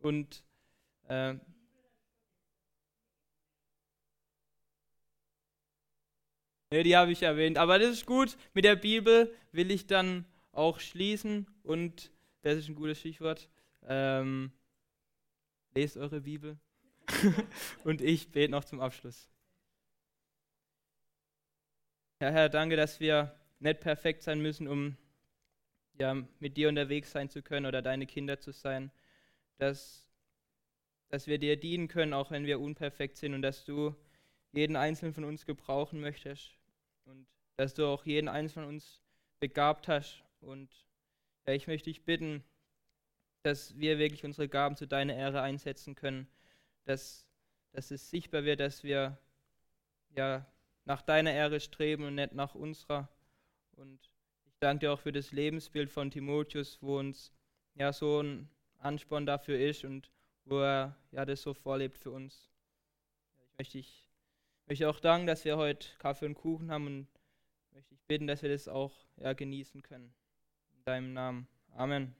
Und 0.02 0.44
äh, 1.10 1.36
Ne, 6.72 6.84
die 6.84 6.96
habe 6.96 7.12
ich 7.12 7.22
erwähnt. 7.24 7.58
Aber 7.58 7.80
das 7.80 7.92
ist 7.92 8.06
gut. 8.06 8.38
Mit 8.54 8.66
der 8.66 8.76
Bibel 8.76 9.34
will 9.52 9.72
ich 9.72 9.88
dann 9.88 10.26
auch 10.56 10.80
schließen 10.80 11.48
und 11.64 12.12
das 12.42 12.58
ist 12.58 12.70
ein 12.70 12.76
gutes 12.76 13.00
Stichwort. 13.00 13.50
Ähm, 13.88 14.52
lest 15.74 15.98
eure 15.98 16.22
Bibel. 16.22 16.58
und 17.84 18.02
ich 18.02 18.32
bete 18.32 18.52
noch 18.52 18.64
zum 18.64 18.80
Abschluss. 18.80 19.30
Ja, 22.22 22.30
Herr, 22.30 22.50
danke, 22.50 22.76
dass 22.76 23.00
wir 23.00 23.36
nicht 23.60 23.82
perfekt 23.82 24.24
sein 24.24 24.42
müssen, 24.42 24.68
um 24.68 24.96
ja, 26.00 26.16
mit 26.40 26.58
dir 26.58 26.70
unterwegs 26.70 27.12
sein 27.12 27.30
zu 27.30 27.42
können 27.42 27.66
oder 27.66 27.82
deine 27.82 28.06
Kinder 28.06 28.40
zu 28.40 28.52
sein. 28.52 28.92
Dass, 29.58 30.08
dass 31.10 31.28
wir 31.28 31.38
dir 31.38 31.58
dienen 31.58 31.88
können, 31.88 32.14
auch 32.14 32.32
wenn 32.32 32.46
wir 32.46 32.60
unperfekt 32.60 33.18
sind 33.18 33.34
und 33.34 33.42
dass 33.42 33.66
du 33.66 33.96
jeden 34.52 34.76
einzelnen 34.76 35.14
von 35.14 35.26
uns 35.26 35.46
gebrauchen 35.46 36.00
möchtest 36.00 36.58
und 37.06 37.28
dass 37.58 37.74
du 37.74 37.86
auch 37.86 38.06
jeden 38.06 38.28
einzelnen 38.28 38.66
von 38.66 38.76
uns 38.76 39.02
begabt 39.40 39.88
hast 39.88 40.25
und 40.46 40.86
ja, 41.46 41.54
ich 41.54 41.68
möchte 41.68 41.90
dich 41.90 42.04
bitten, 42.04 42.44
dass 43.44 43.78
wir 43.78 44.00
wirklich 44.00 44.24
unsere 44.24 44.50
Gaben 44.50 44.76
zu 44.76 44.88
deiner 44.88 45.16
Ehre 45.16 45.42
einsetzen 45.42 45.96
können, 45.96 46.28
dass, 46.86 47.28
dass 47.72 47.92
es 47.92 48.10
sichtbar 48.10 48.44
wird, 48.44 48.60
dass 48.60 48.84
wir 48.84 49.18
ja 50.16 50.46
nach 50.86 51.02
deiner 51.02 51.34
Ehre 51.34 51.60
streben 51.60 52.06
und 52.06 52.16
nicht 52.16 52.34
nach 52.34 52.56
unserer. 52.56 53.10
Und 53.74 54.00
ich 54.46 54.58
danke 54.60 54.86
dir 54.86 54.94
auch 54.94 55.00
für 55.00 55.12
das 55.12 55.32
Lebensbild 55.32 55.92
von 55.92 56.10
Timotheus, 56.10 56.82
wo 56.82 56.98
uns 56.98 57.32
ja 57.76 57.94
so 57.94 58.22
ein 58.22 58.50
Ansporn 58.80 59.26
dafür 59.26 59.60
ist 59.60 59.84
und 59.84 60.12
wo 60.46 60.60
er 60.60 60.96
ja 61.12 61.26
das 61.26 61.42
so 61.42 61.54
vorlebt 61.54 61.98
für 61.98 62.12
uns. 62.12 62.50
Ich 63.44 63.58
möchte, 63.60 63.78
ich 63.78 64.10
möchte 64.66 64.90
auch 64.90 65.00
danken, 65.00 65.28
dass 65.28 65.46
wir 65.46 65.58
heute 65.58 65.88
Kaffee 66.00 66.26
und 66.26 66.36
Kuchen 66.36 66.72
haben 66.72 66.88
und 66.88 67.08
möchte 67.74 67.94
ich 67.94 68.02
bitten, 68.04 68.26
dass 68.26 68.42
wir 68.42 68.50
das 68.50 68.68
auch 68.68 68.94
ja, 69.18 69.34
genießen 69.34 69.84
können 69.84 70.16
deinem 70.86 71.14
Namen. 71.14 71.48
Amen. 71.76 72.14